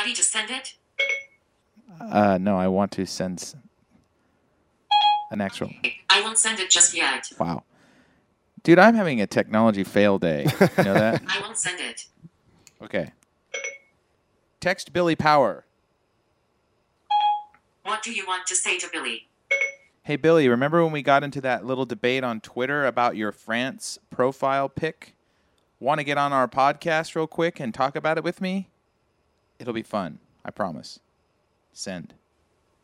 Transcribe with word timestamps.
ready 0.00 0.14
to 0.14 0.22
send 0.22 0.50
it? 0.50 0.74
Uh, 2.00 2.38
no, 2.40 2.56
I 2.56 2.68
want 2.68 2.92
to 2.92 3.04
send 3.04 3.54
an 5.30 5.40
actual. 5.40 5.70
I 6.08 6.22
won't 6.22 6.38
send 6.38 6.58
it 6.58 6.70
just 6.70 6.96
yet. 6.96 7.30
Wow, 7.38 7.64
dude, 8.62 8.78
I'm 8.78 8.94
having 8.94 9.20
a 9.20 9.26
technology 9.26 9.84
fail 9.84 10.18
day. 10.18 10.46
You 10.78 10.84
know 10.84 10.94
that? 11.04 11.22
I 11.28 11.40
won't 11.40 11.58
send 11.58 11.80
it. 11.80 12.06
Okay. 12.82 13.12
Text 14.60 14.92
Billy 14.92 15.16
Power. 15.16 15.64
What 17.82 18.02
do 18.02 18.12
you 18.12 18.24
want 18.26 18.46
to 18.46 18.54
say 18.54 18.78
to 18.78 18.88
Billy? 18.90 19.28
Hey 20.02 20.16
Billy, 20.16 20.48
remember 20.48 20.82
when 20.82 20.92
we 20.92 21.02
got 21.02 21.22
into 21.22 21.42
that 21.42 21.66
little 21.66 21.84
debate 21.84 22.24
on 22.24 22.40
Twitter 22.40 22.86
about 22.86 23.16
your 23.16 23.32
France 23.32 23.98
profile 24.08 24.68
pic? 24.68 25.14
Want 25.78 25.98
to 25.98 26.04
get 26.04 26.16
on 26.16 26.32
our 26.32 26.48
podcast 26.48 27.14
real 27.14 27.26
quick 27.26 27.60
and 27.60 27.74
talk 27.74 27.96
about 27.96 28.16
it 28.16 28.24
with 28.24 28.40
me? 28.40 28.69
It'll 29.60 29.74
be 29.74 29.82
fun. 29.82 30.18
I 30.44 30.50
promise. 30.50 31.00
Send. 31.72 32.14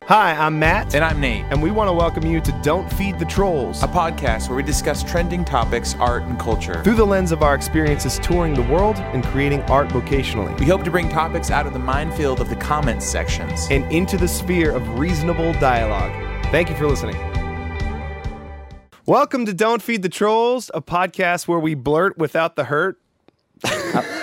Hi, 0.03 0.33
I'm 0.33 0.59
Matt, 0.59 0.93
And 0.93 1.03
I'm 1.03 1.19
Nate, 1.19 1.43
and 1.49 1.61
we 1.61 1.71
want 1.71 1.87
to 1.89 1.93
welcome 1.93 2.23
you 2.23 2.39
to 2.39 2.51
Don't 2.63 2.87
Feed 2.93 3.17
the 3.17 3.25
Trolls. 3.25 3.81
a 3.81 3.87
podcast 3.87 4.47
where 4.47 4.55
we 4.55 4.61
discuss 4.61 5.01
trending 5.03 5.43
topics, 5.43 5.95
art, 5.95 6.21
and 6.23 6.39
culture. 6.39 6.83
Through 6.83 6.95
the 6.97 7.05
lens 7.05 7.31
of 7.31 7.41
our 7.41 7.55
experiences 7.55 8.19
touring 8.19 8.53
the 8.53 8.61
world 8.61 8.97
and 8.97 9.23
creating 9.25 9.63
art 9.63 9.87
vocationally, 9.89 10.57
We 10.59 10.67
hope 10.67 10.83
to 10.83 10.91
bring 10.91 11.09
topics 11.09 11.49
out 11.49 11.65
of 11.65 11.73
the 11.73 11.79
minefield 11.79 12.39
of 12.39 12.47
the 12.49 12.55
comments 12.57 13.07
sections. 13.07 13.67
and 13.71 13.91
into 13.91 14.17
the 14.17 14.27
sphere 14.27 14.71
of 14.71 14.99
reasonable 14.99 15.53
dialogue. 15.53 16.11
Thank 16.51 16.69
you 16.69 16.75
for 16.75 16.85
listening. 16.87 17.17
Welcome 19.07 19.47
to 19.47 19.53
Don't 19.53 19.81
Feed 19.81 20.03
the 20.03 20.09
Trolls, 20.09 20.69
a 20.75 20.81
podcast 20.81 21.47
where 21.47 21.59
we 21.59 21.73
blurt 21.73 22.19
without 22.19 22.55
the 22.55 22.65
hurt. 22.65 22.99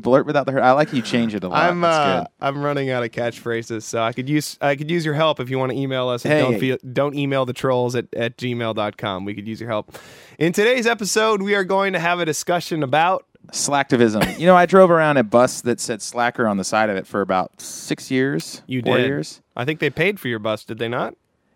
Blurt 0.00 0.26
without 0.26 0.46
the 0.46 0.52
hurt. 0.52 0.62
I 0.62 0.72
like 0.72 0.92
you 0.92 1.02
change 1.02 1.34
it 1.34 1.44
a 1.44 1.48
lot. 1.48 1.62
I'm 1.62 1.84
uh, 1.84 2.20
good. 2.20 2.28
I'm 2.40 2.62
running 2.62 2.90
out 2.90 3.02
of 3.02 3.10
catchphrases, 3.10 3.82
so 3.82 4.02
I 4.02 4.12
could 4.12 4.28
use 4.28 4.58
I 4.60 4.76
could 4.76 4.90
use 4.90 5.04
your 5.04 5.14
help 5.14 5.40
if 5.40 5.50
you 5.50 5.58
want 5.58 5.72
to 5.72 5.78
email 5.78 6.08
us. 6.08 6.22
Hey. 6.22 6.40
don't, 6.40 6.58
feel, 6.58 6.76
don't 6.92 7.14
email 7.14 7.44
the 7.44 7.52
trolls 7.52 7.94
at, 7.94 8.06
at 8.14 8.36
gmail.com. 8.36 9.24
We 9.24 9.34
could 9.34 9.46
use 9.46 9.60
your 9.60 9.70
help. 9.70 9.96
In 10.38 10.52
today's 10.52 10.86
episode, 10.86 11.42
we 11.42 11.54
are 11.54 11.64
going 11.64 11.92
to 11.92 11.98
have 11.98 12.20
a 12.20 12.24
discussion 12.24 12.82
about 12.82 13.24
Slacktivism. 13.52 14.38
you 14.38 14.46
know, 14.46 14.56
I 14.56 14.66
drove 14.66 14.90
around 14.90 15.16
a 15.16 15.24
bus 15.24 15.62
that 15.62 15.80
said 15.80 16.02
slacker 16.02 16.46
on 16.46 16.56
the 16.56 16.64
side 16.64 16.90
of 16.90 16.96
it 16.96 17.06
for 17.06 17.20
about 17.20 17.60
six 17.60 18.10
years. 18.10 18.62
you 18.66 18.82
four 18.82 18.98
did. 18.98 19.06
years. 19.06 19.40
I 19.56 19.64
think 19.64 19.80
they 19.80 19.90
paid 19.90 20.20
for 20.20 20.28
your 20.28 20.38
bus, 20.38 20.64
did 20.64 20.78
they 20.78 20.88
not? 20.88 21.14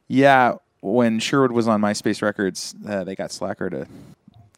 Yeah, 0.09 0.57
when 0.81 1.19
Sherwood 1.19 1.53
was 1.53 1.69
on 1.69 1.81
MySpace 1.81 2.23
Records, 2.23 2.75
uh, 2.87 3.05
they 3.05 3.15
got 3.15 3.31
Slacker 3.31 3.71
to 3.71 3.87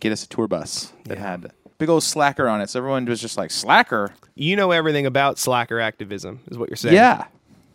get 0.01 0.13
us 0.13 0.25
a 0.25 0.29
tour 0.29 0.49
bus 0.49 0.93
that 1.05 1.19
had 1.19 1.53
big 1.79 1.89
old 1.89 2.03
Slacker 2.03 2.49
on 2.49 2.61
it. 2.61 2.71
So 2.71 2.81
everyone 2.81 3.05
was 3.07 3.21
just 3.21 3.37
like, 3.37 3.51
Slacker? 3.51 4.13
You 4.35 4.57
know 4.57 4.73
everything 4.73 5.07
about 5.07 5.39
slacker 5.39 5.79
activism, 5.79 6.41
is 6.51 6.59
what 6.59 6.69
you're 6.69 6.77
saying. 6.77 6.95
Yeah. 6.95 7.27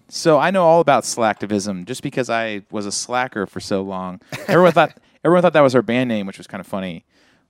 So 0.10 0.40
I 0.40 0.52
know 0.52 0.66
all 0.66 0.82
about 0.82 1.04
slacktivism 1.04 1.86
just 1.86 2.04
because 2.04 2.30
I 2.30 2.64
was 2.72 2.86
a 2.86 2.92
slacker 2.92 3.46
for 3.46 3.60
so 3.60 3.82
long. 3.82 4.20
Everyone 4.48 4.72
thought 4.72 4.98
everyone 5.24 5.42
thought 5.42 5.54
that 5.54 5.62
was 5.62 5.76
our 5.76 5.82
band 5.82 6.08
name, 6.08 6.26
which 6.26 6.38
was 6.38 6.48
kind 6.48 6.60
of 6.60 6.68
funny. 6.68 7.06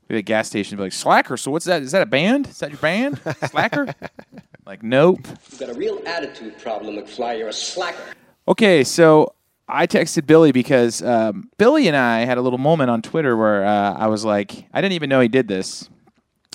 We 0.09 0.16
had 0.16 0.20
a 0.20 0.23
gas 0.23 0.47
station 0.47 0.75
be 0.75 0.83
like, 0.83 0.92
Slacker, 0.92 1.38
so 1.38 1.52
what's 1.52 1.66
that? 1.66 1.83
Is 1.83 1.92
that 1.92 2.02
a 2.02 2.08
band? 2.08 2.47
Is 2.47 2.58
that 2.59 2.72
your 2.72 2.80
band? 2.80 3.22
Slacker? 3.47 3.94
like, 4.66 4.81
nope. 4.81 5.20
You've 5.52 5.59
got 5.59 5.70
a 5.70 5.75
real 5.75 6.02
attitude 6.08 6.58
problem, 6.58 6.95
McFly. 6.95 7.38
You're 7.38 7.50
a 7.50 7.53
slacker. 7.53 8.02
Okay, 8.47 8.83
so 8.83 9.36
I 9.67 9.86
texted 9.86 10.25
Billy 10.25 10.52
because 10.52 11.03
um, 11.03 11.52
Billy 11.59 11.88
and 11.88 11.95
I 11.95 12.22
had 12.22 12.39
a 12.39 12.42
little 12.42 12.58
moment 12.58 12.89
on 12.89 13.03
Twitter 13.03 13.38
where 13.38 13.64
uh, 13.64 13.94
I 13.94 14.08
was 14.08 14.25
like, 14.25 14.66
I 14.73 14.81
didn't 14.81 14.94
even 14.94 15.09
know 15.11 15.20
he 15.20 15.27
did 15.27 15.47
this, 15.47 15.88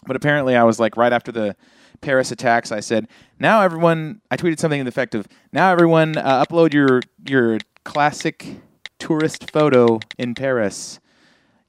but 0.07 0.17
apparently 0.17 0.57
I 0.57 0.65
was 0.65 0.79
like, 0.79 0.97
right 0.97 1.13
after 1.13 1.33
the 1.33 1.57
Paris 2.01 2.31
attacks, 2.31 2.71
I 2.73 2.81
said, 2.81 3.09
now 3.39 3.63
everyone, 3.63 4.21
I 4.31 4.37
tweeted 4.37 4.59
something 4.59 4.81
in 4.81 4.87
the 4.87 4.91
effect 4.91 5.15
of, 5.15 5.27
now 5.53 5.71
everyone 5.73 6.17
uh, 6.17 6.45
upload 6.45 6.73
your 6.75 7.01
your 7.27 7.59
classic 7.85 8.61
tourist 8.99 9.51
photo 9.51 10.01
in 10.19 10.35
Paris, 10.35 11.01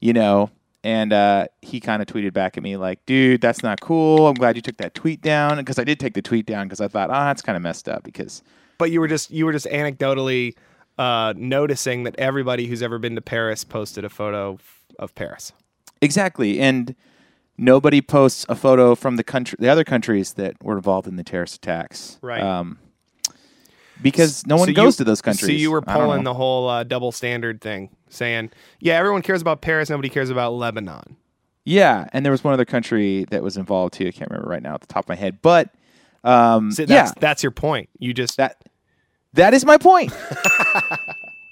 you 0.00 0.12
know. 0.12 0.50
And 0.84 1.12
uh, 1.12 1.48
he 1.62 1.80
kind 1.80 2.00
of 2.00 2.06
tweeted 2.06 2.32
back 2.32 2.56
at 2.56 2.62
me 2.62 2.76
like, 2.76 3.04
"Dude, 3.06 3.40
that's 3.40 3.62
not 3.62 3.80
cool. 3.80 4.28
I'm 4.28 4.34
glad 4.34 4.54
you 4.54 4.62
took 4.62 4.76
that 4.76 4.94
tweet 4.94 5.20
down 5.20 5.56
because 5.56 5.80
I 5.80 5.84
did 5.84 5.98
take 5.98 6.14
the 6.14 6.22
tweet 6.22 6.46
down 6.46 6.66
because 6.66 6.80
I 6.80 6.86
thought, 6.86 7.10
ah, 7.10 7.24
that's 7.24 7.42
kind 7.42 7.56
of 7.56 7.62
messed 7.62 7.88
up 7.88 8.04
because 8.04 8.40
But 8.78 8.92
you 8.92 9.00
were 9.00 9.08
just 9.08 9.32
you 9.32 9.46
were 9.46 9.52
just 9.52 9.66
anecdotally 9.66 10.54
uh, 10.96 11.34
noticing 11.36 12.04
that 12.04 12.14
everybody 12.18 12.66
who's 12.66 12.82
ever 12.82 12.98
been 12.98 13.16
to 13.16 13.20
Paris 13.20 13.64
posted 13.64 14.04
a 14.04 14.08
photo 14.08 14.58
of 14.98 15.14
Paris. 15.16 15.52
Exactly, 16.00 16.60
and 16.60 16.94
nobody 17.58 18.00
posts 18.00 18.44
a 18.48 18.54
photo 18.54 18.94
from 18.94 19.16
the 19.16 19.24
country, 19.24 19.56
the 19.60 19.68
other 19.68 19.84
countries 19.84 20.34
that 20.34 20.62
were 20.62 20.76
involved 20.76 21.06
in 21.08 21.16
the 21.16 21.24
terrorist 21.24 21.56
attacks, 21.56 22.18
Right. 22.22 22.42
Um, 22.42 22.78
because 24.02 24.46
no 24.46 24.56
one 24.56 24.68
So 24.68 24.74
goes 24.74 24.94
you- 24.94 24.98
to 24.98 25.04
those 25.04 25.22
countries. 25.22 25.48
So 25.48 25.52
you 25.52 25.70
were 25.70 25.80
pulling 25.82 26.24
the 26.24 26.34
whole 26.34 26.68
uh, 26.68 26.84
double 26.84 27.12
standard 27.12 27.60
thing, 27.62 27.88
saying, 28.10 28.50
"Yeah, 28.78 28.94
everyone 28.96 29.22
cares 29.22 29.40
about 29.40 29.62
Paris, 29.62 29.88
nobody 29.88 30.08
cares 30.10 30.28
about 30.30 30.52
Lebanon." 30.54 31.16
yeah, 31.64 32.06
and 32.12 32.24
there 32.24 32.30
was 32.30 32.44
one 32.44 32.52
other 32.54 32.64
country 32.66 33.24
that 33.30 33.42
was 33.42 33.56
involved 33.56 33.94
too. 33.94 34.06
I 34.06 34.10
can't 34.12 34.30
remember 34.30 34.48
right 34.48 34.62
now 34.62 34.74
at 34.74 34.82
the 34.82 34.86
top 34.86 35.06
of 35.06 35.08
my 35.08 35.14
head, 35.16 35.38
but 35.42 35.70
um, 36.24 36.70
So 36.72 36.82
yeah, 36.82 36.86
that's 37.04 37.12
that's 37.18 37.42
your 37.42 37.52
point. 37.52 37.88
You 37.98 38.12
just 38.12 38.36
that 38.36 38.62
that 39.32 39.54
is 39.54 39.64
my 39.64 39.78
point. 39.78 40.12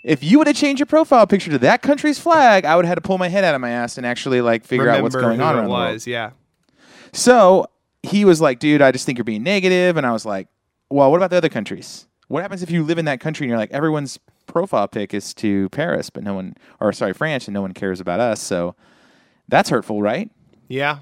if 0.05 0.23
you 0.23 0.37
would 0.39 0.47
have 0.47 0.55
changed 0.55 0.79
your 0.79 0.87
profile 0.87 1.27
picture 1.27 1.51
to 1.51 1.59
that 1.61 1.81
country's 1.81 2.19
flag, 2.19 2.67
I 2.67 2.77
would 2.77 2.85
have 2.85 2.91
had 2.91 2.95
to 2.97 3.01
pull 3.01 3.17
my 3.17 3.29
head 3.29 3.43
out 3.43 3.55
of 3.55 3.61
my 3.63 3.71
ass 3.71 3.97
and 3.97 4.07
actually 4.07 4.43
like 4.43 4.65
figure 4.65 4.85
remember 4.85 4.99
out 4.99 5.03
what's 5.03 5.17
going 5.17 5.39
who 5.39 5.45
on 5.45 5.55
it 5.55 5.59
around 5.59 5.65
the 5.65 5.71
world. 5.71 5.93
was. 5.95 6.07
Yeah. 6.07 6.31
So 7.13 7.67
he 8.03 8.27
was 8.27 8.41
like, 8.41 8.59
dude, 8.59 8.83
I 8.83 8.93
just 8.93 9.07
think 9.07 9.17
you're 9.17 9.25
being 9.25 9.43
negative. 9.43 9.97
And 9.97 10.07
I 10.07 10.13
was 10.13 10.27
like, 10.27 10.49
well, 10.91 11.11
what 11.11 11.17
about 11.17 11.31
the 11.31 11.39
other 11.39 11.49
countries? 11.49 12.07
What 12.29 12.43
happens 12.43 12.63
if 12.63 12.71
you 12.71 12.85
live 12.85 12.99
in 12.99 13.07
that 13.07 13.21
country 13.21 13.45
and 13.45 13.49
you're 13.49 13.59
like, 13.59 13.71
everyone's 13.71 14.19
profile 14.47 14.87
pic 14.89 15.15
is 15.15 15.33
to 15.35 15.71
Paris, 15.71 16.11
but 16.11 16.23
no 16.23 16.35
one, 16.35 16.55
or 16.81 16.93
sorry, 16.93 17.15
France, 17.15 17.49
and 17.49 17.55
no 17.55 17.63
one 17.63 17.73
cares 17.73 17.99
about 17.99 18.21
us. 18.21 18.43
So 18.43 18.75
that's 19.49 19.71
hurtful, 19.71 20.03
right? 20.03 20.31
Yeah. 20.69 20.99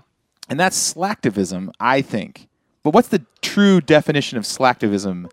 And 0.48 0.60
that's 0.60 0.94
slacktivism, 0.94 1.72
I 1.80 2.02
think. 2.02 2.48
But 2.84 2.94
what's 2.94 3.08
the 3.08 3.24
true 3.40 3.80
definition 3.80 4.38
of 4.38 4.44
slacktivism, 4.44 5.30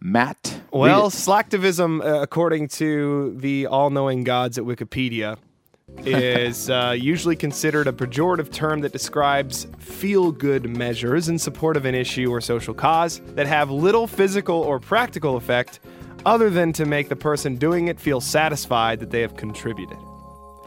Matt? 0.00 0.57
Well, 0.72 1.10
slacktivism, 1.10 2.02
uh, 2.04 2.20
according 2.20 2.68
to 2.68 3.34
the 3.38 3.66
all-knowing 3.66 4.24
gods 4.24 4.58
at 4.58 4.64
Wikipedia, 4.64 5.36
is 6.04 6.68
uh, 6.68 6.94
usually 6.96 7.34
considered 7.36 7.86
a 7.86 7.92
pejorative 7.92 8.52
term 8.52 8.80
that 8.82 8.92
describes 8.92 9.66
feel-good 9.78 10.68
measures 10.76 11.28
in 11.30 11.38
support 11.38 11.76
of 11.76 11.86
an 11.86 11.94
issue 11.94 12.30
or 12.30 12.40
social 12.42 12.74
cause 12.74 13.20
that 13.34 13.46
have 13.46 13.70
little 13.70 14.06
physical 14.06 14.56
or 14.56 14.78
practical 14.78 15.36
effect 15.36 15.80
other 16.26 16.50
than 16.50 16.72
to 16.74 16.84
make 16.84 17.08
the 17.08 17.16
person 17.16 17.56
doing 17.56 17.88
it 17.88 17.98
feel 17.98 18.20
satisfied 18.20 19.00
that 19.00 19.10
they 19.10 19.22
have 19.22 19.36
contributed. 19.36 19.96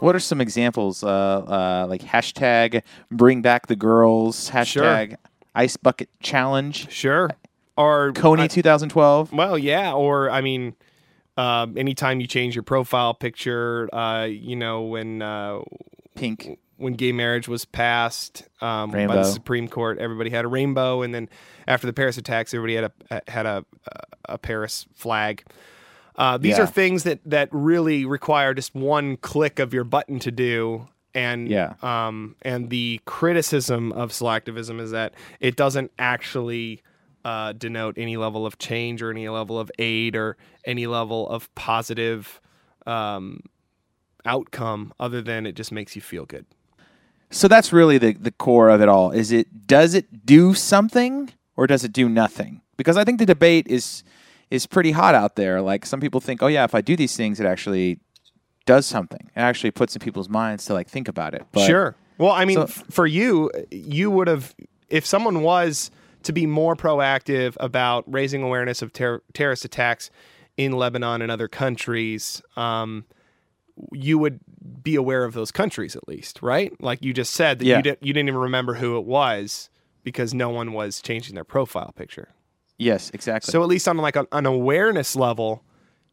what 0.00 0.16
are 0.16 0.20
some 0.20 0.40
examples? 0.40 1.04
Uh, 1.04 1.08
uh, 1.08 1.86
like 1.88 2.00
hashtag 2.02 2.82
bring 3.12 3.40
back 3.42 3.68
the 3.68 3.76
girls, 3.76 4.50
hashtag 4.50 5.14
ice 5.54 5.76
bucket 5.76 6.08
challenge, 6.20 6.90
Sure. 6.90 7.30
Or 7.76 8.12
Kony 8.12 8.40
I- 8.42 8.46
2012. 8.48 9.32
Well, 9.32 9.56
yeah, 9.56 9.92
or 9.92 10.30
I 10.30 10.40
mean, 10.40 10.74
um, 11.36 11.76
anytime 11.78 12.20
you 12.20 12.26
change 12.26 12.54
your 12.54 12.62
profile 12.62 13.14
picture, 13.14 13.88
uh, 13.94 14.24
you 14.24 14.56
know, 14.56 14.82
when 14.82 15.22
uh, 15.22 15.60
Pink. 16.14 16.58
when 16.76 16.92
gay 16.94 17.12
marriage 17.12 17.48
was 17.48 17.64
passed 17.64 18.44
um, 18.60 18.90
by 18.90 19.06
the 19.06 19.24
Supreme 19.24 19.68
Court, 19.68 19.98
everybody 19.98 20.28
had 20.30 20.44
a 20.44 20.48
rainbow, 20.48 21.00
and 21.02 21.14
then 21.14 21.28
after 21.66 21.86
the 21.86 21.92
Paris 21.94 22.18
attacks, 22.18 22.52
everybody 22.52 22.74
had 22.74 22.92
a 23.10 23.22
had 23.30 23.46
a 23.46 23.64
a 24.28 24.36
Paris 24.38 24.86
flag. 24.94 25.42
Uh, 26.14 26.36
these 26.36 26.58
Yeah. 26.58 26.64
are 26.64 26.66
things 26.66 27.04
that 27.04 27.20
that 27.24 27.48
really 27.52 28.04
require 28.04 28.52
just 28.52 28.74
one 28.74 29.16
click 29.16 29.58
of 29.58 29.72
your 29.72 29.84
button 29.84 30.18
to 30.20 30.30
do. 30.30 30.88
And 31.14 31.48
Yeah. 31.48 31.74
um, 31.82 32.36
and 32.42 32.68
the 32.70 33.00
criticism 33.06 33.92
of 33.92 34.10
slacktivism 34.12 34.78
is 34.80 34.90
that 34.90 35.14
it 35.40 35.56
doesn't 35.56 35.90
actually 35.98 36.82
uh, 37.24 37.52
denote 37.52 37.96
any 37.98 38.16
level 38.16 38.44
of 38.46 38.58
change 38.58 39.02
or 39.02 39.10
any 39.10 39.28
level 39.28 39.58
of 39.58 39.70
aid 39.78 40.16
or 40.16 40.36
any 40.64 40.86
level 40.86 41.28
of 41.28 41.52
positive 41.54 42.40
um, 42.86 43.40
outcome 44.24 44.92
other 45.00 45.22
than 45.22 45.46
it 45.46 45.54
just 45.54 45.72
makes 45.72 45.94
you 45.96 46.02
feel 46.02 46.24
good. 46.24 46.46
So 47.30 47.48
that's 47.48 47.72
really 47.72 47.98
the, 47.98 48.12
the 48.12 48.30
core 48.30 48.68
of 48.68 48.80
it 48.82 48.88
all. 48.88 49.10
Is 49.10 49.32
it 49.32 49.66
does 49.66 49.94
it 49.94 50.26
do 50.26 50.52
something 50.54 51.30
or 51.56 51.66
does 51.66 51.84
it 51.84 51.92
do 51.92 52.08
nothing? 52.08 52.60
Because 52.76 52.96
I 52.96 53.04
think 53.04 53.18
the 53.18 53.26
debate 53.26 53.66
is 53.68 54.04
is 54.50 54.66
pretty 54.66 54.90
hot 54.92 55.14
out 55.14 55.36
there. 55.36 55.62
Like 55.62 55.86
some 55.86 55.98
people 56.00 56.20
think, 56.20 56.42
oh 56.42 56.46
yeah, 56.48 56.64
if 56.64 56.74
I 56.74 56.82
do 56.82 56.94
these 56.94 57.16
things, 57.16 57.40
it 57.40 57.46
actually 57.46 57.98
does 58.66 58.84
something. 58.86 59.30
It 59.34 59.40
actually 59.40 59.70
puts 59.70 59.96
in 59.96 60.00
people's 60.00 60.28
minds 60.28 60.66
to 60.66 60.74
like 60.74 60.88
think 60.88 61.08
about 61.08 61.32
it. 61.34 61.46
But 61.52 61.66
sure. 61.66 61.96
Well, 62.18 62.32
I 62.32 62.44
mean, 62.44 62.56
So- 62.56 62.62
f- 62.64 62.84
for 62.90 63.06
you, 63.06 63.50
you 63.70 64.10
would 64.10 64.28
have, 64.28 64.54
if 64.90 65.06
someone 65.06 65.40
was 65.42 65.90
to 66.24 66.32
be 66.32 66.46
more 66.46 66.74
proactive 66.76 67.56
about 67.60 68.04
raising 68.06 68.42
awareness 68.42 68.82
of 68.82 68.92
ter- 68.92 69.22
terrorist 69.32 69.64
attacks 69.64 70.10
in 70.56 70.72
Lebanon 70.72 71.22
and 71.22 71.30
other 71.32 71.48
countries, 71.48 72.42
um, 72.56 73.04
you 73.92 74.18
would 74.18 74.40
be 74.82 74.94
aware 74.96 75.24
of 75.24 75.32
those 75.34 75.50
countries 75.50 75.96
at 75.96 76.06
least, 76.06 76.42
right? 76.42 76.72
Like 76.80 77.02
you 77.02 77.12
just 77.14 77.32
said 77.32 77.58
that 77.58 77.64
Yeah. 77.64 77.78
you, 77.78 77.82
didn't 77.82 78.02
you 78.02 78.12
didn't 78.12 78.28
even 78.28 78.40
remember 78.40 78.74
who 78.74 78.98
it 78.98 79.04
was 79.04 79.70
because 80.04 80.34
no 80.34 80.50
one 80.50 80.72
was 80.72 81.00
changing 81.00 81.34
their 81.34 81.44
profile 81.44 81.92
picture. 81.96 82.28
Yes, 82.78 83.10
exactly. 83.14 83.50
So 83.50 83.62
at 83.62 83.68
least 83.68 83.88
on 83.88 83.96
like 83.96 84.16
a, 84.16 84.26
an 84.32 84.44
awareness 84.46 85.16
level, 85.16 85.62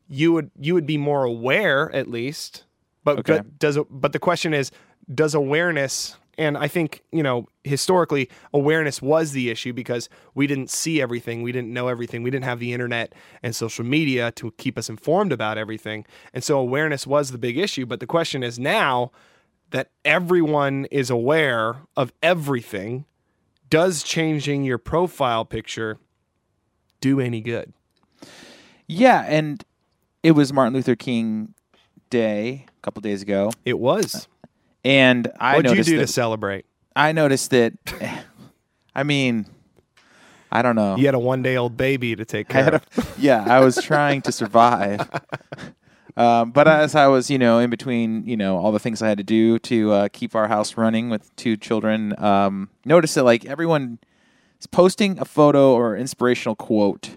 you 0.08 0.32
would 0.34 0.52
you 0.60 0.74
would 0.74 0.86
be 0.86 0.98
more 0.98 1.24
aware 1.26 1.92
at 1.94 2.08
least. 2.08 2.64
But 3.04 3.20
Okay. 3.20 3.40
do- 3.40 3.50
does 3.60 3.78
but 3.90 4.14
the 4.14 4.20
question 4.20 4.54
is, 4.54 4.72
does 5.14 5.34
awareness? 5.36 6.16
And 6.40 6.58
I 6.58 6.68
think 6.68 7.04
you 7.12 7.22
know 7.22 7.48
historically, 7.64 8.30
awareness 8.54 9.02
was 9.02 9.34
the 9.34 9.50
issue 9.52 9.74
because 9.74 10.10
we 10.34 10.48
didn't 10.48 10.72
see 10.72 11.02
everything, 11.02 11.44
we 11.44 11.52
didn't 11.52 11.72
know 11.72 11.88
everything, 11.90 12.24
we 12.24 12.32
didn't 12.32 12.46
have 12.46 12.60
the 12.60 12.74
internet 12.74 13.14
and 13.44 13.56
social 13.56 13.86
media 13.86 14.32
to 14.32 14.52
keep 14.58 14.78
us 14.78 14.90
informed 14.90 15.32
about 15.32 15.58
everything, 15.58 16.06
and 16.34 16.44
so 16.44 16.58
awareness 16.58 17.06
was 17.06 17.32
the 17.32 17.38
big 17.38 17.58
issue. 17.58 17.86
But 17.86 18.00
the 18.00 18.08
question 18.08 18.42
is 18.42 18.58
now 18.58 19.12
that 19.72 19.92
everyone 20.04 20.86
is 20.86 21.10
aware 21.12 21.84
of 21.96 22.12
everything, 22.24 23.06
does 23.70 24.02
changing 24.02 24.64
your 24.64 24.80
profile 24.80 25.46
picture 25.46 26.00
do 27.02 27.20
any 27.20 27.42
good? 27.42 27.74
yeah, 28.88 29.24
and 29.28 29.64
it 30.24 30.32
was 30.32 30.52
Martin 30.52 30.74
Luther 30.74 30.96
King 30.96 31.54
Day 32.10 32.66
a 32.68 32.82
couple 32.82 33.02
days 33.02 33.22
ago, 33.22 33.52
It 33.66 33.78
was. 33.78 34.28
And 34.90 35.32
I 35.40 35.56
What'd 35.56 35.78
you 35.78 35.84
do 35.84 35.98
that 35.98 36.08
to 36.08 36.12
celebrate? 36.12 36.66
I 36.96 37.12
noticed 37.12 37.52
that. 37.52 37.74
I 38.96 39.04
mean, 39.04 39.46
I 40.52 40.62
don't 40.62 40.76
know. 40.76 40.98
You 40.98 41.06
had 41.06 41.16
a 41.16 41.20
one 41.20 41.44
day 41.44 41.58
old 41.58 41.78
baby 41.78 42.16
to 42.16 42.26
take 42.26 42.50
care 42.56 42.76
of. 42.76 42.86
a, 42.98 43.06
yeah, 43.20 43.46
I 43.48 43.60
was 43.60 43.82
trying 43.82 44.22
to 44.24 44.32
survive. 44.32 45.08
Um, 46.18 46.52
but 46.52 46.68
as 46.68 46.96
I 46.96 47.08
was, 47.08 47.30
you 47.30 47.38
know, 47.38 47.60
in 47.60 47.70
between, 47.70 48.26
you 48.26 48.36
know, 48.36 48.58
all 48.58 48.74
the 48.74 48.80
things 48.80 49.02
I 49.02 49.08
had 49.08 49.20
to 49.20 49.24
do 49.24 49.58
to 49.60 49.92
uh, 49.94 50.08
keep 50.12 50.36
our 50.36 50.50
house 50.50 50.76
running 50.76 51.10
with 51.10 51.34
two 51.38 51.56
children, 51.56 52.14
um, 52.22 52.70
noticed 52.84 53.16
that 53.16 53.24
like 53.24 53.46
everyone 53.46 54.00
is 54.60 54.68
posting 54.68 55.18
a 55.18 55.24
photo 55.24 55.72
or 55.72 55.96
inspirational 55.96 56.56
quote 56.56 57.12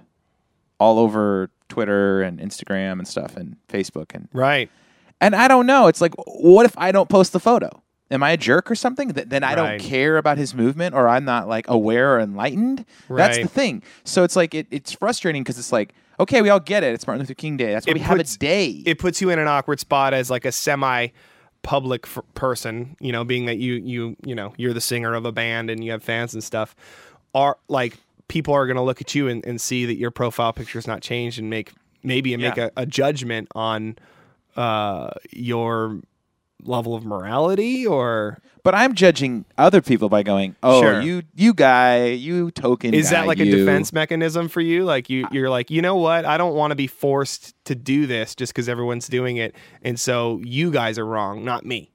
all 0.78 1.00
over 1.00 1.50
Twitter 1.68 2.22
and 2.22 2.38
Instagram 2.38 2.92
and 2.92 3.08
stuff 3.08 3.36
and 3.36 3.56
Facebook 3.68 4.14
and 4.14 4.28
Right. 4.32 4.70
And 5.22 5.34
I 5.34 5.48
don't 5.48 5.64
know. 5.66 5.86
It's 5.86 6.00
like, 6.02 6.12
what 6.26 6.66
if 6.66 6.74
I 6.76 6.92
don't 6.92 7.08
post 7.08 7.32
the 7.32 7.40
photo? 7.40 7.70
Am 8.10 8.22
I 8.22 8.32
a 8.32 8.36
jerk 8.36 8.70
or 8.70 8.74
something? 8.74 9.10
Th- 9.14 9.26
then 9.26 9.42
I 9.42 9.54
Right. 9.54 9.78
don't 9.78 9.80
care 9.80 10.18
about 10.18 10.36
his 10.36 10.54
movement, 10.54 10.94
or 10.94 11.08
I'm 11.08 11.24
not 11.24 11.48
like 11.48 11.66
aware 11.68 12.14
or 12.16 12.20
enlightened. 12.20 12.84
That's 13.08 13.38
the 13.38 13.44
Right. 13.44 13.50
thing. 13.50 13.82
So 14.04 14.22
it's 14.24 14.36
like 14.36 14.54
it, 14.54 14.66
it's 14.70 14.92
frustrating 14.92 15.42
because 15.42 15.58
it's 15.58 15.72
like, 15.72 15.94
okay, 16.20 16.42
we 16.42 16.50
all 16.50 16.60
get 16.60 16.84
it. 16.84 16.92
It's 16.92 17.06
Martin 17.06 17.20
Luther 17.22 17.32
King 17.32 17.56
Day. 17.56 17.72
That's 17.72 17.86
why 17.86 17.92
It 17.92 17.94
we 17.94 18.00
have 18.00 18.18
puts- 18.18 18.34
a 18.36 18.38
day. 18.38 18.66
It 18.84 18.98
puts 18.98 19.22
you 19.22 19.30
in 19.30 19.38
an 19.38 19.48
awkward 19.48 19.80
spot 19.80 20.12
as 20.12 20.28
like 20.30 20.44
a 20.44 20.52
semi 20.52 21.08
public 21.62 22.04
f- 22.06 22.18
person, 22.34 22.96
you 23.00 23.12
know, 23.12 23.24
being 23.24 23.46
that 23.46 23.56
you 23.58 23.74
you 23.74 24.16
you 24.26 24.34
know, 24.34 24.52
you're 24.58 24.74
the 24.74 24.80
singer 24.80 25.14
of 25.14 25.24
a 25.24 25.32
band 25.32 25.70
and 25.70 25.82
you 25.84 25.92
have 25.92 26.02
fans 26.02 26.34
and 26.34 26.42
stuff. 26.44 26.74
Are 27.34 27.56
like 27.68 27.96
people 28.28 28.52
are 28.52 28.66
going 28.66 28.76
to 28.76 28.82
look 28.82 29.00
at 29.00 29.14
you 29.14 29.28
and, 29.28 29.44
and 29.46 29.60
see 29.60 29.86
that 29.86 29.96
your 29.96 30.10
profile 30.10 30.52
picture 30.52 30.78
is 30.78 30.86
not 30.86 31.00
changed 31.02 31.38
and 31.38 31.48
make 31.48 31.72
maybe 32.02 32.36
make 32.36 32.56
Yeah. 32.56 32.68
a, 32.76 32.82
a 32.82 32.86
judgment 32.86 33.48
on 33.54 33.96
uh 34.56 35.10
your 35.30 36.00
level 36.64 36.94
of 36.94 37.04
morality 37.04 37.86
or 37.86 38.38
but 38.64 38.76
I'm 38.76 38.94
judging 38.94 39.44
other 39.58 39.80
people 39.82 40.08
by 40.08 40.22
going, 40.22 40.54
oh, 40.62 40.80
Sure. 40.80 41.00
you 41.00 41.22
you 41.34 41.52
guy, 41.52 42.06
you 42.10 42.52
token. 42.52 42.94
Is 42.94 43.10
that 43.10 43.22
guy, 43.22 43.26
like 43.26 43.40
a 43.40 43.44
defense 43.44 43.92
mechanism 43.92 44.48
for 44.48 44.60
you? 44.60 44.84
Like 44.84 45.10
you, 45.10 45.26
you're 45.32 45.50
like, 45.50 45.68
you 45.68 45.82
know 45.82 45.96
what? 45.96 46.24
I 46.24 46.36
don't 46.38 46.54
want 46.54 46.70
to 46.70 46.76
be 46.76 46.86
forced 46.86 47.56
to 47.64 47.74
do 47.74 48.06
this 48.06 48.36
just 48.36 48.52
because 48.52 48.68
everyone's 48.68 49.08
doing 49.08 49.36
it, 49.38 49.56
and 49.82 49.98
so 49.98 50.40
you 50.44 50.70
guys 50.70 50.96
are 50.96 51.06
wrong, 51.06 51.44
not 51.44 51.66
me. 51.66 51.90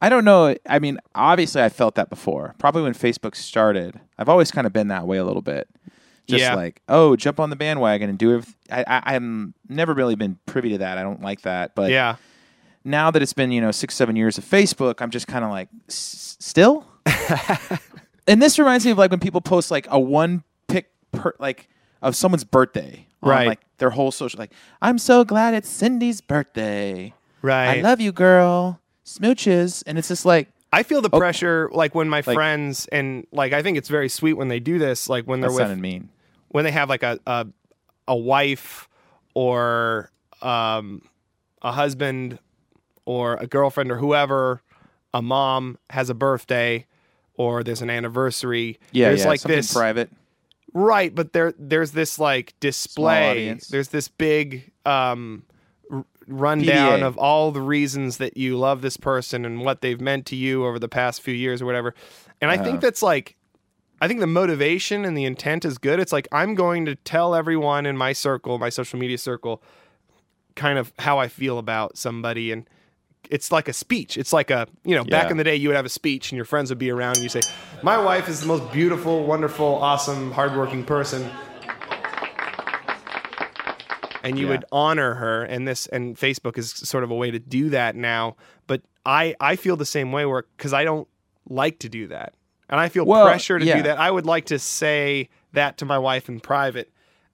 I 0.00 0.08
don't 0.08 0.24
know. 0.24 0.54
I 0.68 0.78
mean, 0.78 0.98
obviously, 1.16 1.60
I 1.60 1.68
felt 1.68 1.96
that 1.96 2.08
before. 2.08 2.54
Probably 2.58 2.82
when 2.82 2.94
Facebook 2.94 3.34
started. 3.34 3.98
I've 4.16 4.28
always 4.28 4.50
kind 4.52 4.66
of 4.68 4.72
been 4.72 4.88
that 4.88 5.06
way 5.08 5.18
a 5.18 5.24
little 5.24 5.42
bit. 5.42 5.68
Just 6.30 6.42
Yeah. 6.42 6.54
like, 6.54 6.80
oh, 6.88 7.16
jump 7.16 7.38
on 7.40 7.50
the 7.50 7.56
bandwagon 7.56 8.08
and 8.08 8.18
do 8.18 8.38
it. 8.38 8.44
I, 8.70 8.84
I, 8.86 9.14
I'm 9.14 9.54
never 9.68 9.92
really 9.94 10.14
been 10.14 10.38
privy 10.46 10.70
to 10.70 10.78
that. 10.78 10.98
I 10.98 11.02
don't 11.02 11.20
like 11.22 11.42
that. 11.42 11.74
But 11.74 11.90
Yeah, 11.90 12.16
now 12.84 13.10
that 13.10 13.20
it's 13.22 13.32
been 13.32 13.50
you 13.52 13.60
know 13.60 13.70
six, 13.72 13.94
seven 13.94 14.16
years 14.16 14.38
of 14.38 14.44
Facebook, 14.44 15.00
I'm 15.02 15.10
just 15.10 15.26
kind 15.26 15.44
of 15.44 15.50
like, 15.50 15.68
still. 15.88 16.86
and 18.26 18.40
this 18.42 18.58
reminds 18.58 18.84
me 18.84 18.92
of 18.92 18.98
like 18.98 19.10
when 19.10 19.20
people 19.20 19.40
post 19.40 19.70
like 19.70 19.86
a 19.90 19.98
one 19.98 20.44
pic 20.68 20.90
per 21.12 21.34
like 21.38 21.68
of 22.02 22.16
someone's 22.16 22.44
birthday, 22.44 23.06
on, 23.22 23.28
Right. 23.28 23.46
like 23.46 23.60
their 23.78 23.90
whole 23.90 24.10
social. 24.10 24.38
Like, 24.38 24.52
I'm 24.80 24.98
so 24.98 25.24
glad 25.24 25.54
it's 25.54 25.68
Cindy's 25.68 26.20
birthday. 26.20 27.12
right. 27.42 27.78
I 27.78 27.80
love 27.82 28.00
you, 28.00 28.12
girl. 28.12 28.80
Smooches, 29.04 29.82
and 29.86 29.98
it's 29.98 30.08
just 30.08 30.24
like. 30.24 30.48
I 30.72 30.84
feel 30.84 31.02
the 31.02 31.10
oh. 31.12 31.18
pressure, 31.18 31.68
like 31.72 31.96
when 31.96 32.08
my 32.08 32.18
Like- 32.24 32.34
friends 32.36 32.86
and 32.92 33.26
like 33.32 33.52
I 33.52 33.60
think 33.60 33.76
it's 33.76 33.88
very 33.88 34.08
sweet 34.08 34.34
when 34.34 34.46
they 34.48 34.60
do 34.60 34.78
this, 34.78 35.08
like 35.08 35.24
when 35.24 35.40
they're 35.40 35.50
That 35.50 35.54
with 35.54 35.62
sounded 35.62 35.80
mean. 35.80 36.10
When 36.50 36.64
they 36.64 36.70
have 36.72 36.88
like 36.88 37.02
a 37.02 37.18
a, 37.26 37.46
a 38.08 38.16
wife 38.16 38.88
or 39.34 40.10
um, 40.42 41.02
a 41.62 41.72
husband 41.72 42.38
or 43.04 43.34
a 43.34 43.46
girlfriend 43.46 43.90
or 43.90 43.96
whoever, 43.96 44.62
a 45.14 45.22
mom 45.22 45.78
has 45.90 46.10
a 46.10 46.14
birthday 46.14 46.86
or 47.34 47.62
there's 47.62 47.82
an 47.82 47.90
anniversary. 47.90 48.78
Yeah, 48.92 49.08
there's 49.08 49.20
yeah, 49.20 49.28
like 49.28 49.40
something 49.40 49.56
this 49.58 49.72
private. 49.72 50.10
Right, 50.72 51.12
but 51.14 51.32
there 51.32 51.52
there's 51.58 51.90
this 51.92 52.18
like 52.18 52.54
display. 52.60 53.58
There's 53.70 53.88
this 53.88 54.06
big 54.08 54.70
um 54.86 55.42
r- 55.90 56.04
rundown 56.28 57.02
PDA. 57.02 57.06
of 57.06 57.18
all 57.18 57.50
the 57.50 57.60
reasons 57.60 58.18
that 58.18 58.36
you 58.36 58.56
love 58.56 58.80
this 58.80 58.96
person 58.96 59.44
and 59.44 59.62
what 59.64 59.80
they've 59.80 60.00
meant 60.00 60.26
to 60.26 60.36
you 60.36 60.64
over 60.64 60.78
the 60.78 60.88
past 60.88 61.22
few 61.22 61.34
years 61.34 61.60
or 61.60 61.66
whatever. 61.66 61.92
And 62.40 62.50
I 62.50 62.54
Uh-huh. 62.54 62.64
think 62.64 62.80
that's 62.82 63.02
like 63.02 63.36
I 64.00 64.08
think 64.08 64.20
the 64.20 64.26
motivation 64.26 65.04
and 65.04 65.16
the 65.16 65.24
intent 65.24 65.64
is 65.64 65.76
good. 65.78 66.00
It's 66.00 66.12
like 66.12 66.26
I'm 66.32 66.54
going 66.54 66.86
to 66.86 66.94
tell 66.94 67.34
everyone 67.34 67.84
in 67.84 67.96
my 67.96 68.12
circle, 68.12 68.58
my 68.58 68.70
social 68.70 68.98
media 68.98 69.18
circle, 69.18 69.62
kind 70.56 70.78
of 70.78 70.92
how 70.98 71.18
I 71.18 71.28
feel 71.28 71.58
about 71.58 71.96
somebody 71.98 72.50
and 72.52 72.68
it's 73.28 73.52
like 73.52 73.68
a 73.68 73.72
speech. 73.72 74.16
It's 74.16 74.32
like 74.32 74.50
a, 74.50 74.66
you 74.84 74.94
know, 74.96 75.04
back 75.04 75.30
in 75.30 75.36
the 75.36 75.44
day 75.44 75.54
you 75.54 75.68
would 75.68 75.76
have 75.76 75.84
a 75.84 75.90
speech 75.90 76.32
and 76.32 76.36
your 76.36 76.46
friends 76.46 76.70
would 76.70 76.78
be 76.78 76.90
around 76.90 77.14
and 77.14 77.22
you 77.22 77.28
say, 77.28 77.42
"My 77.82 77.98
wife 78.02 78.28
is 78.28 78.40
the 78.40 78.46
most 78.46 78.72
beautiful, 78.72 79.24
wonderful, 79.24 79.66
awesome, 79.66 80.32
hardworking 80.32 80.84
person." 80.84 81.30
And 84.24 84.38
you 84.38 84.46
Yeah. 84.46 84.52
would 84.52 84.64
honor 84.72 85.14
her 85.14 85.44
and 85.44 85.68
this 85.68 85.86
and 85.88 86.16
Facebook 86.16 86.58
is 86.58 86.72
sort 86.72 87.04
of 87.04 87.10
a 87.10 87.14
way 87.14 87.30
to 87.30 87.38
do 87.38 87.68
that 87.70 87.94
now, 87.94 88.36
but 88.66 88.82
I 89.06 89.34
I 89.40 89.56
feel 89.56 89.76
the 89.76 89.86
same 89.86 90.12
way 90.12 90.26
where 90.26 90.44
cuz 90.56 90.72
I 90.72 90.84
don't 90.84 91.06
like 91.48 91.78
to 91.80 91.88
do 91.88 92.06
that. 92.08 92.34
And 92.70 92.80
I 92.80 92.88
feel 92.88 93.04
Well, 93.04 93.26
pressure 93.26 93.58
to 93.58 93.64
yeah. 93.64 93.76
do 93.76 93.82
that. 93.82 93.98
I 93.98 94.10
would 94.10 94.24
like 94.24 94.46
to 94.46 94.58
say 94.58 95.28
that 95.52 95.76
to 95.78 95.84
my 95.84 95.98
wife 95.98 96.28
in 96.28 96.40
private 96.40 96.90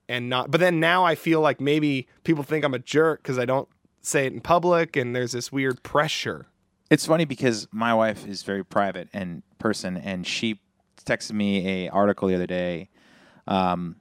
and 0.08 0.28
not 0.28 0.50
but 0.50 0.60
then 0.60 0.80
now 0.80 1.04
I 1.04 1.14
feel 1.14 1.40
like 1.40 1.60
maybe 1.60 2.08
people 2.24 2.42
think 2.42 2.64
I'm 2.64 2.74
a 2.74 2.78
jerk 2.78 3.22
cuz 3.22 3.38
I 3.38 3.44
don't 3.44 3.68
say 4.00 4.26
it 4.26 4.32
in 4.32 4.40
public 4.40 4.96
and 4.96 5.14
there's 5.14 5.32
this 5.32 5.52
weird 5.52 5.82
pressure. 5.82 6.46
It's 6.90 7.06
funny 7.06 7.24
because 7.24 7.66
my 7.72 7.92
wife 7.92 8.26
is 8.26 8.42
very 8.44 8.64
private 8.64 9.08
and 9.12 9.42
person, 9.58 9.96
and 9.96 10.24
she 10.26 10.60
texted 11.04 11.32
me 11.32 11.86
a 11.86 11.88
article 11.90 12.28
the 12.28 12.36
other 12.36 12.46
day. 12.46 12.88
Um, 13.48 13.96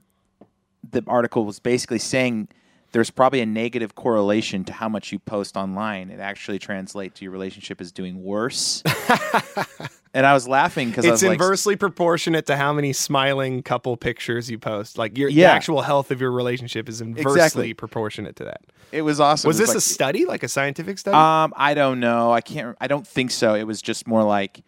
the 0.88 1.02
article 1.08 1.44
was 1.44 1.58
basically 1.58 1.98
saying 1.98 2.48
there's 2.92 3.10
probably 3.10 3.40
a 3.40 3.46
negative 3.46 3.96
correlation 3.96 4.62
to 4.64 4.72
how 4.72 4.88
much 4.88 5.10
you 5.10 5.18
post 5.18 5.56
online. 5.56 6.10
It 6.10 6.20
actually 6.20 6.60
translates 6.60 7.18
to 7.18 7.24
your 7.24 7.32
relationship 7.32 7.80
is 7.80 7.90
doing 7.90 8.22
worse. 8.22 8.84
and 10.16 10.24
I 10.26 10.32
was 10.34 10.48
laughing 10.48 10.88
because 10.88 11.04
I 11.04 11.08
It's 11.08 11.22
was 11.22 11.24
like, 11.24 11.34
inversely 11.34 11.76
proportionate 11.76 12.46
to 12.46 12.56
how 12.56 12.72
many 12.72 12.92
smiling 12.92 13.62
couple 13.62 13.96
pictures 13.96 14.50
you 14.50 14.58
post. 14.58 14.96
Like 14.98 15.16
your 15.18 15.28
Yeah. 15.28 15.48
the 15.48 15.54
actual 15.54 15.82
health 15.82 16.10
of 16.10 16.20
your 16.20 16.30
relationship 16.32 16.88
is 16.88 17.00
inversely 17.00 17.32
Exactly. 17.32 17.74
proportionate 17.74 18.36
to 18.36 18.44
that. 18.44 18.62
it 18.92 19.02
was 19.02 19.20
awesome. 19.20 19.46
Was 19.48 19.60
It 19.60 19.66
this 19.66 19.74
a 19.74 19.80
study, 19.80 20.24
like 20.24 20.42
a 20.42 20.48
scientific 20.48 20.98
study? 20.98 21.16
Um, 21.16 21.52
I 21.56 21.74
don't 21.74 22.00
know. 22.00 22.32
I 22.32 22.40
can't. 22.40 22.76
I 22.80 22.86
don't 22.86 23.06
think 23.06 23.30
so. 23.30 23.54
It 23.54 23.64
was 23.64 23.82
just 23.82 24.06
more 24.06 24.22
like 24.24 24.62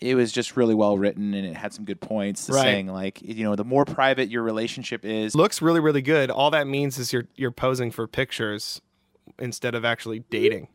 it 0.00 0.16
was 0.16 0.32
just 0.32 0.56
really 0.56 0.74
well 0.74 0.98
written, 0.98 1.32
and 1.32 1.46
it 1.46 1.56
had 1.56 1.72
some 1.72 1.84
good 1.84 2.00
points. 2.00 2.50
Right. 2.50 2.60
Saying 2.62 2.88
like, 2.88 3.22
you 3.22 3.44
know, 3.44 3.54
the 3.54 3.64
more 3.64 3.84
private 3.84 4.30
your 4.30 4.42
relationship 4.42 5.04
is, 5.04 5.34
Looks 5.36 5.62
really, 5.62 5.78
really 5.80 6.02
good. 6.02 6.28
All 6.30 6.50
that 6.50 6.66
means 6.66 6.98
is 6.98 7.12
you're 7.12 7.28
you're 7.36 7.52
posing 7.52 7.90
for 7.92 8.06
pictures 8.08 8.80
instead 9.38 9.74
of 9.76 9.84
actually 9.84 10.20
dating. 10.28 10.66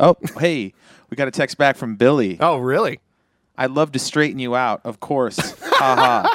Oh, 0.00 0.16
hey, 0.38 0.72
we 1.10 1.14
got 1.16 1.28
a 1.28 1.30
text 1.30 1.56
back 1.58 1.76
from 1.76 1.94
Billy. 1.96 2.36
Oh, 2.40 2.56
really? 2.58 2.98
I'd 3.56 3.70
love 3.72 3.92
to 3.92 3.98
straighten 3.98 4.38
you 4.38 4.56
out, 4.56 4.80
of 4.84 5.00
course. 5.00 5.38
ha 5.60 6.28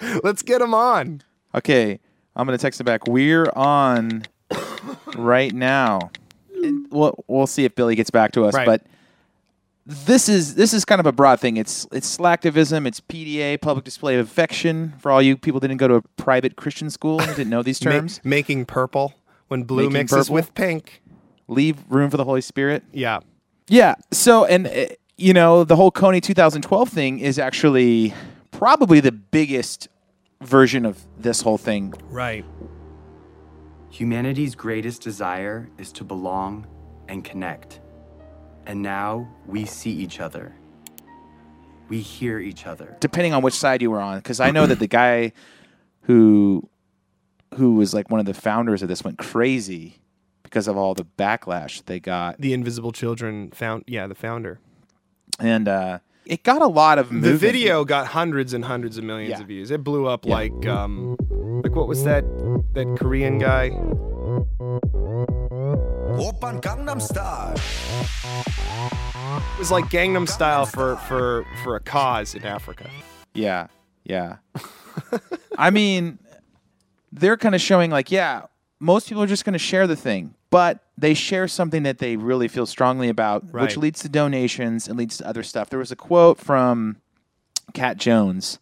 ha. 0.00 0.20
Let's 0.24 0.42
get 0.42 0.60
him 0.62 0.72
on. 0.74 1.22
Okay, 1.54 2.00
I'm 2.34 2.46
gonna 2.46 2.58
text 2.58 2.80
it 2.80 2.84
back. 2.84 3.06
We're 3.06 3.50
on 3.54 4.22
right 5.16 5.52
now. 5.52 6.10
And 6.62 6.86
We'll 6.90 7.22
we'll 7.28 7.46
see 7.46 7.64
if 7.64 7.74
Billy 7.74 7.94
gets 7.94 8.10
back 8.10 8.32
to 8.32 8.44
us, 8.44 8.54
Right. 8.54 8.66
but 8.66 8.82
this 9.86 10.28
is 10.28 10.54
this 10.54 10.72
is 10.72 10.84
kind 10.84 11.00
of 11.00 11.06
a 11.06 11.12
broad 11.12 11.40
thing. 11.40 11.56
It's 11.56 11.86
it's 11.92 12.16
slacktivism, 12.16 12.86
it's 12.86 13.00
PDA, 13.00 13.60
public 13.60 13.84
display 13.84 14.16
of 14.16 14.26
affection. 14.26 14.94
For 15.00 15.10
all 15.10 15.20
you 15.22 15.36
people 15.36 15.58
didn't 15.60 15.78
go 15.78 15.88
to 15.88 15.94
a 15.96 16.02
private 16.16 16.56
Christian 16.56 16.90
school 16.90 17.20
and 17.20 17.28
didn't 17.34 17.50
know 17.50 17.62
these 17.62 17.82
Ma- 17.84 17.90
terms, 17.92 18.20
making 18.24 18.66
purple 18.66 19.14
when 19.48 19.64
blue 19.64 19.84
Making 19.84 19.92
mixes 19.94 20.18
purple? 20.26 20.34
with 20.34 20.54
pink. 20.54 21.02
Leave 21.50 21.76
room 21.88 22.10
for 22.10 22.16
the 22.16 22.24
Holy 22.24 22.40
Spirit. 22.40 22.82
Yeah. 22.92 23.20
Yeah. 23.68 23.96
So, 24.12 24.44
and 24.44 24.66
uh, 24.66 24.86
you 25.18 25.34
know, 25.34 25.64
the 25.64 25.76
whole 25.76 25.90
Kony 25.90 26.22
2012 26.22 26.88
thing 26.88 27.18
is 27.18 27.38
actually 27.38 28.14
probably 28.52 29.00
the 29.00 29.12
biggest 29.12 29.88
version 30.40 30.86
of 30.86 31.06
this 31.18 31.42
whole 31.42 31.58
thing. 31.58 31.92
Right. 32.08 32.44
Humanity's 33.90 34.54
greatest 34.54 35.02
desire 35.02 35.68
is 35.76 35.92
to 35.92 36.04
belong 36.04 36.66
and 37.08 37.24
connect. 37.24 37.80
And 38.66 38.82
now 38.82 39.28
we 39.46 39.64
see 39.66 39.90
each 39.90 40.20
other. 40.20 40.54
We 41.88 42.00
hear 42.00 42.38
each 42.38 42.66
other. 42.66 42.96
depending 43.00 43.34
on 43.34 43.42
which 43.42 43.54
side 43.54 43.82
you 43.82 43.90
were 43.90 44.00
on 44.00 44.18
because 44.18 44.38
i 44.38 44.52
know 44.52 44.64
that 44.64 44.78
the 44.78 44.86
guy 44.86 45.32
who 46.02 46.68
who 47.56 47.74
was 47.74 47.92
like 47.92 48.08
one 48.08 48.20
of 48.20 48.26
the 48.26 48.34
founders 48.34 48.80
of 48.82 48.88
this 48.88 49.02
went 49.02 49.18
crazy 49.18 49.99
because 50.50 50.66
of 50.68 50.76
all 50.76 50.94
the 50.94 51.06
backlash 51.16 51.84
they 51.86 52.00
got 52.00 52.36
The 52.40 52.52
Invisible 52.52 52.92
Children 52.92 53.50
found 53.52 53.84
yeah, 53.86 54.06
the 54.06 54.14
founder. 54.16 54.58
and 55.38 55.68
uh 55.68 55.98
it 56.26 56.42
got 56.44 56.60
a 56.62 56.66
lot 56.66 56.98
of 56.98 57.08
The 57.22 57.34
video 57.36 57.84
got 57.84 58.08
hundreds 58.08 58.52
and 58.52 58.64
hundreds 58.64 58.98
of 58.98 59.04
millions 59.04 59.30
Yeah. 59.30 59.40
of 59.40 59.46
views. 59.48 59.70
It 59.70 59.82
blew 59.82 60.06
up 60.06 60.26
Yeah. 60.26 60.34
like 60.34 60.66
um 60.66 61.16
like 61.64 61.74
what 61.74 61.88
was 61.88 62.04
that 62.04 62.24
that 62.74 62.96
Korean 62.98 63.38
guy? 63.38 63.70
Oppan 66.20 66.60
Gangnam 66.60 67.00
Style. 67.00 67.54
It 69.54 69.58
was 69.58 69.70
like 69.70 69.84
Gangnam 69.86 70.28
style 70.28 70.66
for 70.66 70.96
for 71.08 71.44
for 71.64 71.76
a 71.76 71.80
cause 71.80 72.34
in 72.34 72.44
Africa. 72.44 72.90
yeah 73.34 73.68
yeah 74.04 74.36
i 75.58 75.70
mean 75.70 76.18
they're 77.12 77.36
kind 77.36 77.54
of 77.54 77.60
showing 77.60 77.90
like 77.90 78.10
yeah 78.10 78.42
most 78.80 79.08
people 79.08 79.22
are 79.22 79.26
just 79.26 79.44
going 79.44 79.52
to 79.52 79.58
share 79.58 79.86
the 79.86 79.96
thing 79.96 80.34
but 80.50 80.82
they 80.98 81.14
share 81.14 81.46
something 81.46 81.84
that 81.84 81.98
they 81.98 82.16
really 82.16 82.48
feel 82.48 82.66
strongly 82.66 83.08
about 83.08 83.44
which 83.52 83.76
leads 83.76 84.00
to 84.00 84.08
donations 84.08 84.88
and 84.88 84.98
leads 84.98 85.18
to 85.18 85.26
other 85.28 85.42
stuff 85.42 85.70
there 85.70 85.78
was 85.78 85.92
a 85.92 85.96
quote 85.96 86.38
from 86.38 86.96
Kat 87.72 87.96
Jones 87.98 88.58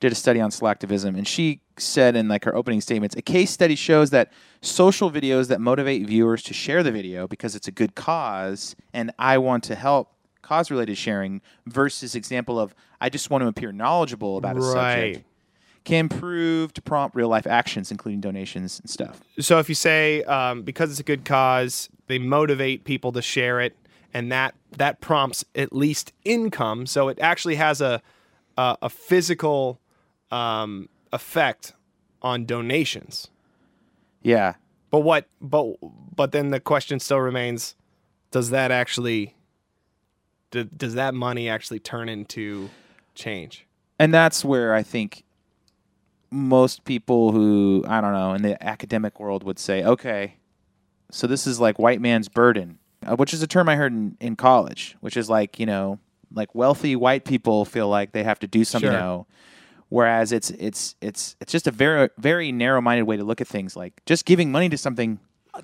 did 0.00 0.12
a 0.12 0.14
study 0.14 0.40
on 0.40 0.50
slacktivism, 0.50 1.16
and 1.16 1.26
she 1.26 1.60
said 1.76 2.14
in 2.14 2.28
like 2.28 2.44
her 2.44 2.54
opening 2.54 2.80
statements, 2.80 3.16
a 3.16 3.22
case 3.22 3.50
study 3.50 3.74
shows 3.74 4.10
that 4.10 4.32
social 4.60 5.10
videos 5.10 5.48
that 5.48 5.60
motivate 5.60 6.06
viewers 6.06 6.42
to 6.44 6.54
share 6.54 6.82
the 6.84 6.92
video 6.92 7.26
because 7.26 7.56
it's 7.56 7.66
a 7.66 7.72
good 7.72 7.94
cause, 7.96 8.76
and 8.92 9.10
I 9.18 9.38
want 9.38 9.64
to 9.64 9.74
help 9.74 10.12
cause-related 10.42 10.96
sharing, 10.96 11.40
versus 11.66 12.14
example 12.14 12.60
of 12.60 12.74
I 13.00 13.08
just 13.08 13.28
want 13.30 13.42
to 13.42 13.48
appear 13.48 13.72
knowledgeable 13.72 14.36
about 14.36 14.56
a 14.56 14.60
Right. 14.60 15.14
subject, 15.14 15.26
can 15.84 16.08
prove 16.08 16.74
to 16.74 16.82
prompt 16.82 17.16
real-life 17.16 17.46
actions, 17.46 17.90
including 17.90 18.20
donations 18.20 18.80
and 18.80 18.90
stuff. 18.90 19.20
So 19.40 19.58
if 19.58 19.68
you 19.68 19.74
say 19.74 20.22
um, 20.24 20.62
because 20.62 20.90
it's 20.90 21.00
a 21.00 21.04
good 21.04 21.24
cause, 21.24 21.88
they 22.06 22.18
motivate 22.18 22.84
people 22.84 23.12
to 23.12 23.22
share 23.22 23.60
it, 23.60 23.76
and 24.12 24.30
that 24.32 24.54
that 24.76 25.00
prompts 25.00 25.44
at 25.54 25.72
least 25.72 26.12
income. 26.24 26.86
So 26.86 27.08
it 27.08 27.18
actually 27.20 27.56
has 27.56 27.80
a 27.80 28.02
a, 28.56 28.76
a 28.82 28.88
physical 28.90 29.80
um, 30.30 30.88
effect 31.12 31.72
on 32.22 32.44
donations. 32.44 33.28
Yeah, 34.22 34.54
But 34.90 35.00
what? 35.00 35.26
But 35.40 35.76
but 36.14 36.32
then 36.32 36.50
the 36.50 36.60
question 36.60 37.00
still 37.00 37.20
remains: 37.20 37.76
Does 38.30 38.50
that 38.50 38.70
actually? 38.70 39.34
Do, 40.50 40.64
does 40.64 40.94
that 40.94 41.14
money 41.14 41.48
actually 41.48 41.78
turn 41.78 42.08
into 42.08 42.70
change? 43.14 43.66
and 43.98 44.14
that's 44.14 44.44
where 44.44 44.74
I 44.74 44.82
think 44.82 45.24
most 46.30 46.84
people 46.84 47.32
who 47.32 47.84
I 47.86 48.00
don't 48.00 48.12
know 48.12 48.34
in 48.34 48.42
the 48.42 48.62
academic 48.62 49.18
world 49.18 49.44
would 49.44 49.58
say, 49.58 49.82
okay, 49.84 50.36
so 51.10 51.26
this 51.26 51.46
is 51.46 51.58
like 51.60 51.78
white 51.78 52.00
man's 52.00 52.28
burden, 52.28 52.78
uh, 53.06 53.16
which 53.16 53.32
is 53.32 53.42
a 53.42 53.46
term 53.46 53.68
I 53.68 53.76
heard 53.76 53.92
in, 53.92 54.16
in 54.20 54.36
college, 54.36 54.96
which 55.00 55.16
is 55.16 55.30
like 55.30 55.58
you 55.58 55.66
know, 55.66 55.98
like 56.32 56.54
wealthy 56.54 56.96
white 56.96 57.24
people 57.24 57.64
feel 57.64 57.88
like 57.88 58.12
they 58.12 58.24
have 58.24 58.38
to 58.40 58.46
do 58.46 58.64
something. 58.64 58.90
Sure. 58.90 58.98
You 58.98 59.04
know, 59.04 59.26
whereas 59.88 60.32
it's 60.32 60.50
it's 60.50 60.96
it's 61.00 61.36
it's 61.40 61.52
just 61.52 61.66
a 61.66 61.70
very 61.70 62.10
very 62.18 62.52
narrow 62.52 62.80
minded 62.80 63.04
way 63.04 63.16
to 63.16 63.24
look 63.24 63.40
at 63.40 63.48
things. 63.48 63.76
Like 63.76 64.02
just 64.06 64.24
giving 64.24 64.52
money 64.52 64.68
to 64.68 64.78
something 64.78 65.18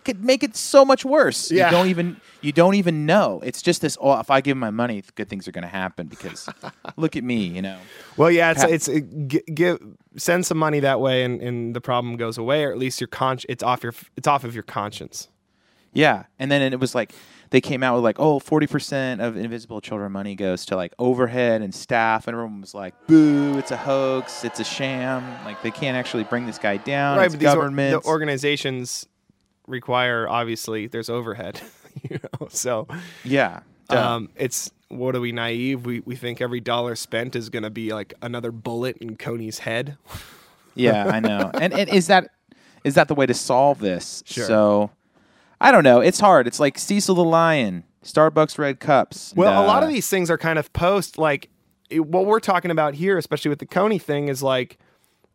could 0.04 0.24
make 0.24 0.42
it 0.42 0.56
so 0.56 0.84
much 0.84 1.04
worse. 1.04 1.50
Yeah. 1.50 1.66
You 1.66 1.70
don't 1.76 1.86
even 1.88 2.16
you 2.40 2.52
don't 2.52 2.74
even 2.74 3.06
know. 3.06 3.40
It's 3.44 3.62
just 3.62 3.80
this. 3.80 3.96
Oh, 4.00 4.18
if 4.20 4.30
I 4.30 4.40
give 4.40 4.56
my 4.56 4.70
money, 4.70 5.02
good 5.14 5.28
things 5.28 5.46
are 5.48 5.52
going 5.52 5.62
to 5.62 5.68
happen 5.68 6.06
because 6.06 6.48
look 6.96 7.16
at 7.16 7.24
me. 7.24 7.44
You 7.44 7.62
know. 7.62 7.78
Well, 8.16 8.30
yeah, 8.30 8.50
it's 8.52 8.62
Pat- 8.62 8.70
it's 8.72 8.88
it, 8.88 9.28
gi- 9.28 9.42
give 9.54 9.78
send 10.16 10.46
some 10.46 10.58
money 10.58 10.80
that 10.80 11.00
way, 11.00 11.24
and, 11.24 11.40
and 11.40 11.74
the 11.76 11.80
problem 11.80 12.16
goes 12.16 12.38
away, 12.38 12.64
or 12.64 12.72
at 12.72 12.78
least 12.78 13.00
your 13.00 13.08
con- 13.08 13.38
it's 13.48 13.62
off 13.62 13.82
your 13.82 13.94
it's 14.16 14.26
off 14.28 14.44
of 14.44 14.54
your 14.54 14.64
conscience. 14.64 15.28
Yeah, 15.92 16.24
and 16.40 16.50
then 16.50 16.72
it 16.72 16.80
was 16.80 16.94
like 16.94 17.12
they 17.50 17.60
came 17.60 17.84
out 17.84 17.94
with 17.94 18.02
like, 18.02 18.18
oh, 18.18 18.40
40% 18.40 19.20
of 19.24 19.36
Invisible 19.36 19.80
Children 19.80 20.10
money 20.10 20.34
goes 20.34 20.66
to 20.66 20.76
like 20.76 20.92
overhead 20.98 21.62
and 21.62 21.72
staff, 21.72 22.26
and 22.26 22.34
everyone 22.34 22.60
was 22.60 22.74
like, 22.74 22.94
boo, 23.06 23.56
it's 23.58 23.70
a 23.70 23.76
hoax, 23.76 24.44
it's 24.44 24.58
a 24.58 24.64
sham. 24.64 25.22
Like 25.44 25.62
they 25.62 25.70
can't 25.70 25.96
actually 25.96 26.24
bring 26.24 26.46
this 26.46 26.58
guy 26.58 26.78
down. 26.78 27.16
right, 27.16 27.26
it's 27.26 27.34
but 27.36 27.40
these 27.40 27.48
or- 27.50 27.56
government. 27.56 28.02
the 28.02 28.08
organizations 28.08 29.06
require 29.66 30.28
obviously 30.28 30.86
there's 30.86 31.08
overhead, 31.08 31.60
you 32.10 32.18
know. 32.22 32.48
So 32.48 32.86
yeah, 33.24 33.60
um, 33.90 34.28
it's 34.36 34.70
what 34.88 35.16
are 35.16 35.20
we 35.20 35.32
naive? 35.32 35.84
We 35.86 36.00
we 36.00 36.16
think 36.16 36.40
every 36.40 36.60
dollar 36.60 36.94
spent 36.96 37.34
is 37.36 37.48
going 37.50 37.62
to 37.62 37.70
be 37.70 37.92
like 37.92 38.14
another 38.22 38.52
bullet 38.52 38.96
in 38.98 39.16
Kony's 39.16 39.60
head. 39.60 39.96
yeah, 40.74 41.06
I 41.08 41.20
know. 41.20 41.50
And 41.54 41.72
and 41.72 41.88
is 41.88 42.06
that 42.08 42.30
is 42.84 42.94
that 42.94 43.08
the 43.08 43.14
way 43.14 43.26
to 43.26 43.34
solve 43.34 43.78
this? 43.78 44.22
Sure. 44.26 44.46
So 44.46 44.90
I 45.60 45.72
don't 45.72 45.84
know. 45.84 46.00
It's 46.00 46.20
hard. 46.20 46.46
It's 46.46 46.60
like 46.60 46.78
Cecil 46.78 47.14
the 47.14 47.24
Lion, 47.24 47.84
Starbucks 48.04 48.58
red 48.58 48.80
cups. 48.80 49.32
Well, 49.36 49.64
a 49.64 49.66
lot 49.66 49.82
Uh, 49.82 49.86
of 49.86 49.92
these 49.92 50.08
things 50.08 50.30
are 50.30 50.38
kind 50.38 50.58
of 50.58 50.72
post 50.72 51.16
like 51.18 51.48
it, 51.90 52.06
what 52.06 52.26
we're 52.26 52.40
talking 52.40 52.70
about 52.70 52.94
here, 52.94 53.18
especially 53.18 53.48
with 53.50 53.58
the 53.58 53.66
Coney 53.66 53.98
thing, 53.98 54.28
is 54.28 54.42
like 54.42 54.78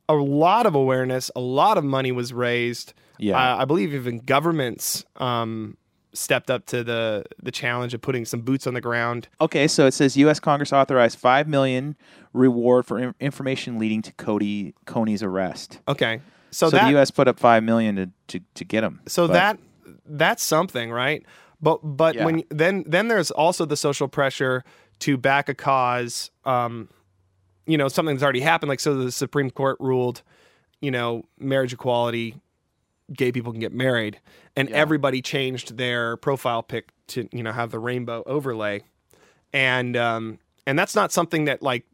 a 0.07 0.13
lot 0.13 0.65
of 0.65 0.73
awareness, 0.75 1.29
a 1.35 1.39
lot 1.39 1.77
of 1.77 1.83
money 1.83 2.11
was 2.11 2.33
raised. 2.33 2.93
Yeah. 3.19 3.37
Uh, 3.37 3.57
I 3.57 3.65
believe 3.65 3.93
even 3.93 4.19
governments 4.19 5.05
um, 5.17 5.77
stepped 6.13 6.49
up 6.49 6.65
to 6.67 6.83
the 6.83 7.23
the 7.41 7.51
challenge 7.51 7.93
of 7.93 8.01
putting 8.01 8.25
some 8.25 8.41
boots 8.41 8.65
on 8.65 8.73
the 8.73 8.81
ground. 8.81 9.27
Okay, 9.39 9.67
so 9.67 9.85
it 9.85 9.93
says 9.93 10.17
U.S. 10.17 10.39
Congress 10.39 10.73
authorized 10.73 11.19
five 11.19 11.47
million 11.47 11.95
reward 12.33 12.85
for 12.85 12.97
in- 12.97 13.15
information 13.19 13.77
leading 13.77 14.01
to 14.03 14.11
Cody 14.13 14.73
Kony's 14.85 15.21
arrest. 15.21 15.79
Okay, 15.87 16.21
so, 16.51 16.67
So, 16.69 16.77
that 16.77 16.85
the 16.85 16.91
U.S. 16.91 17.11
put 17.11 17.27
up 17.27 17.37
five 17.39 17.63
million 17.63 17.95
to 17.97 18.09
to, 18.39 18.45
to 18.55 18.65
get 18.65 18.83
him. 18.83 19.01
so 19.07 19.27
But- 19.27 19.33
that 19.33 19.59
that's 20.05 20.41
something, 20.43 20.91
right? 20.91 21.23
But 21.61 21.79
but 21.83 22.15
Yeah. 22.15 22.25
when 22.25 22.43
then 22.49 22.83
then 22.87 23.09
there's 23.09 23.31
also 23.31 23.65
the 23.65 23.75
social 23.77 24.07
pressure 24.07 24.63
to 24.99 25.17
back 25.17 25.49
a 25.49 25.53
cause. 25.53 26.31
Um, 26.45 26.89
you 27.65 27.77
know, 27.77 27.87
something 27.87 28.15
that's 28.15 28.23
already 28.23 28.39
happened. 28.39 28.69
Like 28.69 28.79
so, 28.79 28.95
the 28.95 29.11
Supreme 29.11 29.51
Court 29.51 29.77
ruled, 29.79 30.23
you 30.81 30.89
know, 30.89 31.25
marriage 31.37 31.73
equality, 31.73 32.35
gay 33.13 33.31
people 33.31 33.51
can 33.51 33.59
get 33.61 33.73
married, 33.73 34.19
and 34.55 34.69
everybody 34.69 35.21
changed 35.21 35.77
their 35.77 36.17
profile 36.17 36.63
pic 36.63 36.89
to 37.07 37.27
you 37.31 37.43
know 37.43 37.51
have 37.51 37.71
the 37.71 37.79
rainbow 37.79 38.23
overlay, 38.25 38.81
and 39.53 39.95
um, 39.97 40.39
and 40.65 40.77
that's 40.77 40.95
not 40.95 41.11
something 41.11 41.45
that 41.45 41.61
like 41.61 41.85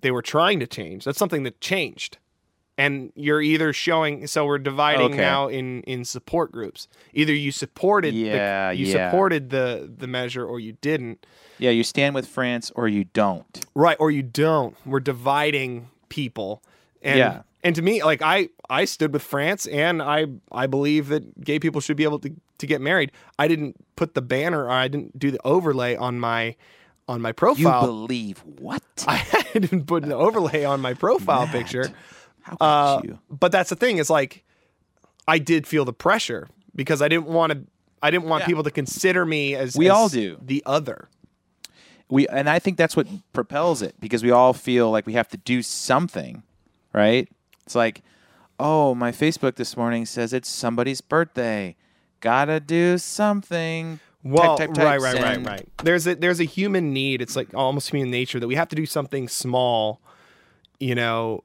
they 0.00 0.10
were 0.10 0.22
trying 0.22 0.60
to 0.60 0.66
change. 0.66 1.04
That's 1.04 1.18
something 1.18 1.42
that 1.44 1.60
changed. 1.60 2.18
And 2.80 3.12
you're 3.16 3.42
either 3.42 3.72
showing 3.72 4.28
so 4.28 4.46
we're 4.46 4.58
dividing 4.58 5.06
Okay. 5.14 5.16
now 5.16 5.48
in 5.48 5.82
in 5.82 6.04
support 6.04 6.52
groups. 6.52 6.86
Either 7.12 7.32
you 7.34 7.50
supported 7.50 8.14
Yeah, 8.14 8.68
the, 8.70 8.76
you 8.76 8.86
yeah. 8.86 9.10
supported 9.10 9.50
the 9.50 9.92
the 9.98 10.06
measure 10.06 10.46
or 10.46 10.60
you 10.60 10.76
didn't. 10.80 11.26
yeah, 11.58 11.70
you 11.70 11.82
stand 11.82 12.14
with 12.14 12.28
France 12.28 12.70
or 12.76 12.86
you 12.86 13.02
don't. 13.02 13.66
Right, 13.74 13.96
or 13.98 14.12
you 14.12 14.22
don't. 14.22 14.76
We're 14.86 15.00
dividing 15.00 15.88
people. 16.08 16.62
And 17.02 17.18
Yeah. 17.18 17.42
And 17.64 17.74
to 17.76 17.82
me, 17.82 18.02
like 18.04 18.22
I 18.22 18.48
I 18.70 18.84
stood 18.84 19.12
with 19.12 19.22
France 19.22 19.66
and 19.66 20.00
I 20.02 20.26
I 20.52 20.66
believe 20.66 21.08
that 21.08 21.42
gay 21.44 21.58
people 21.58 21.80
should 21.80 21.96
be 21.96 22.04
able 22.04 22.18
to 22.20 22.30
to 22.58 22.66
get 22.66 22.80
married. 22.80 23.12
I 23.38 23.48
didn't 23.48 23.76
put 23.96 24.14
the 24.14 24.22
banner 24.22 24.64
or 24.64 24.70
I 24.70 24.88
didn't 24.88 25.18
do 25.18 25.30
the 25.30 25.40
overlay 25.44 25.96
on 25.96 26.18
my 26.20 26.56
on 27.08 27.20
my 27.22 27.32
profile. 27.32 27.80
You 27.82 27.86
believe 27.86 28.38
what? 28.44 28.82
I 29.08 29.24
didn't 29.54 29.86
put 29.86 30.04
an 30.04 30.12
overlay 30.12 30.64
on 30.64 30.80
my 30.80 30.94
profile 30.94 31.46
picture. 31.46 31.90
How 32.42 32.52
could 32.56 32.64
Uh, 32.64 33.00
you? 33.04 33.18
but 33.30 33.50
that's 33.52 33.70
the 33.70 33.76
thing 33.76 33.98
is 33.98 34.10
like 34.10 34.44
I 35.26 35.38
did 35.38 35.66
feel 35.66 35.84
the 35.84 35.92
pressure 35.92 36.48
because 36.74 37.02
I 37.02 37.08
didn't 37.08 37.26
want 37.26 37.52
to 37.52 37.58
I 38.02 38.10
didn't 38.10 38.26
want 38.28 38.42
Yeah. 38.42 38.46
people 38.46 38.62
to 38.64 38.70
consider 38.70 39.24
me 39.26 39.54
as 39.56 39.74
We 39.76 39.86
as 39.88 39.92
all 39.96 40.08
do. 40.08 40.38
the 40.40 40.62
other. 40.66 41.08
We 42.10 42.26
and 42.28 42.48
I 42.48 42.58
think 42.58 42.76
that's 42.78 42.96
what 42.96 43.06
propels 43.32 43.82
it 43.82 43.94
because 44.00 44.22
we 44.22 44.30
all 44.30 44.52
feel 44.54 44.90
like 44.90 45.06
we 45.06 45.12
have 45.14 45.28
to 45.28 45.36
do 45.36 45.62
something, 45.62 46.42
right? 46.92 47.28
It's 47.68 47.74
like, 47.74 48.00
oh, 48.58 48.94
my 48.94 49.12
Facebook 49.12 49.56
this 49.56 49.76
morning 49.76 50.06
says 50.06 50.32
it's 50.32 50.48
somebody's 50.48 51.02
birthday. 51.02 51.76
Gotta 52.20 52.60
do 52.60 52.96
something. 52.96 54.00
Well, 54.24 54.56
type, 54.56 54.68
type, 54.68 54.76
type, 54.76 55.00
right, 55.02 55.14
right, 55.14 55.22
right, 55.22 55.46
right. 55.46 55.68
There's 55.84 56.06
a 56.06 56.14
there's 56.14 56.40
a 56.40 56.44
human 56.44 56.94
need. 56.94 57.20
It's 57.20 57.36
like 57.36 57.52
almost 57.52 57.90
human 57.90 58.10
nature 58.10 58.40
that 58.40 58.48
we 58.48 58.54
have 58.54 58.70
to 58.70 58.76
do 58.76 58.86
something 58.86 59.28
small. 59.28 60.00
You 60.80 60.94
know, 60.94 61.44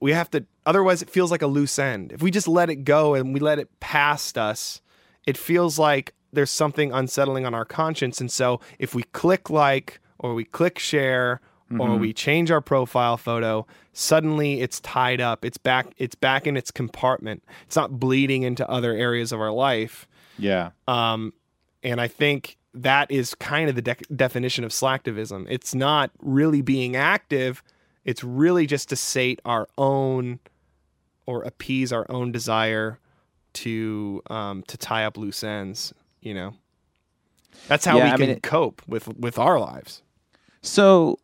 we 0.00 0.12
have 0.12 0.30
to. 0.32 0.44
Otherwise, 0.66 1.00
it 1.00 1.08
feels 1.08 1.30
like 1.30 1.40
a 1.40 1.46
loose 1.46 1.78
end. 1.78 2.12
If 2.12 2.20
we 2.20 2.30
just 2.30 2.46
let 2.46 2.68
it 2.68 2.84
go 2.84 3.14
and 3.14 3.32
we 3.32 3.40
let 3.40 3.58
it 3.58 3.80
past 3.80 4.36
us, 4.36 4.82
it 5.26 5.38
feels 5.38 5.78
like 5.78 6.12
there's 6.30 6.50
something 6.50 6.92
unsettling 6.92 7.46
on 7.46 7.54
our 7.54 7.64
conscience. 7.64 8.20
And 8.20 8.30
so, 8.30 8.60
if 8.78 8.94
we 8.94 9.04
click 9.04 9.48
like 9.48 9.98
or 10.18 10.34
we 10.34 10.44
click 10.44 10.78
share 10.78 11.40
or 11.80 11.96
we 11.96 12.12
change 12.12 12.50
our 12.50 12.60
profile 12.60 13.16
photo, 13.16 13.66
suddenly 13.92 14.60
it's 14.60 14.80
tied 14.80 15.20
up. 15.20 15.44
It's 15.44 15.58
back. 15.58 15.86
It's 15.96 16.14
back 16.14 16.46
in 16.46 16.56
its 16.56 16.70
compartment. 16.70 17.42
It's 17.66 17.76
not 17.76 17.98
bleeding 17.98 18.42
into 18.42 18.68
other 18.68 18.92
areas 18.92 19.32
of 19.32 19.40
our 19.40 19.50
life. 19.52 20.06
Yeah. 20.38 20.70
Um, 20.88 21.32
and 21.82 22.00
I 22.00 22.08
think 22.08 22.56
that 22.74 23.10
is 23.10 23.34
kind 23.36 23.68
of 23.68 23.76
the 23.76 23.82
dec 23.82 24.02
definition 24.16 24.64
of 24.64 24.72
slacktivism. 24.72 25.46
It's 25.48 25.74
not 25.74 26.10
really 26.20 26.62
being 26.62 26.96
active. 26.96 27.62
It's 28.04 28.24
really 28.24 28.66
just 28.66 28.88
to 28.88 28.96
sate 28.96 29.40
our 29.44 29.68
own 29.78 30.40
or 31.26 31.42
appease 31.42 31.92
our 31.92 32.06
own 32.10 32.32
desire 32.32 32.98
to 33.54 34.22
um, 34.28 34.62
to 34.64 34.76
tie 34.76 35.04
up 35.04 35.16
loose 35.16 35.44
ends. 35.44 35.94
You 36.20 36.34
know, 36.34 36.54
that's 37.68 37.84
how 37.84 37.96
Yeah, 37.98 38.04
we 38.04 38.10
I 38.10 38.16
can 38.16 38.26
mean, 38.28 38.40
cope 38.40 38.82
with 38.88 39.08
with 39.16 39.38
our 39.38 39.60
lives. 39.60 40.02
So 40.62 41.18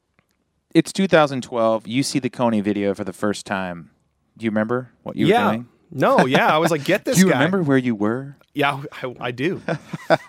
it's 0.75 0.93
2012. 0.93 1.87
You 1.87 2.03
see 2.03 2.19
the 2.19 2.31
Kony 2.31 2.63
video 2.63 2.95
for 2.95 3.05
the 3.05 3.13
first 3.13 3.47
time. 3.47 3.91
Do 4.37 4.45
you 4.45 4.51
remember 4.51 4.91
what 5.03 5.17
you 5.17 5.27
yeah. 5.27 5.45
were 5.47 5.53
doing? 5.53 5.69
No, 5.93 6.25
yeah, 6.27 6.55
I 6.55 6.59
was 6.59 6.71
like, 6.71 6.85
get 6.85 7.05
this 7.07 7.17
Do 7.17 7.25
you 7.27 7.31
guy. 7.33 7.39
remember 7.39 7.63
where 7.63 7.79
you 7.79 7.95
were? 7.95 8.37
Yeah, 8.55 8.83
I, 8.93 9.15
I 9.21 9.31
do. 9.33 9.61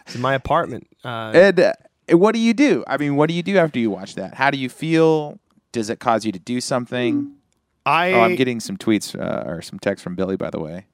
it's 0.05 0.15
in 0.15 0.21
my 0.21 0.33
apartment. 0.33 0.87
Uh, 1.03 1.31
And 1.33 1.59
uh, 1.59 1.73
what 2.11 2.33
do 2.33 2.39
you 2.39 2.53
do? 2.53 2.83
I 2.87 2.97
mean, 2.97 3.15
what 3.15 3.29
do 3.29 3.35
you 3.35 3.43
do 3.43 3.57
after 3.57 3.79
you 3.79 3.89
watch 3.91 4.15
that? 4.15 4.33
How 4.35 4.49
do 4.51 4.57
you 4.57 4.69
feel? 4.69 5.39
Does 5.71 5.89
it 5.89 5.99
cause 5.99 6.25
you 6.25 6.31
to 6.31 6.39
do 6.39 6.59
something? 6.61 7.33
I 7.85 8.11
Oh, 8.13 8.21
I'm 8.21 8.35
getting 8.35 8.59
some 8.59 8.77
tweets 8.77 9.17
uh, 9.19 9.47
or 9.49 9.61
some 9.61 9.79
text 9.79 10.03
from 10.03 10.15
Billy, 10.15 10.35
by 10.35 10.49
the 10.49 10.59
way. 10.59 10.85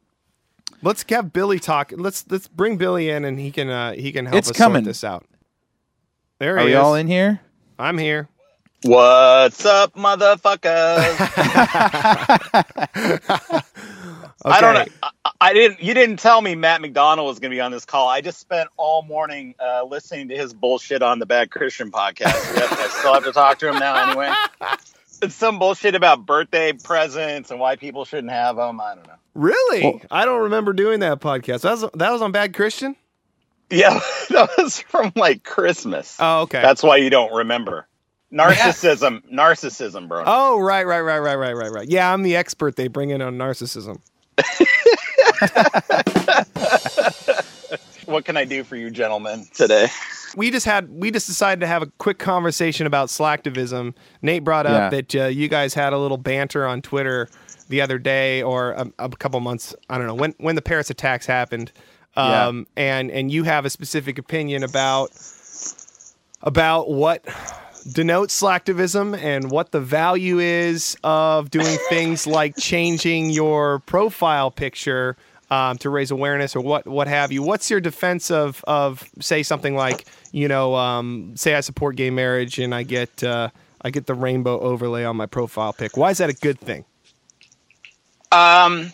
let's 0.81 1.03
have 1.09 1.33
Billy 1.33 1.59
talk. 1.59 1.91
Let's 1.95 2.25
let's 2.29 2.47
bring 2.47 2.77
Billy 2.77 3.09
in 3.09 3.25
and 3.25 3.39
he 3.39 3.51
can 3.51 3.69
uh, 3.69 3.93
he 3.93 4.11
can 4.11 4.25
help 4.25 4.37
It's 4.37 4.51
us 4.51 4.57
coming. 4.57 4.83
sort 4.83 4.85
this 4.85 5.03
out. 5.03 5.25
There 6.39 6.57
Are 6.59 6.65
we 6.65 6.75
all 6.75 6.93
in 6.95 7.07
here? 7.07 7.41
I'm 7.79 7.97
here. 7.97 8.29
What's 8.83 9.65
up, 9.65 9.95
motherfuckers? 9.95 10.63
I 14.45 14.61
don't 14.61 14.73
know. 14.75 14.85
I, 15.01 15.31
I 15.41 15.53
didn't. 15.53 15.81
You 15.81 15.95
didn't 15.95 16.17
tell 16.17 16.39
me 16.41 16.53
Matt 16.53 16.81
MacDonald 16.81 17.27
was 17.27 17.39
going 17.39 17.49
to 17.49 17.55
be 17.55 17.61
on 17.61 17.71
this 17.71 17.85
call. 17.85 18.07
I 18.07 18.21
just 18.21 18.39
spent 18.39 18.69
all 18.77 19.01
morning 19.01 19.55
uh, 19.59 19.83
listening 19.83 20.27
to 20.29 20.37
his 20.37 20.53
bullshit 20.53 21.01
on 21.01 21.17
the 21.17 21.25
Bad 21.25 21.49
Christian 21.49 21.91
podcast. 21.91 22.27
Yep, 22.57 22.71
I 22.71 22.87
still 22.89 23.13
have 23.13 23.23
to 23.23 23.31
talk 23.31 23.59
to 23.59 23.69
him 23.69 23.79
now 23.79 24.09
anyway. 24.09 24.31
It's 25.21 25.35
some 25.35 25.59
bullshit 25.59 25.95
about 25.95 26.25
birthday 26.25 26.73
presents 26.73 27.49
and 27.51 27.59
why 27.59 27.75
people 27.77 28.05
shouldn't 28.05 28.31
have 28.31 28.57
them. 28.57 28.79
I 28.79 28.95
don't 28.95 29.07
know. 29.07 29.13
Really? 29.33 29.83
Well- 29.83 30.01
I 30.11 30.25
don't 30.25 30.43
remember 30.43 30.73
doing 30.73 30.99
that 30.99 31.19
podcast. 31.19 31.61
That 31.61 31.71
was 31.71 31.81
that 31.95 32.11
was 32.11 32.21
on 32.21 32.31
Bad 32.31 32.53
Christian. 32.53 32.95
Yeah, 33.71 33.99
that 34.29 34.49
was 34.57 34.79
from 34.81 35.13
like 35.15 35.43
Christmas. 35.43 36.17
Oh, 36.19 36.41
okay. 36.41 36.61
That's 36.61 36.83
why 36.83 36.97
you 36.97 37.09
don't 37.09 37.33
remember. 37.33 37.87
Narcissism, 38.33 39.21
narcissism, 39.31 40.07
bro. 40.07 40.23
oh, 40.25 40.59
right, 40.59 40.85
right, 40.85 40.99
right, 41.01 41.19
right, 41.19 41.35
right, 41.35 41.53
right, 41.53 41.71
right. 41.71 41.89
Yeah, 41.89 42.11
I'm 42.13 42.23
the 42.23 42.35
expert 42.35 42.75
they 42.75 42.87
bring 42.89 43.09
in 43.11 43.21
on 43.21 43.37
narcissism. 43.37 43.99
What 48.05 48.23
can 48.23 48.37
I 48.37 48.45
do 48.45 48.63
for 48.63 48.77
you, 48.77 48.89
gentlemen, 48.89 49.45
today? 49.53 49.87
We 50.37 50.49
just 50.49 50.65
had 50.65 50.89
we 50.89 51.11
just 51.11 51.27
decided 51.27 51.59
to 51.59 51.67
have 51.67 51.81
a 51.81 51.87
quick 51.97 52.19
conversation 52.19 52.87
about 52.87 53.09
slacktivism. 53.09 53.93
Nate 54.21 54.45
brought 54.45 54.65
up 54.65 54.93
Yeah. 54.93 55.01
that 55.01 55.15
uh, 55.15 55.25
you 55.25 55.49
guys 55.49 55.73
had 55.73 55.91
a 55.91 55.97
little 55.97 56.15
banter 56.17 56.65
on 56.65 56.81
Twitter 56.81 57.27
the 57.67 57.81
other 57.81 57.97
day, 57.99 58.41
or 58.41 58.71
a, 58.71 58.87
a 58.99 59.09
couple 59.09 59.41
months. 59.41 59.75
I 59.89 59.97
don't 59.97 60.07
know 60.07 60.15
when 60.15 60.33
when 60.37 60.55
the 60.55 60.61
Paris 60.61 60.89
attacks 60.89 61.25
happened. 61.25 61.73
Yeah. 62.15 62.45
Um, 62.47 62.65
and 62.77 63.11
and 63.11 63.29
you 63.29 63.43
have 63.43 63.65
a 63.65 63.69
specific 63.69 64.17
opinion 64.17 64.63
about 64.63 65.09
about 66.43 66.89
what 66.89 67.25
denotes 67.91 68.39
slacktivism 68.39 69.17
and 69.17 69.51
what 69.51 69.71
the 69.71 69.79
value 69.79 70.39
is 70.39 70.97
of 71.03 71.49
doing 71.49 71.77
things 71.89 72.27
like 72.27 72.55
changing 72.57 73.29
your 73.29 73.79
profile 73.79 74.51
picture 74.51 75.15
um, 75.49 75.77
to 75.77 75.89
raise 75.89 76.11
awareness 76.11 76.55
or 76.55 76.61
what 76.61 76.85
what 76.85 77.07
have 77.07 77.31
you. 77.31 77.41
What's 77.41 77.69
your 77.69 77.79
defense 77.79 78.29
of 78.29 78.63
of 78.67 79.09
say 79.19 79.43
something 79.43 79.75
like 79.75 80.05
you 80.31 80.47
know 80.47 80.75
um, 80.75 81.33
say 81.35 81.55
I 81.55 81.61
support 81.61 81.95
gay 81.95 82.09
marriage 82.09 82.59
and 82.59 82.75
I 82.75 82.83
get 82.83 83.23
uh, 83.23 83.49
I 83.81 83.89
get 83.89 84.05
the 84.05 84.13
rainbow 84.13 84.59
overlay 84.59 85.03
on 85.03 85.15
my 85.15 85.25
profile 85.25 85.73
pic. 85.73 85.95
Why 85.95 86.11
is 86.11 86.17
that 86.17 86.29
a 86.29 86.33
good 86.33 86.59
thing? 86.59 86.85
Um, 88.31 88.91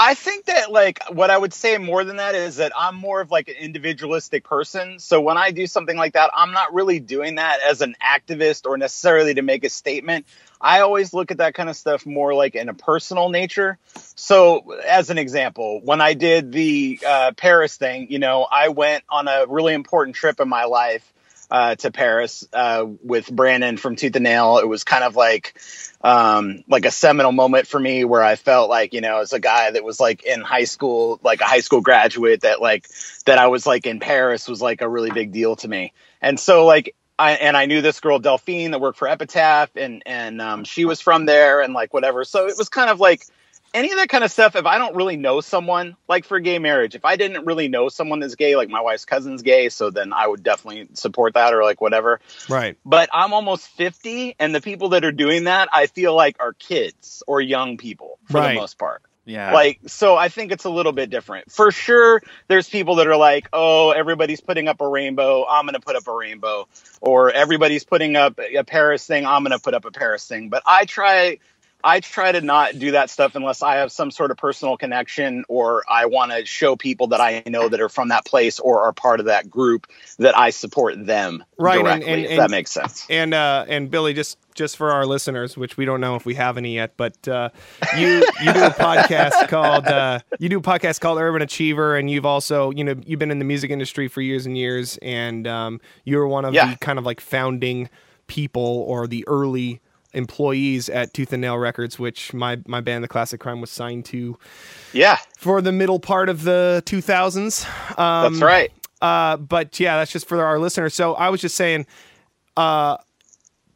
I 0.00 0.14
think 0.14 0.44
that 0.44 0.70
like 0.70 1.00
what 1.10 1.28
I 1.28 1.36
would 1.36 1.52
say 1.52 1.76
more 1.76 2.04
than 2.04 2.18
that 2.18 2.36
is 2.36 2.58
that 2.58 2.70
I'm 2.78 2.94
more 2.94 3.20
of 3.20 3.32
like 3.32 3.48
an 3.48 3.56
individualistic 3.56 4.44
person. 4.44 5.00
So 5.00 5.20
when 5.20 5.36
I 5.36 5.50
do 5.50 5.66
something 5.66 5.96
like 5.96 6.12
that, 6.12 6.30
I'm 6.36 6.52
not 6.52 6.72
really 6.72 7.00
doing 7.00 7.34
that 7.34 7.58
as 7.68 7.80
an 7.80 7.96
activist 8.00 8.64
or 8.64 8.78
necessarily 8.78 9.34
to 9.34 9.42
make 9.42 9.64
a 9.64 9.68
statement. 9.68 10.26
I 10.60 10.82
always 10.82 11.12
look 11.12 11.32
at 11.32 11.38
that 11.38 11.54
kind 11.54 11.68
of 11.68 11.74
stuff 11.74 12.06
more 12.06 12.32
like 12.32 12.54
in 12.54 12.68
a 12.68 12.74
personal 12.74 13.28
nature. 13.28 13.76
So 14.14 14.70
as 14.86 15.10
an 15.10 15.18
example, 15.18 15.80
when 15.82 16.00
I 16.00 16.14
did 16.14 16.52
the 16.52 17.00
uh, 17.04 17.32
Paris 17.36 17.76
thing, 17.76 18.06
you 18.08 18.20
know, 18.20 18.46
I 18.48 18.68
went 18.68 19.02
on 19.08 19.26
a 19.26 19.46
really 19.48 19.74
important 19.74 20.14
trip 20.14 20.38
in 20.38 20.48
my 20.48 20.66
life 20.66 21.12
uh, 21.50 21.74
to 21.76 21.90
Paris 21.90 22.46
uh, 22.52 22.84
with 23.02 23.30
Brandon 23.30 23.76
from 23.76 23.96
Tooth 23.96 24.16
and 24.16 24.24
Nail. 24.24 24.58
It 24.58 24.68
was 24.68 24.84
kind 24.84 25.04
of 25.04 25.16
like 25.16 25.58
um, 26.02 26.62
like 26.68 26.84
a 26.84 26.90
seminal 26.90 27.32
moment 27.32 27.66
for 27.66 27.80
me 27.80 28.04
where 28.04 28.22
I 28.22 28.36
felt 28.36 28.68
like 28.68 28.92
you 28.92 29.00
know 29.00 29.20
as 29.20 29.32
a 29.32 29.40
guy 29.40 29.70
that 29.70 29.84
was 29.84 30.00
like 30.00 30.24
in 30.24 30.40
high 30.40 30.64
school, 30.64 31.20
like 31.22 31.40
a 31.40 31.46
high 31.46 31.60
school 31.60 31.80
graduate, 31.80 32.42
that 32.42 32.60
like 32.60 32.86
that 33.26 33.38
I 33.38 33.48
was 33.48 33.66
like 33.66 33.86
in 33.86 34.00
Paris 34.00 34.48
was 34.48 34.60
like 34.60 34.80
a 34.82 34.88
really 34.88 35.10
big 35.10 35.32
deal 35.32 35.56
to 35.56 35.68
me. 35.68 35.92
And 36.20 36.38
so 36.38 36.66
like 36.66 36.94
I 37.18 37.32
and 37.32 37.56
I 37.56 37.66
knew 37.66 37.82
this 37.82 38.00
girl 38.00 38.18
Delphine 38.18 38.70
that 38.70 38.80
worked 38.80 38.98
for 38.98 39.08
Epitaph, 39.08 39.70
and 39.74 40.02
and 40.06 40.40
um, 40.40 40.64
she 40.64 40.84
was 40.84 41.00
from 41.00 41.26
there, 41.26 41.60
and 41.60 41.74
like 41.74 41.92
whatever. 41.92 42.24
So 42.24 42.46
it 42.46 42.56
was 42.56 42.68
kind 42.68 42.90
of 42.90 43.00
like 43.00 43.24
any 43.74 43.90
of 43.90 43.98
that 43.98 44.08
kind 44.08 44.24
of 44.24 44.30
stuff, 44.32 44.56
if 44.56 44.66
I 44.66 44.78
don't 44.78 44.96
really 44.96 45.16
know 45.16 45.40
someone, 45.40 45.96
like 46.08 46.24
for 46.24 46.40
gay 46.40 46.58
marriage, 46.58 46.94
if 46.94 47.04
I 47.04 47.16
didn't 47.16 47.46
really 47.46 47.68
know 47.68 47.88
someone 47.88 48.20
that's 48.20 48.34
gay, 48.34 48.56
like 48.56 48.68
my 48.68 48.80
wife's 48.80 49.04
cousin's 49.04 49.42
gay, 49.42 49.68
so 49.68 49.90
then 49.90 50.12
I 50.12 50.26
would 50.26 50.42
definitely 50.42 50.88
support 50.94 51.34
that 51.34 51.54
or 51.54 51.62
like 51.62 51.80
whatever. 51.80 52.20
Right. 52.48 52.76
But 52.84 53.10
I'm 53.12 53.32
almost 53.32 53.68
50, 53.68 54.36
and 54.38 54.54
the 54.54 54.60
people 54.60 54.90
that 54.90 55.04
are 55.04 55.12
doing 55.12 55.44
that, 55.44 55.68
I 55.72 55.86
feel 55.86 56.14
like 56.14 56.36
are 56.40 56.52
kids 56.52 57.22
or 57.26 57.40
young 57.40 57.76
people 57.76 58.18
for 58.24 58.38
Right. 58.38 58.54
the 58.54 58.60
most 58.60 58.78
part. 58.78 59.02
Yeah. 59.28 59.52
Like, 59.52 59.80
so 59.86 60.16
I 60.16 60.30
think 60.30 60.52
it's 60.52 60.64
a 60.64 60.70
little 60.70 60.92
bit 60.92 61.10
different. 61.10 61.52
For 61.52 61.70
sure, 61.70 62.22
there's 62.48 62.66
people 62.66 62.94
that 62.94 63.06
are 63.06 63.16
like, 63.16 63.46
oh, 63.52 63.90
everybody's 63.90 64.40
putting 64.40 64.68
up 64.68 64.80
a 64.80 64.88
rainbow. 64.88 65.44
I'm 65.46 65.66
going 65.66 65.74
to 65.74 65.80
put 65.80 65.96
up 65.96 66.08
a 66.08 66.14
rainbow. 66.14 66.66
Or 67.02 67.30
everybody's 67.30 67.84
putting 67.84 68.16
up 68.16 68.38
a 68.40 68.64
Paris 68.64 69.06
thing. 69.06 69.26
I'm 69.26 69.44
going 69.44 69.52
to 69.52 69.62
put 69.62 69.74
up 69.74 69.84
a 69.84 69.90
Paris 69.90 70.26
thing. 70.26 70.48
But 70.48 70.62
I 70.64 70.86
try. 70.86 71.40
I 71.84 72.00
try 72.00 72.32
to 72.32 72.40
not 72.40 72.78
do 72.78 72.90
that 72.90 73.08
stuff 73.08 73.36
unless 73.36 73.62
I 73.62 73.76
have 73.76 73.92
some 73.92 74.10
sort 74.10 74.30
of 74.32 74.36
personal 74.36 74.76
connection 74.76 75.44
or 75.48 75.84
I 75.88 76.06
want 76.06 76.32
to 76.32 76.44
show 76.44 76.74
people 76.74 77.06
that 77.08 77.20
I 77.20 77.42
know 77.46 77.68
that 77.68 77.80
are 77.80 77.88
from 77.88 78.08
that 78.08 78.24
place 78.24 78.58
or 78.58 78.82
are 78.82 78.92
part 78.92 79.20
of 79.20 79.26
that 79.26 79.48
group 79.48 79.86
that 80.18 80.36
I 80.36 80.50
support 80.50 81.06
them 81.06 81.44
Right, 81.56 81.76
and- 81.76 81.84
directly. 81.84 82.12
and- 82.12 82.24
if 82.24 82.30
and- 82.32 82.38
that 82.40 82.50
makes 82.50 82.72
sense. 82.72 83.06
And 83.08 83.32
uh, 83.32 83.64
and 83.68 83.90
Billy, 83.90 84.12
just 84.12 84.38
just 84.54 84.76
for 84.76 84.90
our 84.90 85.06
listeners, 85.06 85.56
which 85.56 85.76
we 85.76 85.84
don't 85.84 86.00
know 86.00 86.16
if 86.16 86.26
we 86.26 86.34
have 86.34 86.56
any 86.58 86.74
yet, 86.74 86.94
but 86.96 87.28
uh, 87.28 87.50
you 87.96 88.24
you 88.42 88.52
do 88.52 88.64
a 88.64 88.70
podcast 88.70 89.46
called 89.48 89.86
uh, 89.86 90.18
you 90.40 90.48
do 90.48 90.58
a 90.58 90.62
podcast 90.62 90.98
called 91.00 91.18
Urban 91.20 91.42
Achiever, 91.42 91.96
and 91.96 92.10
you've 92.10 92.26
also 92.26 92.70
you 92.72 92.82
know 92.82 92.96
you've 93.06 93.20
been 93.20 93.30
in 93.30 93.38
the 93.38 93.44
music 93.44 93.70
industry 93.70 94.08
for 94.08 94.20
years 94.20 94.46
and 94.46 94.58
years, 94.58 94.98
and 95.00 95.46
um, 95.46 95.80
you're 96.04 96.26
one 96.26 96.44
of 96.44 96.54
Yeah. 96.54 96.72
the 96.72 96.76
kind 96.78 96.98
of 96.98 97.06
like 97.06 97.20
founding 97.20 97.88
people 98.26 98.84
or 98.88 99.06
the 99.06 99.24
early 99.28 99.80
employees 100.14 100.88
at 100.88 101.12
Tooth 101.14 101.32
and 101.32 101.40
Nail 101.42 101.58
Records, 101.58 101.98
which 101.98 102.32
my 102.32 102.58
my 102.66 102.80
band, 102.80 103.04
The 103.04 103.08
Classic 103.08 103.38
Crime, 103.40 103.60
was 103.60 103.70
signed 103.70 104.04
to 104.06 104.38
Yeah, 104.92 105.18
for 105.38 105.60
the 105.60 105.72
middle 105.72 106.00
part 106.00 106.28
of 106.28 106.44
the 106.44 106.82
2000s. 106.86 107.98
Um, 107.98 108.32
that's 108.32 108.42
right. 108.42 108.72
uh, 109.02 109.36
but 109.36 109.78
yeah, 109.78 109.96
that's 109.98 110.10
just 110.12 110.26
for 110.26 110.42
our 110.44 110.58
listeners. 110.58 110.94
So 110.94 111.14
I 111.14 111.28
was 111.28 111.40
just 111.40 111.54
saying, 111.56 111.86
uh, 112.56 112.96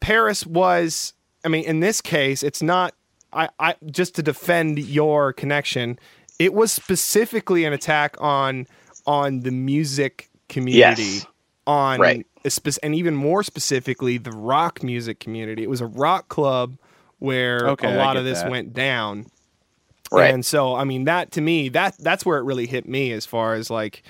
Paris 0.00 0.46
was. 0.46 1.12
I 1.44 1.48
mean, 1.48 1.64
in 1.64 1.80
this 1.80 2.00
case, 2.00 2.42
it's 2.42 2.62
not. 2.62 2.94
I, 3.32 3.48
I 3.58 3.74
just 3.86 4.14
to 4.16 4.22
defend 4.22 4.78
your 4.78 5.32
connection. 5.32 5.98
It 6.38 6.54
was 6.54 6.70
specifically 6.72 7.64
an 7.64 7.72
attack 7.72 8.16
on 8.20 8.66
on 9.06 9.40
the 9.40 9.50
music 9.50 10.28
community, 10.48 11.02
Yes. 11.02 11.26
on 11.66 11.98
Right. 12.00 12.26
A 12.44 12.50
spec- 12.50 12.78
and 12.82 12.94
even 12.94 13.14
more 13.14 13.42
specifically 13.42 14.18
the 14.18 14.32
rock 14.32 14.82
music 14.82 15.20
community. 15.20 15.62
It 15.62 15.70
was 15.70 15.80
a 15.80 15.86
rock 15.86 16.28
club 16.28 16.76
where 17.18 17.68
Okay, 17.70 17.88
a 17.88 17.92
I 17.92 17.96
lot 17.96 18.16
of 18.16 18.24
this 18.24 18.42
that. 18.42 18.50
went 18.50 18.72
down. 18.72 19.26
Right. 20.10 20.32
And 20.34 20.44
so, 20.44 20.74
I 20.74 20.84
mean, 20.84 21.04
that 21.04 21.30
to 21.32 21.40
me, 21.40 21.68
that 21.70 21.96
that's 21.98 22.26
where 22.26 22.38
it 22.38 22.42
really 22.42 22.66
hit 22.66 22.86
me 22.86 23.12
as 23.12 23.24
far 23.24 23.54
as 23.54 23.70
like 23.70 24.02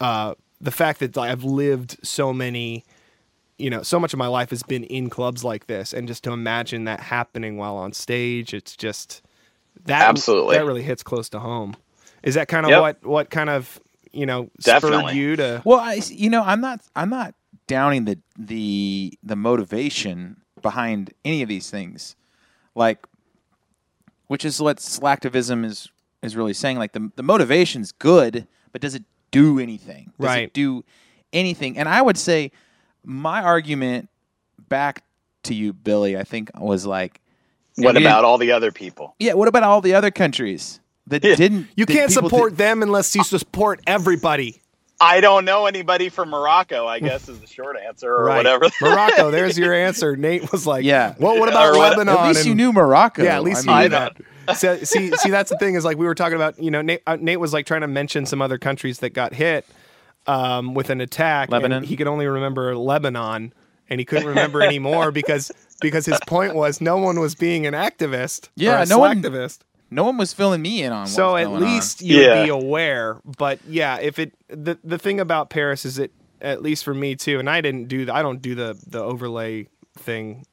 uh, 0.00 0.34
the 0.60 0.70
fact 0.70 1.00
that 1.00 1.18
I've 1.18 1.44
lived 1.44 1.98
so 2.02 2.32
many, 2.32 2.84
you 3.58 3.68
know, 3.68 3.82
so 3.82 4.00
much 4.00 4.12
of 4.14 4.18
my 4.18 4.28
life 4.28 4.48
has 4.50 4.62
been 4.62 4.84
in 4.84 5.10
clubs 5.10 5.44
like 5.44 5.66
this, 5.66 5.92
and 5.92 6.08
just 6.08 6.24
to 6.24 6.32
imagine 6.32 6.84
that 6.84 7.00
happening 7.00 7.58
while 7.58 7.76
on 7.76 7.92
stage, 7.92 8.54
it's 8.54 8.74
just 8.76 9.20
that 9.84 10.08
Absolutely. 10.08 10.56
that 10.56 10.64
really 10.64 10.82
hits 10.82 11.02
close 11.02 11.28
to 11.30 11.38
home. 11.40 11.76
Is 12.22 12.34
that 12.36 12.48
kind 12.48 12.64
of 12.64 12.70
Yep. 12.70 12.80
what 12.80 13.04
what 13.04 13.30
kind 13.30 13.50
of 13.50 13.78
you 14.12 14.24
know 14.24 14.48
spurred 14.58 15.12
you 15.14 15.36
to? 15.36 15.60
Well, 15.66 15.80
I, 15.80 16.00
you 16.08 16.30
know, 16.30 16.42
I'm 16.42 16.60
not, 16.62 16.80
I'm 16.96 17.10
not 17.10 17.34
downing 17.72 18.04
the 18.04 18.18
the 18.38 19.18
the 19.22 19.36
motivation 19.36 20.36
behind 20.60 21.12
any 21.24 21.40
of 21.42 21.48
these 21.48 21.70
things, 21.70 22.14
like, 22.74 22.98
which 24.26 24.44
is 24.44 24.60
what 24.60 24.76
slacktivism 24.78 25.64
is 25.64 25.88
is 26.22 26.36
really 26.36 26.52
saying. 26.54 26.78
Like 26.78 26.92
the 26.92 27.10
the 27.16 27.22
motivation's 27.22 27.92
good, 27.92 28.46
but 28.72 28.80
does 28.80 28.94
it 28.94 29.04
do 29.30 29.58
anything? 29.58 30.12
Does 30.20 30.26
Right. 30.28 30.44
It 30.44 30.52
do 30.52 30.84
anything? 31.32 31.78
And 31.78 31.88
I 31.88 32.02
would 32.02 32.18
say 32.18 32.52
my 33.04 33.42
argument 33.42 34.08
back 34.68 35.02
to 35.44 35.54
you, 35.54 35.72
Billy, 35.72 36.16
I 36.16 36.24
think 36.24 36.50
was 36.58 36.84
like, 36.86 37.20
What 37.76 37.96
about 37.96 38.24
all 38.24 38.38
the 38.38 38.52
other 38.52 38.70
people? 38.70 39.14
yeah? 39.18 39.32
What 39.34 39.48
about 39.48 39.62
all 39.62 39.80
the 39.80 39.94
other 39.94 40.10
countries 40.10 40.80
that 41.06 41.24
Yeah. 41.24 41.34
didn't? 41.34 41.68
You 41.76 41.86
that 41.86 41.92
can't 41.92 42.12
support 42.12 42.52
did- 42.52 42.58
them 42.58 42.82
unless 42.82 43.14
you 43.16 43.24
support 43.24 43.80
everybody. 43.86 44.61
I 45.02 45.20
don't 45.20 45.44
know 45.44 45.66
anybody 45.66 46.08
from 46.08 46.30
Morocco. 46.30 46.86
I 46.86 47.00
guess 47.00 47.28
is 47.28 47.40
the 47.40 47.46
short 47.46 47.76
answer, 47.76 48.14
or 48.14 48.28
whatever. 48.28 48.66
Morocco, 48.80 49.30
there's 49.30 49.58
your 49.58 49.74
answer. 49.74 50.14
Nate 50.16 50.50
was 50.52 50.66
like, 50.66 50.84
Yeah. 50.84 51.14
Well, 51.18 51.38
what 51.38 51.48
about 51.48 51.74
Or 51.74 51.78
what- 51.78 51.98
Lebanon? 51.98 52.16
At 52.16 52.28
least 52.28 52.46
you 52.46 52.54
knew 52.54 52.72
Morocco. 52.72 53.22
Yeah, 53.24 53.36
at 53.36 53.42
least 53.42 53.68
I 53.68 53.82
you 53.84 53.88
knew 53.88 53.94
that. 53.96 54.16
So, 54.56 54.76
see, 54.78 55.10
see, 55.16 55.30
that's 55.30 55.50
the 55.50 55.58
thing 55.58 55.74
is 55.74 55.84
like 55.84 55.96
we 55.98 56.06
were 56.06 56.14
talking 56.14 56.36
about. 56.36 56.60
You 56.62 56.70
know, 56.70 56.82
Nate, 56.82 57.02
uh, 57.06 57.16
Nate 57.20 57.40
was 57.40 57.52
like 57.52 57.66
trying 57.66 57.80
to 57.82 57.88
mention 57.88 58.26
some 58.26 58.40
other 58.42 58.58
countries 58.58 58.98
that 59.00 59.10
got 59.10 59.32
hit 59.34 59.66
um, 60.26 60.74
with 60.74 60.90
an 60.90 61.00
attack. 61.00 61.48
and 61.48 61.52
Lebanon? 61.52 61.84
he 61.84 61.96
could 61.96 62.06
only 62.08 62.26
remember 62.26 62.76
Lebanon, 62.76 63.52
and 63.88 64.00
he 64.00 64.04
couldn't 64.04 64.26
remember 64.28 64.62
anymore 64.62 65.10
because 65.12 65.50
because 65.80 66.06
his 66.06 66.18
point 66.26 66.54
was 66.54 66.80
no 66.80 66.96
one 66.96 67.18
was 67.20 67.34
being 67.34 67.66
an 67.66 67.74
activist. 67.74 68.48
Yeah, 68.56 68.80
or 68.80 68.82
a 68.82 68.86
no 68.86 68.98
one- 68.98 69.22
slacktivist. 69.22 69.58
No 69.92 70.04
one 70.04 70.16
was 70.16 70.32
filling 70.32 70.62
me 70.62 70.82
in 70.82 70.92
on. 70.92 71.06
So 71.06 71.32
what's 71.32 71.42
at 71.42 71.48
going 71.48 71.62
on. 71.62 71.68
least 71.68 72.02
you 72.02 72.20
Yeah. 72.20 72.38
would 72.38 72.44
be 72.44 72.48
aware. 72.50 73.20
But 73.38 73.60
yeah, 73.68 73.98
if 74.00 74.18
it 74.18 74.32
the 74.48 74.78
the 74.82 74.98
thing 74.98 75.20
about 75.20 75.50
Paris 75.50 75.84
is 75.84 75.98
it 75.98 76.12
at 76.40 76.62
least 76.62 76.84
for 76.84 76.94
me 76.94 77.14
too, 77.14 77.38
and 77.38 77.48
I 77.48 77.60
didn't 77.60 77.88
do 77.88 78.04
the 78.06 78.14
I 78.14 78.22
don't 78.22 78.42
do 78.42 78.54
the 78.54 78.76
the 78.86 79.02
overlay 79.02 79.68
thing. 79.98 80.44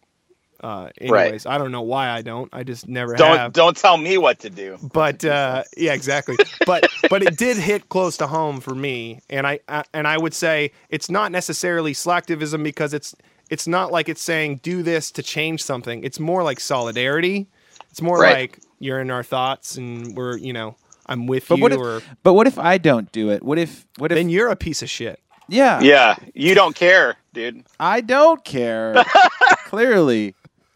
Uh, 0.62 0.90
Right. 1.02 1.22
anyways, 1.24 1.46
I 1.46 1.58
don't 1.58 1.72
know 1.72 1.84
why 1.84 2.10
I 2.10 2.22
don't. 2.22 2.50
I 2.52 2.64
just 2.64 2.86
never 2.90 3.16
don't 3.16 3.38
have. 3.38 3.54
don't 3.54 3.78
tell 3.78 3.96
me 3.96 4.18
what 4.18 4.40
to 4.40 4.50
do. 4.50 4.78
But 4.92 5.24
uh, 5.24 5.64
yeah, 5.78 5.94
exactly. 5.94 6.36
But 6.66 6.90
but 7.10 7.24
it 7.24 7.38
did 7.38 7.56
hit 7.56 7.88
close 7.88 8.18
to 8.18 8.28
home 8.28 8.60
for 8.60 8.76
me, 8.76 9.22
and 9.30 9.48
I, 9.48 9.62
I 9.70 9.84
and 9.94 10.06
I 10.06 10.18
would 10.18 10.34
say 10.34 10.74
it's 10.90 11.10
not 11.10 11.32
necessarily 11.32 11.94
slacktivism 11.94 12.62
because 12.62 12.94
it's 12.94 13.16
it's 13.50 13.68
not 13.68 13.94
like 13.94 14.10
it's 14.10 14.22
saying 14.22 14.60
do 14.62 14.84
this 14.84 15.12
to 15.12 15.24
change 15.24 15.64
something. 15.64 16.04
It's 16.04 16.20
more 16.20 16.44
like 16.44 16.60
solidarity. 16.60 17.48
It's 17.90 18.02
more 18.02 18.20
Right. 18.20 18.34
like 18.34 18.60
you're 18.80 19.00
in 19.00 19.12
our 19.12 19.24
thoughts, 19.24 19.76
and 19.78 20.16
we're 20.16 20.38
you 20.38 20.54
know 20.54 20.76
I'm 21.06 21.28
with 21.28 21.48
But 21.48 21.58
you, 21.58 21.62
what 21.64 21.72
if? 21.74 21.80
or 21.80 22.02
But 22.24 22.34
what 22.34 22.48
if 22.48 22.58
I 22.58 22.78
don't 22.78 23.12
do 23.12 23.30
it? 23.32 23.44
What 23.44 23.58
if? 23.58 23.86
What 23.98 24.12
if? 24.12 24.16
then 24.16 24.30
you're 24.30 24.50
a 24.50 24.56
piece 24.56 24.82
of 24.82 24.90
shit. 24.90 25.20
yeah, 25.48 25.80
Yeah, 25.82 26.16
you 26.34 26.56
don't 26.56 26.76
care, 26.76 27.16
dude. 27.34 27.66
I 27.80 28.02
don't 28.02 28.44
care. 28.44 29.04
Clearly, 29.66 30.36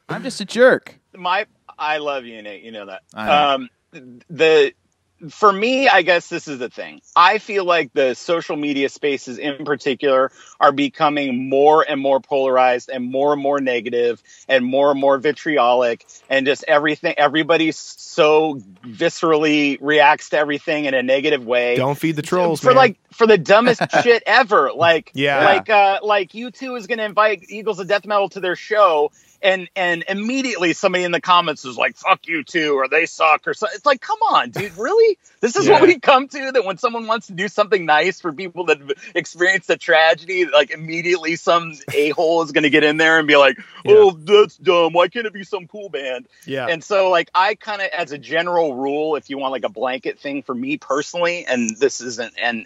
I'm 0.09 0.23
just 0.23 0.39
a 0.41 0.45
jerk. 0.45 0.99
my 1.15 1.45
I 1.77 1.97
love 1.97 2.25
you, 2.25 2.41
Nate. 2.41 2.63
You 2.63 2.71
know 2.71 2.85
that. 2.87 3.01
I 3.13 3.25
know. 3.25 3.49
Um, 3.55 3.69
the 4.29 4.73
for 5.29 5.51
me, 5.51 5.88
I 5.88 6.01
guess 6.01 6.27
this 6.27 6.47
is 6.47 6.59
the 6.59 6.69
thing. 6.69 7.01
I 7.15 7.38
feel 7.38 7.65
like 7.65 7.93
the 7.93 8.13
social 8.13 8.55
media 8.55 8.89
spaces 8.89 9.38
in 9.38 9.65
particular 9.65 10.31
are 10.59 10.71
becoming 10.71 11.49
more 11.49 11.86
and 11.88 11.99
more 12.01 12.19
polarized 12.19 12.89
and 12.89 13.09
more 13.12 13.33
and 13.33 13.41
more 13.41 13.59
negative 13.62 14.21
and 14.47 14.65
more 14.65 14.91
and 14.91 14.99
more 14.99 15.17
vitriolic 15.17 16.05
and 16.29 16.45
just 16.45 16.63
everything 16.67 17.13
everybody 17.17 17.71
so 17.71 18.55
viscerally 18.86 19.77
reacts 19.81 20.29
to 20.29 20.38
everything 20.38 20.86
in 20.86 20.93
a 20.93 21.03
negative 21.03 21.45
way 21.45 21.75
Don't 21.77 21.97
feed 21.97 22.15
the 22.15 22.21
trolls, 22.21 22.62
for 22.62 22.67
man. 22.67 22.75
like 22.77 22.97
for 23.12 23.27
the 23.27 23.38
dumbest 23.38 23.81
shit 24.03 24.23
ever. 24.25 24.71
Like 24.73 25.12
Yeah. 25.13 25.43
like 25.45 25.69
uh 25.69 25.99
like 26.03 26.31
U2 26.31 26.77
is 26.77 26.88
gonna 26.88 27.03
invite 27.03 27.45
Eagles 27.49 27.79
of 27.79 27.88
Death 27.88 28.05
Metal 28.05 28.29
to 28.29 28.39
their 28.39 28.55
show 28.55 29.12
and 29.43 29.69
and 29.75 30.03
immediately 30.08 30.73
somebody 30.73 31.03
in 31.03 31.12
the 31.12 31.21
comments 31.21 31.65
is 31.65 31.77
like 31.77 31.95
fuck 31.97 32.21
U2 32.23 32.73
or 32.73 32.88
they 32.88 33.06
suck 33.06 33.47
or 33.47 33.53
so 33.53 33.67
it's 33.73 33.86
like 33.86 34.01
come 34.01 34.19
on 34.32 34.49
dude 34.51 34.75
really? 34.77 35.17
This 35.41 35.58
is 35.58 35.67
what 35.67 35.82
Yeah. 35.82 35.88
we 35.88 35.99
come 35.99 36.29
to 36.29 36.51
that 36.53 36.63
when 36.63 36.77
someone 36.77 37.06
wants 37.06 37.27
to 37.27 37.34
do 37.34 37.49
something 37.49 37.86
nice 37.86 38.21
for 38.21 38.32
people 38.32 38.65
that 38.67 38.79
have 38.79 38.91
experienced 39.13 39.69
a 39.69 39.77
tragedy 39.77 40.45
like 40.45 40.71
immediately 40.71 41.36
some 41.36 41.73
a-hole 41.93 42.41
is 42.43 42.51
gonna 42.53 42.69
get 42.69 42.84
in 42.84 42.97
there 42.97 43.19
and 43.19 43.27
be 43.27 43.36
like 43.36 43.58
oh 43.86 44.12
that's 44.12 44.58
dumb. 44.58 44.93
Why 44.93 45.10
can't 45.10 45.27
it 45.27 45.34
be 45.34 45.43
some 45.43 45.67
cool 45.67 45.89
band? 45.89 46.27
Yeah, 46.45 46.67
and 46.67 46.84
so, 46.84 47.10
like, 47.10 47.29
I 47.36 47.56
kind 47.56 47.82
of, 47.82 47.89
as 47.89 48.12
a 48.12 48.17
general 48.17 48.75
rule, 48.75 49.15
if 49.15 49.29
you 49.29 49.38
want 49.38 49.51
like 49.51 49.65
a 49.65 49.69
blanket 49.69 50.19
thing 50.19 50.43
for 50.43 50.56
me 50.56 50.77
personally, 50.77 51.45
and 51.45 51.69
this 51.77 51.99
isn't 51.99 52.34
and 52.41 52.65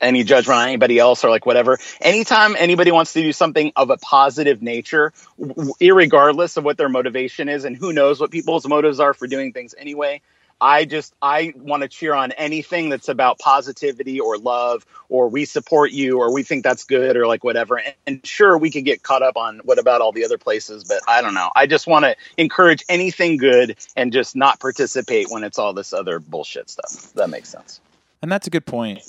any 0.00 0.24
judgment 0.24 0.58
on 0.58 0.68
anybody 0.68 0.98
else 0.98 1.24
or 1.24 1.30
like 1.30 1.46
whatever. 1.46 1.78
Anytime 2.00 2.56
anybody 2.58 2.90
wants 2.90 3.12
to 3.14 3.22
do 3.22 3.32
something 3.32 3.72
of 3.76 3.90
a 3.90 3.96
positive 3.96 4.62
nature, 4.62 5.12
irregardless 5.38 6.56
of 6.56 6.64
what 6.64 6.76
their 6.76 6.88
motivation 6.88 7.48
is, 7.48 7.64
and 7.64 7.76
who 7.76 7.92
knows 7.92 8.20
what 8.20 8.30
people's 8.30 8.66
motives 8.66 9.00
are 9.00 9.14
for 9.14 9.26
doing 9.26 9.52
things 9.52 9.74
anyway. 9.76 10.20
I 10.62 10.84
just 10.84 11.12
I 11.20 11.52
want 11.56 11.82
to 11.82 11.88
cheer 11.88 12.14
on 12.14 12.30
anything 12.30 12.88
that's 12.88 13.08
about 13.08 13.40
positivity 13.40 14.20
or 14.20 14.38
love 14.38 14.86
or 15.08 15.28
we 15.28 15.44
support 15.44 15.90
you 15.90 16.20
or 16.20 16.32
we 16.32 16.44
think 16.44 16.62
that's 16.62 16.84
good 16.84 17.16
or 17.16 17.26
like 17.26 17.42
whatever. 17.42 17.78
And, 17.78 17.94
and 18.06 18.26
sure, 18.26 18.56
we 18.56 18.70
could 18.70 18.84
get 18.84 19.02
caught 19.02 19.22
up 19.22 19.36
on 19.36 19.60
what 19.64 19.80
about 19.80 20.02
all 20.02 20.12
the 20.12 20.24
other 20.24 20.38
places, 20.38 20.84
but 20.84 21.00
I 21.08 21.20
don't 21.20 21.34
know. 21.34 21.50
I 21.56 21.66
just 21.66 21.88
want 21.88 22.04
to 22.04 22.14
encourage 22.36 22.84
anything 22.88 23.38
good 23.38 23.76
and 23.96 24.12
just 24.12 24.36
not 24.36 24.60
participate 24.60 25.26
when 25.30 25.42
it's 25.42 25.58
all 25.58 25.72
this 25.72 25.92
other 25.92 26.20
bullshit 26.20 26.70
stuff. 26.70 27.12
That 27.14 27.28
makes 27.28 27.48
sense. 27.48 27.80
And 28.22 28.30
that's 28.30 28.46
a 28.46 28.50
good 28.50 28.66
point. 28.66 29.00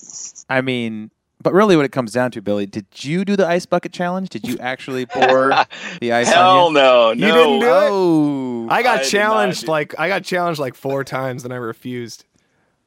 I 0.49 0.61
mean, 0.61 1.11
but 1.41 1.53
really, 1.53 1.75
what 1.75 1.85
it 1.85 1.91
comes 1.91 2.11
down 2.13 2.31
to, 2.31 2.41
Billy, 2.41 2.65
did 2.65 2.85
you 3.03 3.23
do 3.25 3.35
the 3.35 3.45
ice 3.47 3.65
bucket 3.65 3.91
challenge? 3.93 4.29
Did 4.29 4.47
you 4.47 4.57
actually 4.59 5.05
pour 5.07 5.53
the 6.01 6.11
ice 6.13 6.29
Hell 6.29 6.67
on 6.67 6.67
you? 6.73 6.79
no, 6.79 7.13
no. 7.13 7.27
You 7.27 7.33
didn't 7.33 7.59
do 7.59 7.65
it? 7.65 7.69
Oh, 7.91 8.67
I 8.69 8.81
got 8.81 8.99
I 9.01 9.03
challenged 9.03 9.67
like 9.67 9.97
I 9.99 10.07
got 10.07 10.23
challenged 10.23 10.59
like 10.59 10.73
four 10.75 11.03
times, 11.03 11.43
and 11.43 11.53
I 11.53 11.57
refused. 11.57 12.25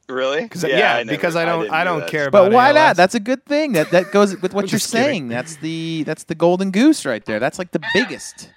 Really? 0.08 0.48
Cause 0.48 0.62
yeah, 0.62 0.94
I 0.94 1.02
never- 1.02 1.16
because 1.16 1.34
I 1.34 1.44
don't 1.44 1.62
didn't 1.62 1.74
I, 1.74 1.82
do 1.82 1.90
don't 1.90 2.00
that. 2.00 2.10
care 2.10 2.28
about. 2.28 2.44
but 2.44 2.52
why 2.52 2.68
ALS. 2.68 2.74
not? 2.76 2.96
That's 2.96 3.14
a 3.16 3.20
good 3.20 3.44
thing. 3.44 3.72
That 3.72 3.90
that 3.90 4.12
goes 4.12 4.40
with 4.40 4.54
what 4.54 4.62
you're 4.70 4.78
just 4.78 4.92
kidding. 4.92 5.04
saying. 5.04 5.28
That's 5.28 5.56
the 5.56 6.04
that's 6.04 6.24
the 6.24 6.34
golden 6.36 6.70
goose 6.70 7.04
right 7.04 7.24
there. 7.24 7.40
That's 7.40 7.58
like 7.58 7.72
the 7.72 7.82
biggest. 7.92 8.50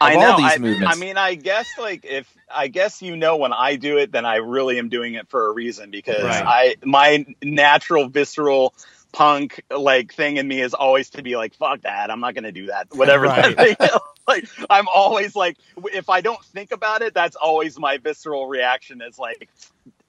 I 0.00 0.16
know. 0.16 0.38
I, 0.42 0.58
movements. 0.58 0.86
I 0.86 0.96
mean, 0.96 1.16
I 1.18 1.34
guess 1.36 1.78
like 1.78 2.04
if 2.04 2.32
I 2.54 2.68
guess 2.68 3.02
you 3.02 3.16
know 3.16 3.38
when 3.38 3.52
I 3.52 3.76
do 3.76 3.98
it, 3.98 4.12
then 4.12 4.26
I 4.26 4.36
really 4.36 4.78
am 4.78 4.88
doing 4.90 5.14
it 5.14 5.28
for 5.30 5.46
a 5.48 5.52
reason 5.52 5.90
because 5.90 6.40
Right. 6.40 6.44
I 6.44 6.76
my 6.84 7.26
natural 7.42 8.08
visceral 8.08 8.74
punk 9.12 9.62
like 9.70 10.14
thing 10.14 10.36
in 10.38 10.46
me 10.48 10.60
is 10.62 10.74
always 10.74 11.10
to 11.10 11.22
be 11.22 11.36
like 11.36 11.54
fuck 11.54 11.82
that 11.82 12.10
i'm 12.10 12.20
not 12.20 12.34
gonna 12.34 12.52
do 12.52 12.66
that 12.66 12.88
whatever 12.92 13.28
Right. 13.28 13.56
that 13.56 13.56
thing 13.56 13.76
like 14.28 14.46
i'm 14.70 14.86
always 14.88 15.34
like 15.34 15.56
if 15.94 16.10
i 16.10 16.20
don't 16.20 16.44
think 16.46 16.72
about 16.72 17.02
it 17.02 17.14
that's 17.14 17.36
always 17.36 17.78
my 17.78 17.98
visceral 17.98 18.46
reaction 18.48 19.02
is 19.02 19.18
like 19.18 19.50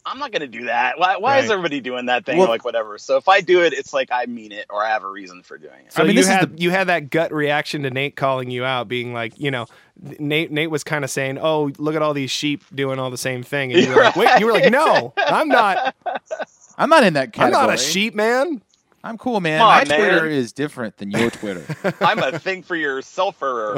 i'm 0.05 0.17
not 0.19 0.31
gonna 0.31 0.47
do 0.47 0.65
that 0.65 0.97
why, 0.97 1.17
why 1.17 1.39
is 1.39 1.51
everybody 1.51 1.79
doing 1.81 2.05
that 2.07 2.25
thing 2.25 2.37
Well- 2.37 2.47
like 2.47 2.63
whatever 2.65 2.97
so 2.97 3.17
if 3.17 3.27
i 3.27 3.41
do 3.41 3.61
it 3.61 3.73
it's 3.73 3.93
like 3.93 4.09
i 4.11 4.25
mean 4.25 4.51
it 4.51 4.65
or 4.69 4.83
i 4.83 4.89
have 4.89 5.03
a 5.03 5.09
reason 5.09 5.43
for 5.43 5.57
doing 5.57 5.85
it 5.85 5.93
So 5.93 6.01
I 6.03 6.05
mean, 6.05 6.15
you 6.15 6.21
this 6.21 6.27
is 6.27 6.31
had 6.35 6.55
the- 6.57 6.61
you 6.61 6.71
had 6.71 6.87
that 6.87 7.09
gut 7.09 7.31
reaction 7.33 7.83
to 7.83 7.89
Nate 7.89 8.15
calling 8.15 8.49
you 8.49 8.63
out, 8.65 8.87
being 8.87 9.13
like, 9.13 9.37
you 9.39 9.51
know, 9.51 9.65
Nate 10.19 10.51
Nate 10.51 10.71
was 10.71 10.83
kind 10.83 11.03
of 11.03 11.09
saying, 11.11 11.37
"Oh, 11.39 11.71
look 11.77 11.95
at 11.95 12.01
all 12.01 12.13
these 12.13 12.31
sheep 12.31 12.63
doing 12.73 12.99
all 12.99 13.09
the 13.11 13.17
same 13.17 13.43
thing," 13.43 13.73
and 13.73 13.81
you 13.83 13.89
were 13.89 14.01
like, 14.03 14.15
"Wait," 14.15 14.39
you 14.39 14.45
were 14.45 14.53
like, 14.53 14.71
"No, 14.71 15.13
I'm 15.17 15.49
not. 15.49 15.93
I'm 16.77 16.89
not 16.89 17.03
in 17.03 17.13
that 17.15 17.33
category. 17.33 17.61
I'm 17.61 17.67
not 17.67 17.75
a 17.75 17.77
sheep, 17.77 18.15
man." 18.15 18.61
I'm 19.03 19.17
cool, 19.17 19.39
man. 19.41 19.61
On, 19.61 19.67
My 19.67 19.83
Twitter 19.85 20.25
is 20.25 20.51
different 20.53 20.97
than 20.97 21.11
your 21.11 21.29
Twitter. 21.31 21.63
I'm 22.01 22.19
a 22.19 22.37
thing 22.37 22.63
for 22.63 22.75
yourself 22.75 23.41
or 23.41 23.75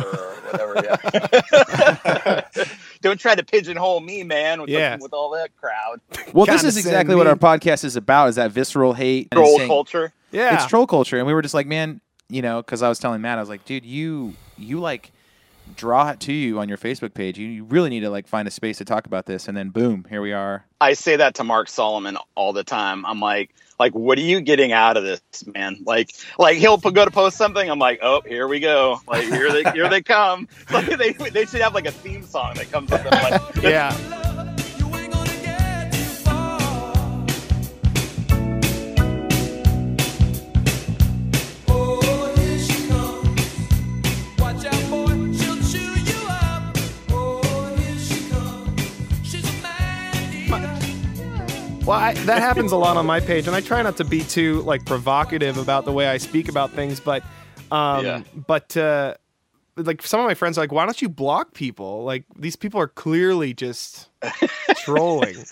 whatever. 0.51 0.83
Yeah. 0.83 2.41
Don't 3.01 3.19
try 3.19 3.35
to 3.35 3.43
pigeonhole 3.43 3.99
me, 3.99 4.23
man. 4.23 4.61
With, 4.61 4.69
the- 4.69 4.97
with 5.01 5.13
all 5.13 5.31
that 5.31 5.55
crowd. 5.57 5.99
well, 6.33 6.45
this 6.45 6.55
is 6.55 6.61
Condescend 6.61 6.77
exactly 6.77 7.15
what 7.15 7.27
our 7.27 7.35
podcast 7.35 7.83
is 7.83 7.95
about. 7.95 8.29
Is 8.29 8.35
that 8.35 8.51
visceral 8.51 8.93
hate? 8.93 9.29
Troll 9.31 9.57
saying- 9.57 9.67
culture. 9.67 10.13
Yeah, 10.31 10.55
It's 10.55 10.65
troll 10.67 10.87
culture, 10.87 11.17
and 11.17 11.27
we 11.27 11.33
were 11.33 11.41
just 11.41 11.53
like, 11.53 11.67
man, 11.67 11.99
you 12.29 12.41
know, 12.41 12.61
because 12.61 12.81
I 12.81 12.87
was 12.87 12.99
telling 12.99 13.19
Matt, 13.21 13.37
I 13.37 13.41
was 13.41 13.49
like, 13.49 13.65
dude, 13.65 13.83
you 13.85 14.33
you 14.57 14.79
like 14.79 15.11
draw 15.75 16.09
it 16.09 16.19
to 16.21 16.31
you 16.33 16.59
on 16.59 16.69
your 16.69 16.77
Facebook 16.77 17.13
page. 17.13 17.37
You, 17.37 17.47
you 17.47 17.63
really 17.65 17.89
need 17.89 17.99
to 18.01 18.09
like 18.09 18.27
find 18.27 18.47
a 18.47 18.51
space 18.51 18.77
to 18.77 18.85
talk 18.85 19.05
about 19.05 19.25
this, 19.25 19.47
and 19.49 19.57
then 19.57 19.69
boom, 19.69 20.05
here 20.09 20.21
we 20.21 20.31
are. 20.31 20.65
I 20.79 20.93
say 20.93 21.17
that 21.17 21.35
to 21.35 21.43
Mark 21.43 21.67
Solomon 21.67 22.17
all 22.35 22.53
the 22.53 22.63
time. 22.63 23.05
I'm 23.05 23.19
like, 23.19 23.53
like, 23.81 23.95
what 23.95 24.19
are 24.19 24.21
you 24.21 24.41
getting 24.41 24.71
out 24.71 24.95
of 24.95 25.03
this, 25.03 25.21
man? 25.47 25.77
Like, 25.83 26.13
like 26.37 26.57
he'll 26.57 26.77
go 26.77 27.03
to 27.03 27.09
post 27.09 27.35
something. 27.35 27.67
I'm 27.67 27.79
like, 27.79 27.97
oh, 28.03 28.21
here 28.21 28.47
we 28.47 28.59
go. 28.59 29.01
Like, 29.07 29.23
here 29.23 29.51
they, 29.51 29.63
here 29.71 29.89
they 29.89 30.03
come. 30.03 30.47
Like, 30.71 30.85
they, 30.85 31.11
they 31.13 31.45
should 31.45 31.61
have 31.61 31.73
like 31.73 31.87
a 31.87 31.91
theme 31.91 32.23
song 32.23 32.53
that 32.53 32.71
comes 32.71 32.91
with 32.91 33.03
them. 33.03 33.11
Like, 33.11 33.55
yeah. 33.63 34.30
That 52.25 52.39
happens 52.41 52.71
a 52.71 52.77
lot 52.77 52.97
on 52.97 53.05
my 53.05 53.19
page, 53.19 53.47
and 53.47 53.55
I 53.55 53.61
try 53.61 53.81
not 53.81 53.97
to 53.97 54.03
be 54.03 54.23
too 54.23 54.61
like 54.61 54.85
provocative 54.85 55.57
about 55.57 55.85
the 55.85 55.91
way 55.91 56.07
I 56.07 56.17
speak 56.17 56.49
about 56.49 56.71
things, 56.71 56.99
but 56.99 57.23
Um, 57.71 58.05
Yeah. 58.05 58.23
But 58.47 58.75
uh, 58.77 59.15
like 59.77 60.01
some 60.05 60.19
of 60.19 60.25
my 60.25 60.33
friends 60.33 60.57
are 60.57 60.61
like, 60.61 60.71
why 60.71 60.85
don't 60.85 61.01
you 61.01 61.09
block 61.09 61.53
people? 61.53 62.03
Like 62.03 62.25
these 62.37 62.55
people 62.55 62.79
are 62.79 62.87
clearly 62.87 63.53
just 63.53 64.09
trolling. 64.77 65.45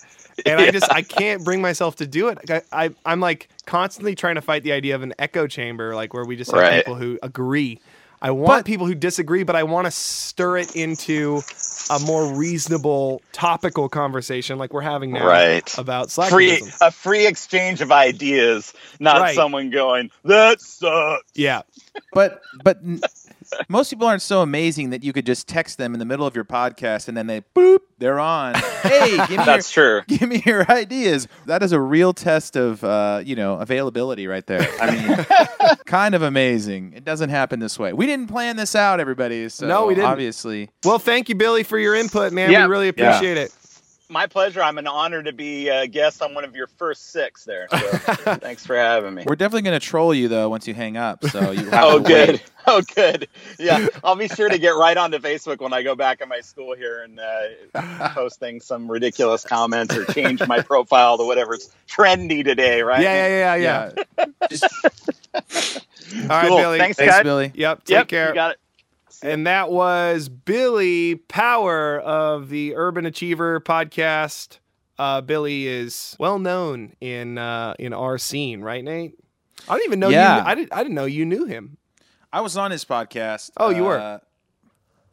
And 0.46 0.60
I 0.60 0.72
just 0.72 0.92
I 0.94 1.02
can't 1.02 1.44
bring 1.44 1.62
myself 1.62 1.96
to 1.98 2.08
do 2.08 2.28
it. 2.30 2.38
I, 2.50 2.62
I 2.72 2.90
I'm 3.06 3.20
like 3.20 3.50
constantly 3.66 4.16
trying 4.16 4.36
to 4.36 4.42
fight 4.42 4.64
the 4.64 4.72
idea 4.72 4.96
of 4.96 5.02
an 5.02 5.14
echo 5.20 5.48
chamber, 5.48 5.96
like 5.96 6.14
where 6.14 6.26
we 6.26 6.36
just 6.36 6.52
have 6.52 6.60
Right. 6.60 6.84
people 6.86 6.96
who 6.96 7.20
agree. 7.24 7.80
I 8.22 8.32
want 8.32 8.60
But- 8.60 8.66
people 8.66 8.86
who 8.86 8.96
disagree, 8.96 9.44
but 9.44 9.56
I 9.56 9.64
want 9.64 9.86
to 9.86 9.92
stir 9.92 10.58
it 10.58 10.76
into 10.76 11.42
a 11.90 12.00
more 12.00 12.34
reasonable, 12.36 13.22
topical 13.32 13.90
conversation 13.90 14.58
like 14.58 14.74
we're 14.74 14.82
having 14.82 15.12
now 15.14 15.26
Right. 15.26 15.78
about 15.78 16.12
Free 16.12 16.62
a 16.82 16.92
free 16.92 17.26
exchange 17.26 17.82
of 17.82 17.92
ideas, 17.92 18.74
not 19.00 19.22
Right. 19.22 19.36
someone 19.36 19.70
going 19.72 20.12
that 20.26 20.62
sucks. 20.62 21.24
Yeah, 21.34 21.62
But 22.14 22.42
but 22.64 22.78
n- 22.84 23.02
most 23.68 23.90
people 23.90 24.08
aren't 24.08 24.22
so 24.22 24.42
amazing 24.42 24.90
that 24.92 25.04
you 25.04 25.14
could 25.14 25.26
just 25.26 25.48
text 25.48 25.78
them 25.78 25.94
in 25.94 26.00
the 26.00 26.06
middle 26.06 26.26
of 26.26 26.36
your 26.36 26.46
podcast 26.46 27.08
and 27.08 27.16
then 27.18 27.28
they 27.28 27.42
boop 27.56 27.80
they're 27.98 28.20
on. 28.20 28.54
Hey, 28.56 29.18
give 29.28 29.30
me 29.32 29.36
That's 29.46 29.76
your, 29.76 30.04
true. 30.04 30.18
Give 30.18 30.30
me 30.30 30.42
your 30.46 30.70
ideas. 30.72 31.28
That 31.48 31.62
is 31.64 31.74
a 31.74 31.80
real 31.80 32.14
test 32.14 32.56
of 32.56 32.84
uh, 32.84 33.22
you 33.26 33.36
know 33.36 33.56
availability 33.60 34.26
right 34.28 34.46
there. 34.48 34.68
I 34.82 34.92
mean, 35.68 35.78
kind 35.86 36.16
of 36.16 36.22
amazing. 36.22 36.94
It 36.96 37.04
doesn't 37.04 37.30
happen 37.30 37.60
this 37.60 37.78
way. 37.78 37.92
We 37.94 38.06
didn't 38.06 38.28
plan 38.28 38.56
this 38.56 38.74
out, 38.76 39.00
everybody. 39.00 39.50
So 39.50 39.68
No, 39.68 39.86
we 39.88 39.96
didn't. 39.96 40.10
Obviously, 40.10 40.70
Well, 40.86 41.00
thank 41.00 41.28
you, 41.30 41.36
Billy, 41.36 41.64
for 41.64 41.78
your 41.78 41.94
input, 41.96 42.32
man. 42.32 42.52
Yeah. 42.52 42.66
We 42.66 42.72
really 42.72 42.86
Yeah. 42.96 43.10
appreciate 43.18 43.38
it. 43.38 43.54
My 44.12 44.26
pleasure. 44.26 44.64
I'm 44.64 44.80
an 44.80 44.88
honor 44.88 45.22
to 45.22 45.32
be 45.32 45.70
a 45.70 45.86
guest 45.86 46.24
on 46.24 46.34
one 46.34 46.44
of 46.44 46.56
your 46.56 46.66
first 46.66 47.12
six 47.12 47.44
there. 47.46 47.68
So 47.70 47.78
thanks 48.38 48.66
for 48.66 48.76
having 48.76 49.14
me. 49.14 49.24
we're 49.28 49.36
definitely 49.36 49.62
going 49.62 49.80
to 49.80 49.86
troll 49.86 50.16
you 50.16 50.28
though 50.28 50.50
once 50.50 50.68
you 50.68 50.74
hang 50.74 50.98
up. 50.98 51.24
So 51.26 51.52
you 51.52 51.70
have 51.70 51.84
Oh, 51.84 52.00
good. 52.00 52.30
wait. 52.30 52.44
Oh, 52.68 52.82
good. 52.96 53.28
Yeah, 53.58 53.88
I'll 54.04 54.16
be 54.16 54.28
sure 54.28 54.48
to 54.48 54.60
get 54.60 54.72
right 54.72 54.96
onto 54.96 55.18
Facebook 55.18 55.60
when 55.60 55.74
I 55.74 55.82
go 55.82 55.96
back 55.96 56.22
in 56.22 56.30
my 56.30 56.40
school 56.42 56.76
here 56.76 57.02
and 57.02 57.20
uh, 57.20 58.10
posting 58.14 58.62
some 58.62 58.92
ridiculous 58.92 59.44
comments 59.44 59.96
or 59.96 60.06
change 60.06 60.46
my 60.46 60.62
profile 60.62 61.18
to 61.18 61.24
whatever's 61.24 61.72
trendy 61.88 62.44
today. 62.44 62.84
Right? 62.84 63.02
Yeah, 63.02 63.28
yeah, 63.28 63.56
yeah, 63.56 63.92
yeah. 63.98 64.04
Yeah. 64.20 64.48
Just, 64.50 64.64
All 64.84 66.28
right, 66.30 66.48
Cool. 66.48 66.58
Billy. 66.58 66.78
Thanks, 66.78 66.98
thanks, 66.98 67.16
guys. 67.16 67.24
Billy. 67.24 67.52
Yep. 67.56 67.86
Take 67.86 67.90
Yep. 67.96 68.08
care. 68.08 68.28
You 68.30 68.34
got 68.36 68.52
it. 68.52 68.60
And 69.22 69.46
that 69.48 69.70
was 69.70 70.30
Billy 70.30 71.16
Power 71.16 72.00
of 72.00 72.50
the 72.50 72.76
Urban 72.76 73.06
Achiever 73.06 73.60
podcast. 73.60 74.60
Uh, 74.98 75.22
Billy 75.22 75.68
is 75.68 76.16
well 76.20 76.40
known 76.40 76.94
in 77.02 77.38
uh, 77.38 77.74
in 77.80 77.94
our 77.94 78.18
scene, 78.18 78.62
right, 78.62 78.84
Nate? 78.84 79.14
I 79.68 79.74
didn't 79.76 79.86
even 79.88 80.00
know 80.00 80.10
Yeah. 80.10 80.38
you. 80.38 80.44
I 80.46 80.56
didn't. 80.56 80.74
I 80.74 80.84
didn't 80.84 80.96
know 80.96 81.06
you 81.06 81.26
knew 81.26 81.46
him. 81.46 81.78
I 82.32 82.42
was 82.42 82.56
on 82.58 82.72
his 82.72 82.86
podcast. 82.86 83.52
Oh, 83.58 83.70
you 83.70 83.84
were? 83.84 83.98
uh, 83.98 84.20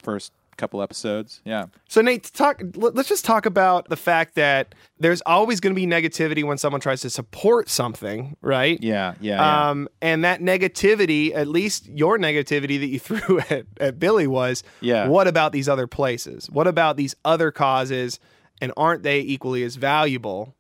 first 0.03 0.33
couple 0.57 0.83
episodes. 0.83 1.41
Yeah. 1.45 1.67
So 1.89 2.01
Nate, 2.01 2.25
talk. 2.33 2.63
let- 2.75 2.95
Let's 2.95 3.09
just 3.09 3.25
talk 3.25 3.47
about 3.47 3.89
the 3.89 3.97
fact 3.97 4.35
that 4.37 4.75
there's 4.99 5.23
always 5.27 5.61
going 5.61 5.75
to 5.75 5.81
be 5.81 5.87
negativity 5.87 6.43
when 6.45 6.59
someone 6.59 6.81
tries 6.81 7.01
to 7.03 7.11
support 7.11 7.69
something, 7.69 8.37
right? 8.43 8.79
Yeah. 8.83 9.15
Yeah. 9.21 9.37
yeah. 9.37 9.71
Um, 9.71 9.89
and 10.01 10.25
that 10.25 10.41
negativity, 10.41 11.35
at 11.35 11.47
least 11.49 11.87
your 11.87 12.19
negativity 12.19 12.79
that 12.81 12.87
you 12.87 12.99
threw 13.07 13.41
at, 13.41 13.67
at 13.81 13.99
Billy 13.99 14.27
was, 14.27 14.63
Yeah. 14.81 15.09
what 15.09 15.29
about 15.29 15.53
these 15.53 15.69
other 15.69 15.87
places? 15.87 16.51
What 16.51 16.67
about 16.67 16.97
these 16.97 17.15
other 17.25 17.51
causes? 17.51 18.19
And 18.61 18.73
aren't 18.77 19.03
they 19.03 19.21
equally 19.21 19.63
as 19.65 19.77
valuable? 19.77 20.55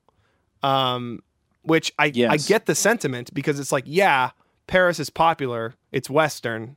Um, 0.62 1.22
which 1.62 1.92
I, 1.98 2.06
I 2.28 2.36
get 2.36 2.66
the 2.66 2.74
sentiment 2.74 3.32
because 3.34 3.58
it's 3.58 3.72
like, 3.72 3.84
yeah, 3.86 4.30
Paris 4.66 4.98
is 5.00 5.10
popular. 5.10 5.74
It's 5.92 6.08
Western. 6.10 6.76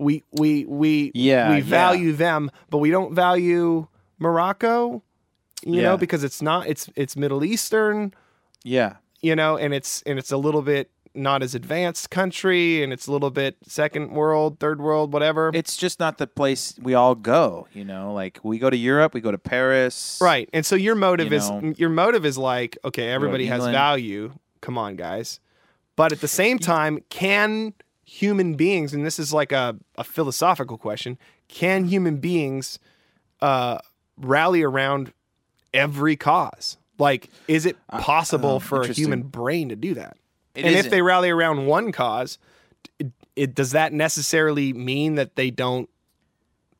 We, 0.00 0.24
we, 0.32 0.64
we, 0.64 1.12
Yeah, 1.14 1.50
we 1.50 1.56
yeah. 1.58 1.62
value 1.62 2.12
them, 2.12 2.50
but 2.70 2.78
we 2.78 2.90
don't 2.90 3.14
value 3.14 3.86
Morocco, 4.18 5.02
you 5.64 5.76
Yeah. 5.76 5.82
know, 5.82 5.96
because 5.96 6.24
it's 6.24 6.40
not, 6.42 6.66
it's, 6.66 6.88
it's 6.96 7.16
Middle 7.16 7.44
Eastern 7.44 8.14
yeah. 8.64 8.96
you 9.22 9.34
know, 9.36 9.56
and 9.56 9.72
it's 9.74 10.02
and 10.02 10.18
it's 10.18 10.30
a 10.32 10.36
little 10.36 10.62
bit 10.62 10.90
not 11.14 11.42
as 11.42 11.54
advanced 11.56 12.08
country, 12.10 12.82
and 12.84 12.92
it's 12.92 13.06
a 13.08 13.12
little 13.12 13.30
bit 13.30 13.56
second 13.66 14.12
world, 14.12 14.60
third 14.60 14.80
world, 14.80 15.12
whatever. 15.12 15.50
It's 15.54 15.76
just 15.76 15.98
not 15.98 16.18
the 16.18 16.26
place 16.26 16.74
we 16.80 16.94
all 16.94 17.14
go. 17.16 17.66
You 17.72 17.84
know, 17.84 18.12
like 18.12 18.38
we 18.44 18.58
go 18.58 18.70
to 18.70 18.76
Europe, 18.76 19.12
we 19.14 19.20
go 19.20 19.30
to 19.32 19.38
Paris. 19.38 20.18
right, 20.22 20.48
and 20.52 20.64
so 20.64 20.76
your 20.76 20.94
motive 20.94 21.30
You 21.32 21.38
is 21.38 21.50
know. 21.50 21.74
your 21.76 21.88
motive 21.90 22.24
is 22.26 22.38
like, 22.38 22.78
okay, 22.84 23.08
everybody 23.10 23.46
has 23.46 23.64
value. 23.64 24.32
Come 24.60 24.76
on, 24.78 24.94
guys, 24.96 25.40
but 25.96 26.12
at 26.12 26.20
the 26.20 26.28
same 26.28 26.58
time, 26.58 27.00
can 27.08 27.72
human 28.10 28.54
beings, 28.54 28.92
and 28.92 29.06
this 29.06 29.20
is 29.20 29.32
like 29.32 29.52
a, 29.52 29.76
a 29.96 30.02
philosophical 30.02 30.76
question, 30.76 31.16
can 31.46 31.84
human 31.84 32.16
beings 32.16 32.80
uh, 33.40 33.78
rally 34.18 34.64
around 34.64 35.12
every 35.72 36.16
cause? 36.16 36.76
Like, 36.98 37.30
is 37.46 37.66
it 37.66 37.76
possible 37.86 38.50
oh, 38.50 38.58
for 38.58 38.82
a 38.82 38.88
human 38.88 39.22
brain 39.22 39.68
to 39.68 39.76
do 39.76 39.94
that? 39.94 40.16
It 40.56 40.64
and 40.64 40.72
if 40.72 40.80
isn't. 40.80 40.90
they 40.90 41.02
rally 41.02 41.30
around 41.30 41.66
one 41.66 41.92
cause, 41.92 42.38
it, 42.98 43.12
it 43.36 43.54
does 43.54 43.70
that 43.70 43.92
necessarily 43.92 44.72
mean 44.72 45.14
that 45.14 45.36
they 45.36 45.50
don't 45.50 45.88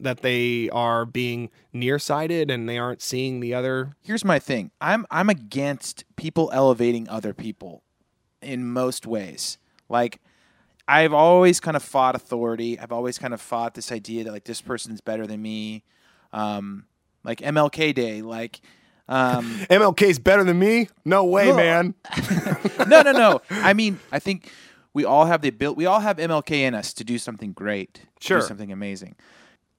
that 0.01 0.23
they 0.23 0.69
are 0.71 1.05
being 1.05 1.51
nearsighted 1.73 2.51
and 2.51 2.69
they 2.69 2.79
aren't 2.79 3.03
seeing 3.03 3.39
the 3.39 3.55
other? 3.55 3.95
Here's 4.03 4.25
my 4.25 4.41
thing. 4.41 4.73
I'm 4.81 5.07
I'm 5.13 5.31
against 5.31 6.05
people 6.17 6.51
elevating 6.53 7.09
other 7.09 7.33
people 7.33 7.85
in 8.43 8.67
most 8.67 9.07
ways. 9.07 9.59
Like 9.89 10.21
I've 10.91 11.13
always 11.13 11.61
kind 11.61 11.77
of 11.77 11.83
fought 11.83 12.15
authority. 12.17 12.79
I've 12.79 12.93
always 12.93 13.19
kind 13.19 13.33
of 13.33 13.41
fought 13.41 13.75
this 13.75 13.93
idea 13.93 14.25
that 14.25 14.33
like 14.33 14.45
this 14.45 14.61
person's 14.61 15.01
better 15.01 15.27
than 15.27 15.41
me. 15.41 15.85
Um, 16.33 16.87
like 17.25 17.39
MLK 17.41 17.95
Day, 17.95 18.23
like 18.23 18.61
um, 19.09 19.45
MLK's 19.71 20.19
better 20.19 20.43
than 20.45 20.59
me? 20.59 20.89
No 21.05 21.25
way, 21.25 21.49
No. 21.49 21.57
man. 21.57 21.95
no, 22.89 23.03
no, 23.03 23.13
no. 23.13 23.41
I 23.51 23.73
mean, 23.73 23.99
I 24.13 24.19
think 24.19 24.51
we 24.95 25.05
all 25.05 25.27
have 25.27 25.43
the 25.43 25.49
ability. 25.49 25.77
We 25.79 25.87
all 25.87 26.01
have 26.01 26.17
MLK 26.17 26.51
in 26.53 26.75
us 26.75 26.93
to 26.95 27.05
do 27.05 27.19
something 27.19 27.53
great, 27.53 27.95
to 27.95 28.01
Sure. 28.21 28.41
do 28.41 28.47
something 28.47 28.73
amazing. 28.73 29.17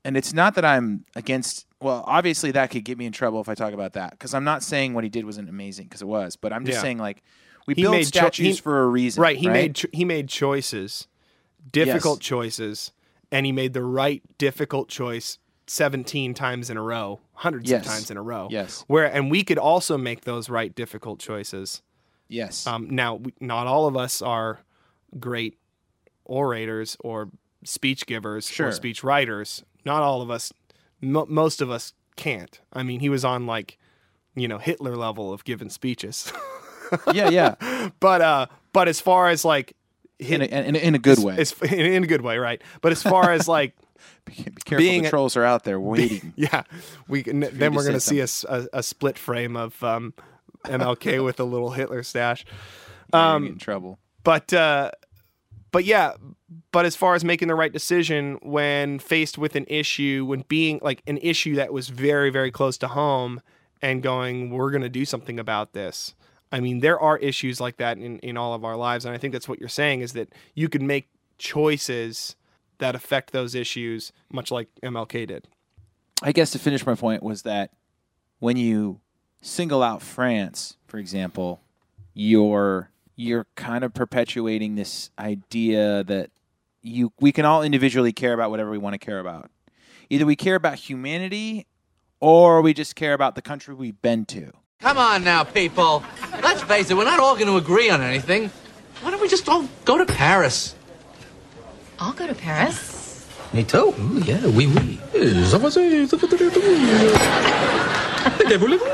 And 0.05 0.17
it's 0.17 0.33
not 0.33 0.55
that 0.55 0.65
I'm 0.65 1.05
against. 1.15 1.65
Well, 1.79 2.03
obviously 2.07 2.51
that 2.51 2.69
could 2.71 2.83
get 2.85 2.97
me 2.97 3.05
in 3.05 3.11
trouble 3.11 3.41
if 3.41 3.49
I 3.49 3.55
talk 3.55 3.73
about 3.73 3.93
that 3.93 4.11
because 4.11 4.33
I'm 4.33 4.43
not 4.43 4.63
saying 4.63 4.93
what 4.93 5.03
he 5.03 5.09
did 5.09 5.25
wasn't 5.25 5.49
amazing 5.49 5.85
because 5.85 6.01
it 6.01 6.07
was. 6.07 6.35
But 6.35 6.53
I'm 6.53 6.65
just 6.65 6.77
Yeah. 6.77 6.81
saying 6.83 6.97
like 6.99 7.23
we 7.67 7.73
He 7.75 7.81
build 7.83 7.93
made 7.95 8.03
cho- 8.05 8.19
statues 8.19 8.55
he- 8.57 8.61
for 8.61 8.81
a 8.83 8.87
reason, 8.87 9.21
Right, 9.21 9.37
he 9.37 9.47
made 9.47 9.75
cho- 9.75 9.87
he 9.93 10.05
made 10.05 10.27
choices, 10.29 11.07
difficult 11.71 12.19
Yes. 12.19 12.27
choices, 12.27 12.91
and 13.31 13.45
he 13.45 13.51
made 13.51 13.73
the 13.73 13.83
right 13.83 14.21
difficult 14.37 14.89
choice 14.89 15.37
17 15.67 16.33
times 16.33 16.69
in 16.69 16.75
a 16.77 16.81
row, 16.81 17.19
hundreds 17.33 17.69
Yes. 17.69 17.85
of 17.85 17.91
times 17.91 18.11
in 18.11 18.17
a 18.17 18.21
row. 18.21 18.47
Yes. 18.51 18.83
Where 18.87 19.05
and 19.05 19.31
we 19.31 19.43
could 19.43 19.57
also 19.57 19.97
make 19.97 20.21
those 20.21 20.49
right 20.49 20.73
difficult 20.75 21.19
choices. 21.19 21.81
yes, 22.27 22.65
Um, 22.67 22.89
now, 22.89 23.15
we, 23.15 23.33
not 23.39 23.67
all 23.67 23.87
of 23.87 23.95
us 23.97 24.21
are 24.21 24.61
great 25.19 25.57
orators 26.25 26.97
or 27.01 27.29
speech 27.63 28.05
givers 28.05 28.47
Sure. 28.49 28.67
or 28.67 28.71
speech 28.71 29.03
writers. 29.03 29.63
Not 29.85 30.01
all 30.01 30.21
of 30.21 30.29
us, 30.31 30.51
mo 31.01 31.25
most 31.29 31.61
of 31.61 31.69
us 31.69 31.93
can't. 32.15 32.59
I 32.73 32.83
mean, 32.83 32.99
he 33.01 33.09
was 33.09 33.23
on 33.25 33.45
like, 33.45 33.77
you 34.35 34.47
know, 34.47 34.57
Hitler 34.59 34.95
level 34.95 35.31
of 35.33 35.43
giving 35.43 35.69
speeches. 35.69 36.31
yeah, 37.13 37.29
yeah, 37.29 37.89
but 37.99 38.21
uh, 38.21 38.45
but 38.73 38.87
as 38.87 38.99
far 38.99 39.29
as 39.29 39.43
like, 39.45 39.75
in 40.19 40.41
a, 40.41 40.45
in, 40.45 40.75
a, 40.75 40.79
in 40.79 40.95
a 40.95 40.99
good 40.99 41.19
way. 41.19 41.37
as, 41.37 41.53
in, 41.61 41.79
in 41.79 42.03
a 42.03 42.07
good 42.07 42.21
way, 42.21 42.37
right? 42.37 42.61
But 42.81 42.91
as 42.91 43.01
far 43.03 43.31
as 43.31 43.47
like, 43.47 43.75
be 44.25 44.33
careful, 44.65 44.77
being 44.77 45.01
the 45.03 45.07
a- 45.07 45.11
trolls 45.11 45.35
are 45.37 45.43
out 45.43 45.63
there 45.63 45.79
waiting. 45.79 46.33
yeah, 46.35 46.63
we 47.07 47.23
can, 47.23 47.41
then 47.51 47.73
we're 47.73 47.85
gonna 47.85 47.99
see 47.99 48.19
a, 48.19 48.27
split 48.83 49.17
frame 49.17 49.55
of 49.55 49.81
um, 49.83 50.13
MLK 50.65 51.23
with 51.23 51.39
a 51.39 51.43
little 51.43 51.71
Hitler 51.71 52.03
stash. 52.03 52.45
Um, 53.13 53.45
in 53.45 53.57
trouble. 53.57 53.99
but 54.23 54.53
uh 54.53 54.91
but 55.73 55.83
yeah 55.83 56.13
but 56.71 56.85
as 56.85 56.95
far 56.95 57.13
as 57.13 57.25
making 57.25 57.49
the 57.49 57.55
right 57.55 57.73
decision 57.73 58.39
when 58.41 58.99
faced 58.99 59.37
with 59.37 59.57
an 59.57 59.65
issue 59.67 60.23
when 60.25 60.45
being 60.47 60.79
like 60.81 61.03
an 61.07 61.17
issue 61.17 61.55
that 61.55 61.73
was 61.73 61.89
very 61.89 62.29
very 62.29 62.51
close 62.51 62.77
to 62.77 62.87
home 62.87 63.41
and 63.81 64.01
going 64.01 64.49
we're 64.49 64.71
going 64.71 64.81
to 64.81 64.87
do 64.89 65.03
something 65.03 65.39
about 65.39 65.73
this 65.73 66.15
i 66.51 66.59
mean 66.59 66.79
there 66.79 66.99
are 66.99 67.17
issues 67.17 67.59
like 67.59 67.77
that 67.77 67.97
in, 67.97 68.19
in 68.19 68.37
all 68.37 68.53
of 68.53 68.63
our 68.63 68.75
lives 68.75 69.05
and 69.05 69.13
i 69.13 69.17
think 69.17 69.33
that's 69.33 69.47
what 69.47 69.59
you're 69.59 69.69
saying 69.69 70.01
is 70.01 70.13
that 70.13 70.29
you 70.55 70.69
can 70.69 70.85
make 70.85 71.07
choices 71.37 72.35
that 72.77 72.95
affect 72.95 73.31
those 73.31 73.55
issues 73.55 74.11
much 74.31 74.51
like 74.51 74.69
mlk 74.83 75.27
did 75.27 75.47
I 76.21 76.31
guess 76.31 76.51
to 76.51 76.59
finish 76.59 76.85
my 76.85 76.93
point 76.93 77.23
was 77.23 77.41
that 77.43 77.71
when 78.39 78.55
you 78.55 78.99
single 79.41 79.81
out 79.81 80.03
France, 80.03 80.77
for 80.85 80.97
example, 80.97 81.61
you're 82.13 82.91
you're 83.15 83.47
kind 83.55 83.83
of 83.83 83.93
perpetuating 83.93 84.75
this 84.75 85.09
idea 85.17 86.03
that 86.03 86.29
you 86.83 87.11
we 87.19 87.31
can 87.31 87.45
all 87.45 87.63
individually 87.63 88.13
care 88.13 88.33
about 88.33 88.51
whatever 88.51 88.69
we 88.69 88.77
want 88.77 88.93
to 88.93 88.99
care 88.99 89.19
about. 89.19 89.49
Either 90.09 90.25
we 90.25 90.35
care 90.35 90.55
about 90.55 90.75
humanity 90.75 91.65
or 92.19 92.61
we 92.61 92.73
just 92.73 92.95
care 92.95 93.13
about 93.13 93.33
the 93.33 93.41
country 93.41 93.73
we've 93.73 94.01
been 94.01 94.25
to. 94.25 94.51
Come 94.81 94.97
on 94.97 95.23
now, 95.23 95.43
people. 95.43 96.03
Let's 96.41 96.61
face 96.63 96.89
it, 96.89 96.95
we're 96.97 97.05
not 97.05 97.19
all 97.19 97.35
going 97.35 97.47
to 97.47 97.57
agree 97.57 97.89
on 97.89 98.01
anything. 98.01 98.49
Why 99.01 99.11
don't 99.11 99.21
we 99.21 99.27
just 99.27 99.47
all 99.47 99.67
go 99.85 99.97
to 99.97 100.05
Paris? 100.05 100.75
I'll 101.99 102.13
go 102.13 102.25
to 102.27 102.33
Paris. 102.33 103.27
Me 103.53 103.63
too. 103.63 103.93
Ooh, 103.99 104.21
yeah, 104.25 104.41
oui, 104.47 104.65
oui. 104.67 104.99
Eh, 105.13 105.43
ça 105.45 105.59
va, 105.59 105.69
c'est- 105.69 105.81
eh 105.81 106.07
Que 108.47 108.57
voulez-vous? 108.57 108.85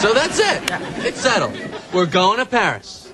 So 0.00 0.12
that's 0.14 0.38
it. 0.38 0.62
It's 1.04 1.20
settled. 1.20 1.52
We're 1.92 2.06
going 2.06 2.38
to 2.38 2.46
Paris. 2.46 3.12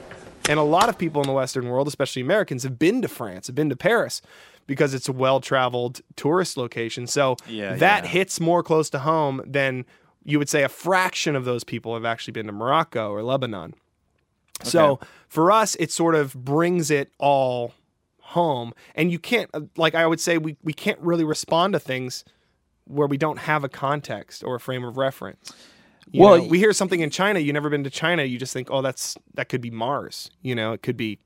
And 0.49 0.59
a 0.59 0.63
lot 0.63 0.89
of 0.89 0.99
people 0.99 1.23
in 1.23 1.27
the 1.27 1.33
Western 1.33 1.69
world, 1.69 1.89
especially 1.89 2.21
Americans, 2.23 2.63
have 2.63 2.79
been 2.79 3.01
to 3.03 3.09
France, 3.09 3.47
have 3.49 3.57
been 3.57 3.71
to 3.71 3.77
Paris 3.77 4.21
because 4.67 4.93
it's 4.95 5.09
a 5.09 5.13
well 5.13 5.41
traveled 5.41 6.01
tourist 6.17 6.57
location. 6.57 7.07
So 7.07 7.37
Yeah, 7.49 7.75
that 7.77 8.05
yeah. 8.05 8.11
hits 8.11 8.41
more 8.41 8.63
close 8.63 8.91
to 8.91 8.99
home 9.01 9.41
than 9.47 9.85
you 10.25 10.39
would 10.39 10.49
say 10.49 10.63
a 10.63 10.69
fraction 10.69 11.37
of 11.37 11.45
those 11.45 11.65
people 11.65 11.95
have 11.95 12.05
actually 12.05 12.33
been 12.33 12.47
to 12.47 12.53
Morocco 12.53 13.11
or 13.11 13.23
Lebanon. 13.23 13.75
So 14.63 15.01
for 15.29 15.53
us, 15.53 15.75
it 15.77 15.91
sort 15.91 16.15
of 16.15 16.33
brings 16.35 16.91
it 16.91 17.13
all 17.19 17.75
home. 18.21 18.73
And 18.95 19.13
you 19.13 19.19
can't, 19.19 19.51
uh, 19.53 19.63
like 19.77 19.95
I 19.95 20.07
would 20.07 20.21
say, 20.21 20.39
we, 20.39 20.57
we 20.63 20.73
can't 20.73 20.99
really 21.01 21.25
respond 21.25 21.75
to 21.75 21.79
things 21.79 22.25
where 22.85 23.07
we 23.07 23.17
don't 23.19 23.39
have 23.41 23.65
a 23.65 23.69
context 23.69 24.43
or 24.43 24.55
a 24.55 24.61
frame 24.61 24.85
of 24.85 24.97
reference. 24.97 25.53
You 26.11 26.23
Well, 26.23 26.39
know, 26.39 26.45
we 26.45 26.59
hear 26.59 26.73
something 26.73 27.01
in 27.01 27.11
China, 27.11 27.41
you've 27.41 27.55
never 27.55 27.71
been 27.71 27.85
to 27.85 27.91
China, 27.91 28.23
you 28.25 28.39
just 28.39 28.53
think, 28.53 28.69
oh, 28.71 28.83
that's 28.83 29.17
that 29.35 29.49
could 29.49 29.61
be 29.61 29.71
Mars. 29.71 30.31
You 30.43 30.55
know, 30.55 30.73
it 30.73 30.83
could 30.83 30.97
be 30.97 31.19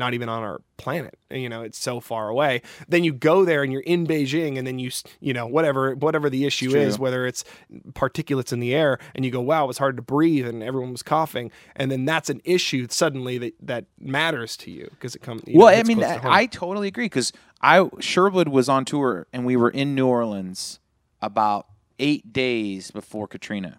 not 0.00 0.14
even 0.14 0.28
on 0.28 0.42
our 0.42 0.60
planet. 0.76 1.16
You 1.30 1.48
know, 1.48 1.62
it's 1.62 1.78
so 1.78 2.00
far 2.00 2.28
away. 2.28 2.62
Then 2.88 3.04
you 3.04 3.12
go 3.12 3.44
there 3.44 3.62
and 3.62 3.72
you're 3.72 3.82
in 3.82 4.04
Beijing, 4.04 4.58
and 4.58 4.66
then 4.66 4.80
you, 4.80 4.90
you 5.20 5.32
know, 5.32 5.46
whatever 5.46 5.94
whatever 5.94 6.28
the 6.28 6.44
issue 6.44 6.74
is, 6.74 6.98
whether 6.98 7.24
it's 7.24 7.44
particulates 7.92 8.52
in 8.52 8.58
the 8.58 8.74
air, 8.74 8.98
and 9.14 9.24
you 9.24 9.30
go, 9.30 9.40
wow, 9.40 9.62
it 9.64 9.68
was 9.68 9.78
hard 9.78 9.94
to 9.96 10.02
breathe, 10.02 10.48
and 10.48 10.62
everyone 10.64 10.90
was 10.90 11.04
coughing, 11.04 11.52
and 11.76 11.92
then 11.92 12.04
that's 12.04 12.28
an 12.28 12.40
issue 12.44 12.88
suddenly 12.90 13.38
that 13.38 13.54
that 13.60 13.84
matters 14.00 14.56
to 14.56 14.72
you 14.72 14.88
because 14.90 15.14
it 15.14 15.22
comes. 15.22 15.42
well, 15.46 15.68
I 15.68 15.84
mean, 15.84 16.02
I, 16.02 16.18
I 16.24 16.46
totally 16.46 16.88
agree 16.88 17.04
because 17.04 17.32
I 17.60 17.88
Sherwood 18.00 18.48
was 18.48 18.68
on 18.68 18.84
tour 18.84 19.26
and 19.32 19.44
we 19.46 19.54
were 19.56 19.70
in 19.70 19.94
New 19.94 20.06
Orleans 20.06 20.80
about 21.20 21.66
eight 21.98 22.32
days 22.32 22.90
before 22.90 23.28
Katrina. 23.28 23.78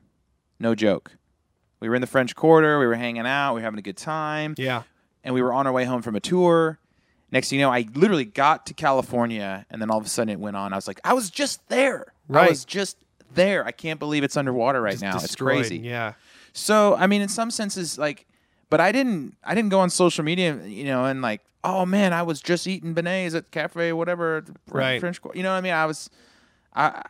No 0.60 0.76
joke. 0.76 1.14
We 1.80 1.90
were 1.90 1.96
in 1.96 2.02
the 2.02 2.08
French 2.08 2.36
Quarter. 2.36 2.78
We 2.80 2.86
were 2.86 2.96
hanging 2.96 3.26
out. 3.26 3.56
We 3.56 3.62
were 3.62 3.64
having 3.64 3.80
a 3.80 3.82
good 3.82 3.98
time. 3.98 4.54
yeah, 4.58 4.84
and 5.24 5.34
we 5.34 5.42
were 5.42 5.54
on 5.54 5.68
our 5.68 5.74
way 5.74 5.86
home 5.86 6.02
from 6.02 6.16
a 6.16 6.20
tour. 6.20 6.80
Next 7.32 7.50
thing 7.50 7.60
you 7.60 7.66
know, 7.66 7.72
I 7.72 7.88
literally 7.94 8.26
got 8.26 8.66
to 8.68 8.74
California, 8.74 9.66
and 9.70 9.82
then 9.82 9.90
all 9.90 9.98
of 9.98 10.06
a 10.06 10.10
sudden 10.10 10.30
it 10.30 10.40
went 10.40 10.58
on. 10.58 10.74
I 10.74 10.76
was 10.76 10.88
like, 10.88 11.00
I 11.04 11.14
was 11.14 11.30
just 11.30 11.68
there. 11.70 12.14
Right. 12.28 12.48
I 12.48 12.50
was 12.50 12.66
just 12.66 12.98
there. 13.34 13.66
I 13.66 13.72
can't 13.72 14.00
believe 14.00 14.24
it's 14.24 14.36
underwater 14.36 14.82
right 14.82 15.00
now. 15.00 15.16
It's 15.16 15.36
crazy. 15.36 15.78
Yeah, 15.78 16.14
So, 16.54 16.96
I 16.96 17.08
mean, 17.08 17.22
in 17.22 17.30
some 17.30 17.50
senses, 17.50 17.98
like, 17.98 18.26
but 18.70 18.82
I 18.82 18.92
didn't, 18.92 19.38
I 19.44 19.56
didn't 19.56 19.70
go 19.70 19.80
on 19.80 19.90
social 19.90 20.24
media, 20.24 20.62
you 20.66 20.84
know, 20.84 21.06
and 21.06 21.22
like, 21.22 21.42
oh 21.64 21.86
man, 21.86 22.12
I 22.12 22.24
was 22.24 22.42
just 22.42 22.68
eating 22.68 22.94
beignets 22.96 23.36
at 23.36 23.52
cafe, 23.52 23.94
whatever, 23.94 24.44
Right. 24.70 25.00
French, 25.00 25.20
you 25.34 25.44
know 25.44 25.52
what 25.52 25.58
I 25.58 25.62
mean? 25.62 25.74
I 25.74 25.86
was, 25.86 26.10
I, 26.76 27.04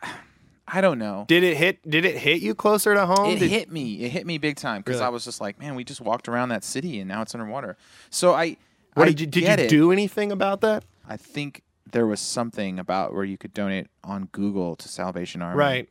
I 0.66 0.80
don't 0.80 0.98
know. 0.98 1.24
did 1.28 1.42
it 1.42 1.56
hit? 1.56 1.88
Did 1.88 2.04
it 2.04 2.16
hit 2.16 2.40
you 2.40 2.54
closer 2.54 2.94
to 2.94 3.04
home? 3.06 3.30
It 3.30 3.40
Did- 3.40 3.50
hit 3.50 3.70
me. 3.72 4.04
It 4.04 4.10
hit 4.10 4.26
me 4.26 4.38
big 4.38 4.56
time 4.56 4.80
because 4.80 4.96
Really? 4.96 5.06
I 5.06 5.10
was 5.10 5.24
just 5.24 5.40
like, 5.40 5.58
man, 5.58 5.74
we 5.74 5.84
just 5.84 6.00
walked 6.00 6.28
around 6.28 6.50
that 6.50 6.64
city 6.64 7.00
and 7.00 7.08
now 7.08 7.22
it's 7.22 7.34
underwater. 7.34 7.76
So 8.10 8.32
I, 8.34 8.56
What 8.94 9.08
I 9.08 9.12
did 9.12 9.20
you 9.20 9.26
did 9.26 9.58
you 9.58 9.64
it. 9.64 9.68
do 9.68 9.92
anything 9.92 10.30
about 10.32 10.60
that? 10.62 10.84
I 11.08 11.16
think 11.16 11.62
there 11.90 12.06
was 12.06 12.20
something 12.20 12.78
about 12.78 13.12
where 13.12 13.24
you 13.24 13.36
could 13.36 13.52
donate 13.52 13.88
on 14.04 14.28
Google 14.32 14.76
to 14.76 14.88
Salvation 14.88 15.42
Army. 15.42 15.58
Right. 15.58 15.88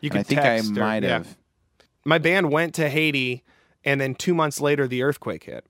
You 0.00 0.10
And 0.10 0.18
I 0.18 0.22
could 0.22 0.26
think 0.26 0.40
I 0.40 0.44
text 0.56 0.70
or- 0.72 0.80
might 0.80 1.02
yeah. 1.04 1.08
have. 1.10 1.36
my 2.04 2.18
band 2.18 2.50
went 2.50 2.74
to 2.74 2.88
Haiti, 2.90 3.44
and 3.84 4.00
then 4.00 4.14
two 4.16 4.34
months 4.34 4.60
later, 4.60 4.86
the 4.88 5.02
earthquake 5.02 5.44
hit. 5.44 5.64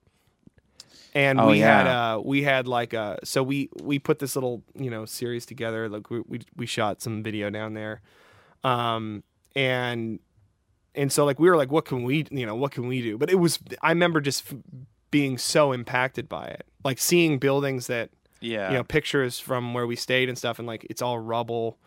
And 1.15 1.39
Oh, 1.39 1.47
we 1.47 1.59
had 1.59 1.87
uh 1.87 2.21
we 2.23 2.41
had 2.43 2.67
like 2.67 2.93
a 2.93 3.19
so 3.23 3.43
we 3.43 3.69
we 3.81 3.99
put 3.99 4.19
this 4.19 4.35
little 4.35 4.63
you 4.75 4.89
know 4.89 5.05
series 5.05 5.45
together. 5.45 5.87
Like 5.89 6.09
we 6.09 6.21
we, 6.27 6.39
we 6.55 6.65
shot 6.65 7.01
some 7.01 7.21
video 7.23 7.49
down 7.49 7.73
there, 7.75 8.01
um 8.63 9.23
and 9.55 10.19
and 10.95 11.11
so 11.11 11.25
like 11.25 11.39
we 11.39 11.49
were 11.49 11.57
like 11.57 11.71
what 11.71 11.85
can 11.85 12.03
we 12.03 12.25
you 12.31 12.45
know 12.45 12.55
what 12.55 12.71
can 12.71 12.87
we 12.87 13.01
do? 13.01 13.17
But 13.17 13.29
it 13.29 13.35
was 13.35 13.59
I 13.81 13.89
remember 13.89 14.21
just 14.21 14.51
f- 14.51 14.57
being 15.11 15.37
so 15.37 15.71
impacted 15.71 16.27
by 16.27 16.45
it. 16.45 16.65
Like 16.83 16.97
seeing 16.99 17.37
buildings 17.37 17.87
that 17.87 18.09
Yeah. 18.41 18.71
you 18.71 18.77
know 18.77 18.83
pictures 18.83 19.39
from 19.39 19.73
where 19.75 19.85
we 19.85 19.95
stayed 19.95 20.29
and 20.29 20.37
stuff 20.37 20.57
and 20.57 20.67
like 20.67 20.83
it's 20.89 21.01
all 21.01 21.19
rubble. 21.19 21.77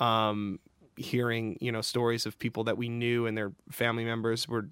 Um 0.00 0.58
hearing 0.96 1.56
you 1.60 1.70
know 1.72 1.80
stories 1.80 2.26
of 2.26 2.38
people 2.38 2.64
that 2.64 2.76
we 2.76 2.88
knew 2.88 3.26
and 3.26 3.36
their 3.38 3.52
family 3.70 4.04
members 4.04 4.48
were 4.48 4.68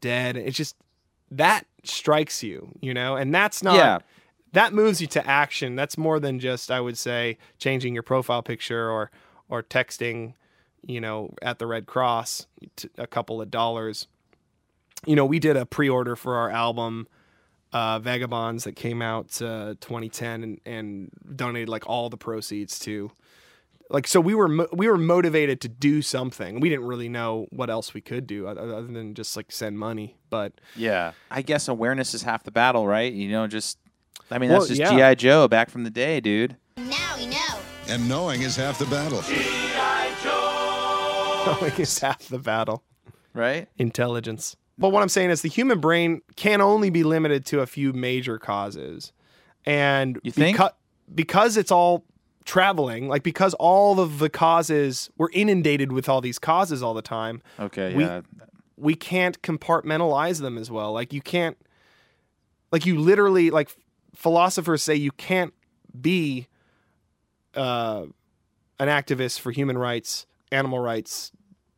dead. 0.00 0.36
It's 0.36 0.56
just 0.56 0.76
that 1.30 1.66
strikes 1.84 2.42
you 2.42 2.72
you 2.80 2.92
know? 2.94 3.16
And 3.16 3.34
that's 3.34 3.62
not 3.62 3.74
Yeah. 3.76 3.98
that 4.52 4.72
moves 4.72 5.00
you 5.00 5.06
to 5.08 5.26
action. 5.26 5.76
That's 5.76 5.96
more 5.96 6.18
than 6.20 6.38
just 6.38 6.70
i 6.70 6.80
would 6.80 6.98
say 6.98 7.38
changing 7.58 7.94
your 7.94 8.02
profile 8.02 8.42
picture 8.42 8.90
or 8.90 9.10
or 9.48 9.62
texting 9.62 10.34
you 10.86 11.00
know 11.00 11.34
at 11.42 11.58
the 11.58 11.66
red 11.66 11.86
cross 11.86 12.46
a 12.98 13.06
couple 13.06 13.40
of 13.40 13.50
dollars. 13.50 14.06
You 15.06 15.16
know 15.16 15.24
we 15.24 15.38
did 15.38 15.56
a 15.56 15.64
pre-order 15.66 16.16
for 16.16 16.36
our 16.36 16.50
album 16.50 17.06
uh, 17.72 18.00
Vagabonds 18.00 18.64
that 18.64 18.74
came 18.74 19.00
out 19.00 19.40
uh, 19.40 19.74
2010 19.80 20.42
and, 20.42 20.60
and 20.66 21.10
donated 21.36 21.68
like 21.68 21.88
all 21.88 22.10
the 22.10 22.16
proceeds 22.16 22.78
to 22.80 23.12
like 23.90 24.06
so 24.06 24.20
we 24.20 24.34
were 24.34 24.48
mo- 24.48 24.68
we 24.72 24.88
were 24.88 24.96
motivated 24.96 25.60
to 25.62 25.68
do 25.68 26.00
something. 26.00 26.60
We 26.60 26.68
didn't 26.70 26.86
really 26.86 27.08
know 27.08 27.46
what 27.50 27.68
else 27.68 27.92
we 27.92 28.00
could 28.00 28.26
do 28.26 28.46
other 28.46 28.60
other 28.62 28.86
than 28.86 29.14
just 29.14 29.36
like 29.36 29.50
send 29.52 29.78
money. 29.78 30.16
But 30.30 30.52
Yeah. 30.76 31.12
I 31.30 31.42
guess 31.42 31.68
awareness 31.68 32.14
is 32.14 32.22
half 32.22 32.44
the 32.44 32.50
battle, 32.52 32.86
right? 32.86 33.12
You 33.12 33.28
know, 33.30 33.46
just, 33.48 33.78
I 34.30 34.38
mean, 34.38 34.50
Well, 34.50 34.60
that's 34.60 34.68
just 34.68 34.80
yeah. 34.80 34.90
G.I. 34.90 35.14
Joe 35.16 35.48
back 35.48 35.68
from 35.70 35.82
the 35.84 35.90
day, 35.90 36.20
dude. 36.20 36.56
Now 36.76 37.16
we 37.18 37.26
know. 37.26 37.36
And 37.88 38.08
knowing 38.08 38.42
is 38.42 38.54
half 38.56 38.78
the 38.78 38.86
battle. 38.86 39.22
like 41.62 41.78
it's 41.80 41.98
half 42.00 42.28
the 42.28 42.38
battle. 42.38 42.82
Right? 43.34 43.68
Intelligence. 43.78 44.56
But 44.78 44.90
what 44.90 45.02
I'm 45.02 45.08
saying 45.08 45.30
is 45.30 45.42
the 45.42 45.48
human 45.48 45.78
brain 45.80 46.22
can 46.36 46.60
only 46.60 46.90
be 46.90 47.02
limited 47.04 47.44
to 47.46 47.60
a 47.60 47.66
few 47.66 47.92
major 47.92 48.38
causes. 48.38 49.12
And 49.66 50.18
You 50.22 50.32
think? 50.32 50.56
Because, 50.56 50.70
because 51.14 51.56
it's 51.56 51.70
all 51.70 52.04
traveling, 52.44 53.08
like 53.08 53.22
because 53.22 53.54
all 53.54 54.00
of 54.00 54.18
the 54.18 54.28
causes 54.30 55.10
we're 55.18 55.30
inundated 55.32 55.92
with 55.92 56.08
all 56.08 56.20
these 56.20 56.38
causes 56.38 56.82
all 56.82 56.94
the 56.94 57.02
time. 57.02 57.42
Okay. 57.58 57.94
We- 57.94 58.04
Yeah. 58.04 58.20
we 58.76 58.94
can't 58.94 59.40
compartmentalize 59.42 60.40
them 60.40 60.56
as 60.56 60.70
well. 60.70 60.92
Like 60.92 61.12
you 61.12 61.20
can't 61.20 61.56
like 62.72 62.86
you 62.86 62.98
literally 62.98 63.50
like 63.50 63.76
philosophers 64.14 64.82
say 64.82 64.94
you 64.94 65.10
can't 65.12 65.52
be 66.00 66.46
uh 67.54 68.06
an 68.78 68.88
activist 68.88 69.40
for 69.40 69.50
human 69.50 69.76
rights, 69.76 70.26
animal 70.50 70.78
rights, 70.78 71.32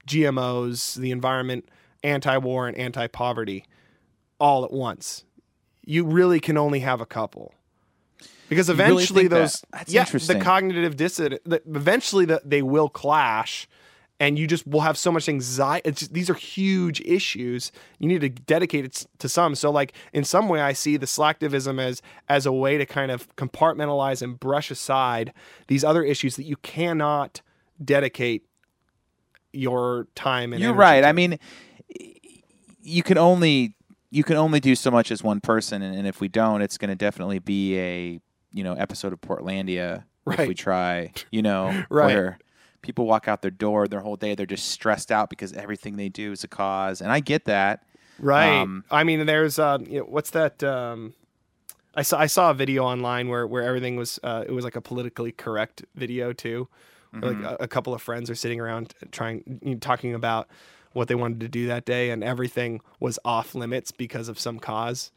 GMOs, 0.07 0.95
the 0.95 1.11
environment, 1.11 1.69
anti-war 2.05 2.69
and 2.69 2.77
anti-poverty 2.77 3.65
all 4.39 4.65
at 4.65 4.73
once. 4.73 5.25
You 5.85 6.05
really 6.05 6.39
can 6.39 6.57
only 6.57 6.81
have 6.81 7.01
a 7.01 7.07
couple. 7.07 7.55
Because 8.55 8.69
really 8.69 8.83
eventually 8.83 9.29
that? 9.29 9.37
those 9.37 9.65
That's 9.73 9.93
yeah, 9.93 10.03
interesting. 10.03 10.39
the 10.39 10.45
cognitive 10.45 10.97
dissonance 10.97 11.41
eventually 11.47 12.25
the, 12.25 12.41
they 12.45 12.63
will 12.63 12.89
clash 12.89 13.69
and 14.21 14.39
you 14.39 14.47
just 14.47 14.67
will 14.67 14.83
have 14.83 14.97
so 14.97 15.11
much 15.11 15.29
anxiety 15.29 15.89
it's 15.89 16.09
these 16.09 16.31
are 16.31 16.35
huge 16.35 17.01
issues 17.01 17.73
you 17.99 18.09
need 18.09 18.21
to 18.21 18.29
dedicate 18.29 18.85
it 18.85 19.07
to 19.19 19.29
some 19.29 19.55
so 19.55 19.71
like 19.71 19.95
in 20.13 20.23
some 20.23 20.49
way 20.49 20.61
i 20.61 20.73
see 20.73 20.97
the 20.97 21.07
slacktivism 21.07 21.81
as 21.81 22.03
as 22.29 22.47
a 22.47 22.53
way 22.53 22.79
to 22.79 22.87
kind 22.87 23.11
of 23.11 23.35
compartmentalize 23.37 24.23
and 24.23 24.39
brush 24.39 24.71
aside 24.71 25.33
these 25.69 25.83
other 25.83 26.05
issues 26.05 26.37
that 26.37 26.45
you 26.45 26.57
cannot 26.57 27.41
dedicate 27.85 28.45
your 29.53 30.07
time 30.15 30.53
and 30.53 30.63
You're 30.63 30.73
right. 30.73 31.03
to. 31.03 31.07
I 31.07 31.13
mean, 31.13 31.39
you 32.83 33.03
can 33.03 33.19
only 33.19 33.75
you 34.11 34.25
can 34.25 34.37
only 34.37 34.61
do 34.61 34.75
so 34.75 34.91
much 34.91 35.11
as 35.11 35.23
one 35.23 35.41
person, 35.41 35.83
and, 35.83 35.95
and 35.97 36.07
if 36.07 36.21
we 36.21 36.29
don't, 36.29 36.61
it's 36.61 36.77
going 36.77 36.91
to 36.91 36.97
definitely 36.97 37.39
be 37.39 37.79
a 37.79 38.21
you 38.53 38.65
know 38.65 38.75
episode 38.75 39.13
of 39.13 39.21
Portlandia 39.21 40.05
if 40.27 40.47
we 40.49 40.55
try. 40.55 41.13
You 41.31 41.43
know, 41.43 41.83
Right. 41.91 42.07
where 42.15 42.39
people 42.83 43.07
walk 43.07 43.29
out 43.29 43.43
their 43.43 43.51
door 43.51 43.87
their 43.89 44.01
whole 44.01 44.17
day, 44.17 44.35
they're 44.35 44.47
just 44.47 44.69
stressed 44.71 45.11
out 45.13 45.31
because 45.31 45.53
everything 45.53 45.97
they 45.97 46.09
do 46.09 46.33
is 46.33 46.45
a 46.45 46.49
cause, 46.49 47.01
and 47.01 47.11
I 47.13 47.21
get 47.21 47.45
that. 47.47 47.85
Right. 48.19 48.61
Um, 48.61 48.85
I 48.91 49.05
mean, 49.05 49.27
there's 49.27 49.59
uh, 49.59 49.79
you 49.89 49.99
know, 50.01 50.05
what's 50.05 50.31
that? 50.31 50.63
Um, 50.63 51.15
I 51.95 52.03
saw 52.03 52.19
I 52.19 52.27
saw 52.27 52.51
a 52.51 52.55
video 52.55 52.85
online 52.85 53.29
where 53.29 53.47
where 53.47 53.63
everything 53.63 53.97
was 53.97 54.19
uh, 54.23 54.45
it 54.47 54.53
was 54.53 54.65
like 54.65 54.77
a 54.77 54.81
politically 54.81 55.33
correct 55.33 55.85
video 55.95 56.33
too. 56.33 56.69
Mhm. 57.15 57.23
Like 57.45 57.53
a, 57.61 57.65
a 57.65 57.69
couple 57.69 57.93
of 57.93 58.01
friends 58.01 58.31
are 58.31 58.35
sitting 58.35 58.59
around 58.61 58.95
trying 59.11 59.61
you 59.63 59.73
know, 59.75 59.79
talking 59.79 60.15
about 60.15 60.49
what 60.93 61.09
they 61.09 61.15
wanted 61.15 61.41
to 61.41 61.49
do 61.49 61.67
that 61.67 61.85
day, 61.85 62.11
and 62.11 62.23
everything 62.25 62.81
was 63.01 63.19
off 63.25 63.55
limits 63.55 63.91
because 63.93 64.29
of 64.29 64.39
some 64.39 64.59
cause. 64.59 65.11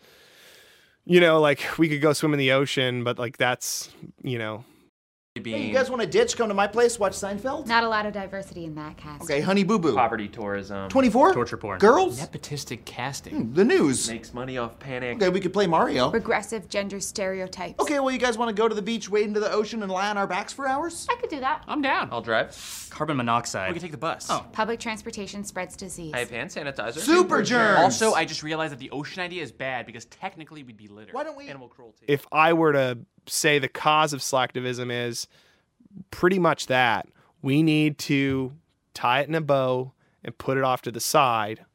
You 1.06 1.20
know, 1.20 1.40
like 1.40 1.78
we 1.78 1.88
could 1.88 2.02
go 2.02 2.14
swim 2.14 2.34
in 2.34 2.40
the 2.40 2.52
ocean, 2.52 3.04
but 3.04 3.20
like 3.20 3.38
that's 3.38 3.90
you 4.24 4.38
know 4.38 4.66
Hey, 5.44 5.68
you 5.68 5.74
guys 5.74 5.90
want 5.90 6.02
to 6.02 6.08
ditch? 6.08 6.38
Come 6.38 6.48
to 6.48 6.54
my 6.54 6.66
place, 6.66 6.98
watch 6.98 7.12
Seinfeld? 7.12 7.68
Not 7.68 7.84
a 7.84 7.90
lot 7.90 8.06
of 8.06 8.14
diversity 8.14 8.64
in 8.64 8.74
that 8.76 8.96
cast. 8.96 9.24
Okay, 9.24 9.42
Honey 9.42 9.66
Boo 9.66 9.78
Boo. 9.78 9.94
Poverty 9.94 10.30
tourism. 10.30 10.88
24? 10.88 11.34
Torture 11.34 11.58
porn. 11.58 11.78
Girls? 11.78 12.22
Nepotistic 12.22 12.86
casting. 12.86 13.34
Hmm, 13.34 13.54
the 13.54 13.66
news. 13.66 14.10
Makes 14.10 14.34
money 14.34 14.58
off 14.58 14.80
panic. 14.80 15.18
Okay, 15.18 15.28
we 15.28 15.42
could 15.42 15.52
play 15.52 15.68
Mario. 15.68 16.10
Regressive 16.10 16.70
gender 16.70 17.02
stereotypes. 17.02 17.82
Okay, 17.82 18.00
well, 18.00 18.12
you 18.12 18.18
guys 18.18 18.38
want 18.38 18.48
to 18.48 18.56
go 18.56 18.70
to 18.70 18.74
the 18.74 18.82
beach, 18.82 19.10
wade 19.10 19.26
into 19.28 19.42
the 19.42 19.52
ocean, 19.52 19.84
and 19.84 19.92
lie 19.92 20.10
on 20.10 20.18
our 20.18 20.26
backs 20.26 20.54
for 20.54 20.70
hours? 20.70 21.06
I 21.12 21.16
could 21.18 21.30
do 21.30 21.42
that. 21.42 21.66
I'm 21.68 21.82
down. 21.82 22.08
I'll 22.14 22.22
drive. 22.22 22.88
Carbon 22.90 23.18
monoxide. 23.18 23.68
We 23.68 23.74
can 23.74 23.82
take 23.82 23.92
the 23.92 23.98
bus. 23.98 24.28
Oh. 24.30 24.46
Public 24.54 24.80
transportation 24.80 25.44
spreads 25.44 25.76
disease. 25.76 26.14
I 26.14 26.20
have 26.20 26.30
hand 26.30 26.50
sanitizer. 26.50 27.00
Super 27.00 27.44
germs. 27.44 27.80
Also, 27.80 28.14
I 28.14 28.24
just 28.24 28.42
realized 28.42 28.72
that 28.72 28.80
the 28.80 28.90
ocean 28.92 29.22
idea 29.22 29.44
is 29.44 29.52
bad 29.52 29.86
because 29.86 30.06
technically 30.06 30.64
we'd 30.64 30.78
be 30.78 30.88
littered. 30.88 31.14
Why 31.14 31.26
don't 31.26 31.36
we? 31.36 31.50
Animal 31.50 31.68
cruelty. 31.68 32.06
If 32.08 32.26
I 32.32 32.54
were 32.54 32.72
to 32.72 33.00
say 33.28 33.60
the 33.60 33.68
cause 33.68 34.14
of 34.14 34.22
slacktivism 34.22 34.92
is 34.92 35.28
pretty 36.12 36.40
much 36.40 36.68
that 36.68 37.08
we 37.42 37.64
need 37.64 37.98
to 37.98 38.54
tie 38.94 39.22
it 39.22 39.30
in 39.30 39.36
a 39.36 39.42
bow 39.42 39.94
and 40.24 40.38
put 40.38 40.58
it 40.58 40.64
off 40.64 40.82
to 40.82 40.92
the 40.92 41.00
side 41.00 41.66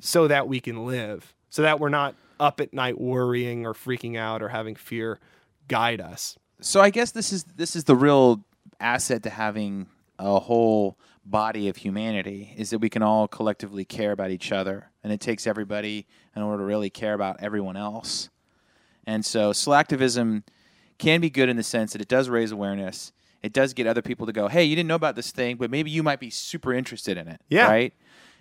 so 0.00 0.28
that 0.28 0.48
we 0.48 0.60
can 0.60 0.86
live, 0.86 1.34
so 1.50 1.62
that 1.62 1.80
we're 1.80 1.88
not 1.88 2.14
up 2.40 2.60
at 2.60 2.72
night 2.72 3.00
worrying 3.00 3.66
or 3.66 3.74
freaking 3.74 4.16
out 4.16 4.42
or 4.42 4.48
having 4.48 4.74
fear 4.74 5.18
guide 5.66 6.00
us. 6.00 6.38
So 6.60 6.80
I 6.80 6.90
guess 6.90 7.10
this 7.10 7.32
is 7.32 7.44
this 7.44 7.76
is 7.76 7.84
the 7.84 7.96
real 7.96 8.44
asset 8.80 9.22
to 9.24 9.30
having 9.30 9.86
a 10.18 10.40
whole 10.40 10.98
body 11.24 11.68
of 11.68 11.76
humanity 11.76 12.54
is 12.56 12.70
that 12.70 12.78
we 12.78 12.88
can 12.88 13.02
all 13.02 13.28
collectively 13.28 13.84
care 13.84 14.12
about 14.12 14.30
each 14.30 14.50
other, 14.50 14.90
and 15.04 15.12
it 15.12 15.20
takes 15.20 15.46
everybody 15.46 16.06
in 16.34 16.42
order 16.42 16.62
to 16.62 16.64
really 16.64 16.90
care 16.90 17.14
about 17.14 17.36
everyone 17.40 17.76
else. 17.76 18.30
And 19.06 19.24
so 19.24 19.52
slacktivism 19.52 20.42
can 20.98 21.20
be 21.20 21.30
good 21.30 21.48
in 21.48 21.56
the 21.56 21.62
sense 21.62 21.92
that 21.92 22.00
it 22.00 22.08
does 22.08 22.28
raise 22.28 22.52
awareness. 22.52 23.12
It 23.42 23.52
does 23.52 23.72
get 23.72 23.86
other 23.86 24.02
people 24.02 24.26
to 24.26 24.32
go, 24.32 24.48
"Hey, 24.48 24.64
you 24.64 24.74
didn't 24.74 24.88
know 24.88 24.96
about 24.96 25.14
this 25.16 25.30
thing, 25.30 25.56
but 25.56 25.70
maybe 25.70 25.90
you 25.90 26.02
might 26.02 26.20
be 26.20 26.30
super 26.30 26.72
interested 26.74 27.16
in 27.16 27.28
it." 27.28 27.40
Yeah. 27.48 27.68
Right. 27.68 27.94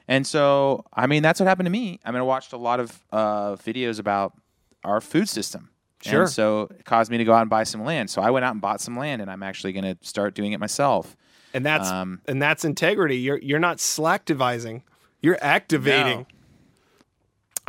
And 0.07 0.25
so, 0.25 0.85
I 0.93 1.05
mean, 1.05 1.21
that's 1.21 1.39
what 1.39 1.47
happened 1.47 1.65
to 1.65 1.71
me. 1.71 1.99
I 2.03 2.11
mean, 2.11 2.19
I 2.19 2.23
watched 2.23 2.53
a 2.53 2.57
lot 2.57 2.79
of 2.79 3.03
uh, 3.11 3.55
videos 3.57 3.99
about 3.99 4.33
our 4.83 5.01
food 5.01 5.27
system. 5.27 5.69
Sure. 6.01 6.21
And 6.21 6.29
so 6.29 6.69
it 6.71 6.85
caused 6.85 7.11
me 7.11 7.17
to 7.17 7.25
go 7.25 7.33
out 7.33 7.41
and 7.41 7.49
buy 7.49 7.63
some 7.63 7.83
land. 7.83 8.09
So 8.09 8.21
I 8.21 8.29
went 8.29 8.45
out 8.45 8.53
and 8.53 8.61
bought 8.61 8.79
some 8.79 8.97
land, 8.97 9.21
and 9.21 9.29
I'm 9.29 9.43
actually 9.43 9.73
going 9.73 9.83
to 9.83 9.97
start 10.01 10.33
doing 10.33 10.53
it 10.53 10.59
myself. 10.59 11.17
And 11.53 11.65
that's 11.65 11.89
Um, 11.89 12.21
and 12.27 12.41
that's 12.41 12.63
integrity. 12.63 13.17
You're 13.17 13.39
you're 13.39 13.59
not 13.59 13.77
slacktivizing. 13.77 14.83
You're 15.21 15.39
activating. 15.41 16.19
No. 16.19 16.27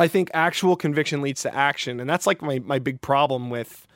I 0.01 0.07
think 0.07 0.31
actual 0.33 0.77
conviction 0.77 1.23
leads 1.23 1.43
to 1.43 1.53
action, 1.53 1.99
and 1.99 2.09
that's 2.09 2.27
like 2.27 2.41
my, 2.41 2.61
my 2.61 2.79
big 2.79 3.01
problem 3.01 3.51
with 3.51 3.88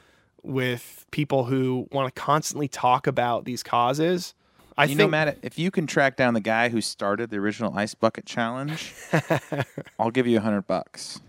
with 0.43 1.07
people 1.11 1.45
who 1.45 1.87
want 1.93 2.13
to 2.15 2.21
constantly 2.21 2.69
talk 2.69 3.07
about 3.07 3.45
these 3.45 3.63
causes. 3.63 4.35
I 4.77 4.85
you 4.85 4.89
think 4.89 4.99
know, 4.99 5.09
Matt, 5.09 5.39
if 5.43 5.59
you 5.59 5.71
can 5.71 5.87
track 5.87 6.17
down 6.17 6.33
the 6.35 6.41
guy 6.41 6.69
who 6.71 6.81
started 6.81 7.31
the 7.31 7.37
original 7.37 7.77
ice 7.77 7.95
bucket 7.95 8.25
challenge, 8.27 8.95
I'll 9.99 10.11
give 10.11 10.27
you 10.27 10.39
a 10.39 10.41
hundred 10.41 10.67
bucks. 10.67 11.21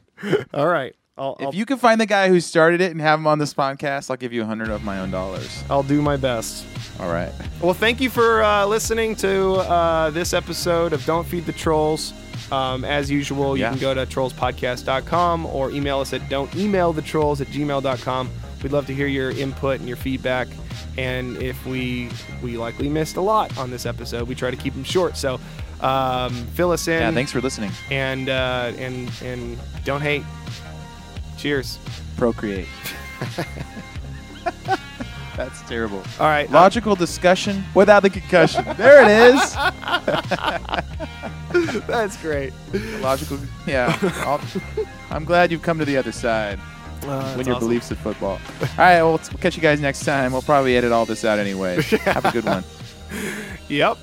all 0.54 0.68
right, 0.68 0.96
I'll, 1.18 1.36
I'll 1.40 1.50
If 1.50 1.56
you 1.56 1.66
can 1.66 1.78
find 1.78 2.00
the 2.00 2.06
guy 2.06 2.30
who 2.30 2.40
started 2.40 2.80
it 2.80 2.92
and 2.92 3.02
have 3.02 3.20
him 3.20 3.28
on 3.28 3.40
this 3.40 3.54
podcast, 3.54 4.10
I'll 4.10 4.16
give 4.18 4.32
you 4.32 4.44
a 4.44 4.46
hundred 4.46 4.70
of 4.70 4.84
my 4.84 5.00
own 5.00 5.12
dollars. 5.12 5.64
I'll 5.70 5.84
do 5.84 6.02
my 6.02 6.16
best. 6.16 6.66
All 7.02 7.12
right. 7.12 7.32
Well, 7.62 7.74
thank 7.74 8.00
you 8.00 8.10
for 8.10 8.42
uh, 8.44 8.66
listening 8.66 9.16
to 9.18 9.54
uh, 9.56 10.10
this 10.12 10.34
episode 10.34 10.94
of 10.94 11.04
Don't 11.06 11.28
Feed 11.28 11.46
the 11.46 11.52
Trolls. 11.54 12.14
Um, 12.52 12.86
as 12.86 13.10
usual, 13.12 13.58
you 13.58 13.64
Yeah. 13.64 13.72
can 13.72 13.80
go 13.80 13.94
to 13.94 14.06
trollspodcast.com 14.06 15.46
or 15.48 15.72
email 15.72 16.00
us 16.00 16.14
at 16.14 16.28
don't 16.30 16.54
email 16.56 16.94
the 16.94 17.02
trolls 17.02 17.42
at 17.42 17.48
gmail.com. 17.48 18.30
We'd 18.64 18.72
love 18.72 18.88
to 18.88 18.94
hear 18.96 19.08
your 19.08 19.30
input 19.32 19.80
and 19.80 19.88
your 19.88 19.98
feedback. 19.98 20.48
And 20.98 21.38
if 21.38 21.66
we 21.66 22.10
we 22.42 22.58
likely 22.58 22.88
missed 22.90 23.18
a 23.18 23.22
lot 23.22 23.56
on 23.58 23.70
this 23.70 23.86
episode, 23.86 24.28
we 24.28 24.36
try 24.36 24.50
to 24.52 24.58
keep 24.58 24.74
them 24.74 24.84
short. 24.86 25.18
So 25.18 25.40
um, 25.82 26.34
fill 26.54 26.72
us 26.72 26.88
in. 26.88 27.02
Yeah, 27.02 27.12
thanks 27.12 27.32
for 27.32 27.42
listening. 27.42 27.72
And 27.92 28.30
uh, 28.30 28.72
and 28.78 29.12
and 29.22 29.60
don't 29.84 30.02
hate. 30.02 30.24
Cheers. 31.38 31.78
Procreate. 32.16 32.68
That's 35.36 35.62
terrible. 35.64 35.98
All 36.20 36.28
right. 36.28 36.50
Logical 36.52 36.96
discussion 36.96 37.64
without 37.74 38.04
the 38.04 38.10
concussion. 38.10 38.64
there 38.78 39.04
it 39.04 39.10
is. 39.34 39.56
That's 41.88 42.18
great. 42.18 42.54
Logical. 43.02 43.40
Yeah. 43.66 43.98
I'll, 44.26 44.40
I'm 45.10 45.26
glad 45.26 45.52
you've 45.52 45.64
come 45.64 45.80
to 45.80 45.86
the 45.86 45.98
other 45.98 46.12
side. 46.12 46.60
Uh, 47.06 47.34
Win 47.38 47.46
your 47.48 47.56
awesome. 47.56 47.68
beliefs 47.68 47.92
in 47.92 47.98
football. 47.98 48.40
All 48.62 48.68
right. 48.78 49.02
Well, 49.02 49.12
we'll 49.12 49.20
catch 49.40 49.56
you 49.56 49.62
guys 49.62 49.80
next 49.80 50.04
time. 50.06 50.32
We'll 50.32 50.42
probably 50.42 50.76
edit 50.78 50.92
all 50.92 51.06
this 51.06 51.26
out 51.26 51.40
anyway. 51.40 51.82
Have 52.06 52.26
a 52.26 52.32
good 52.32 52.46
one. 52.46 52.64
Yep. 53.70 53.98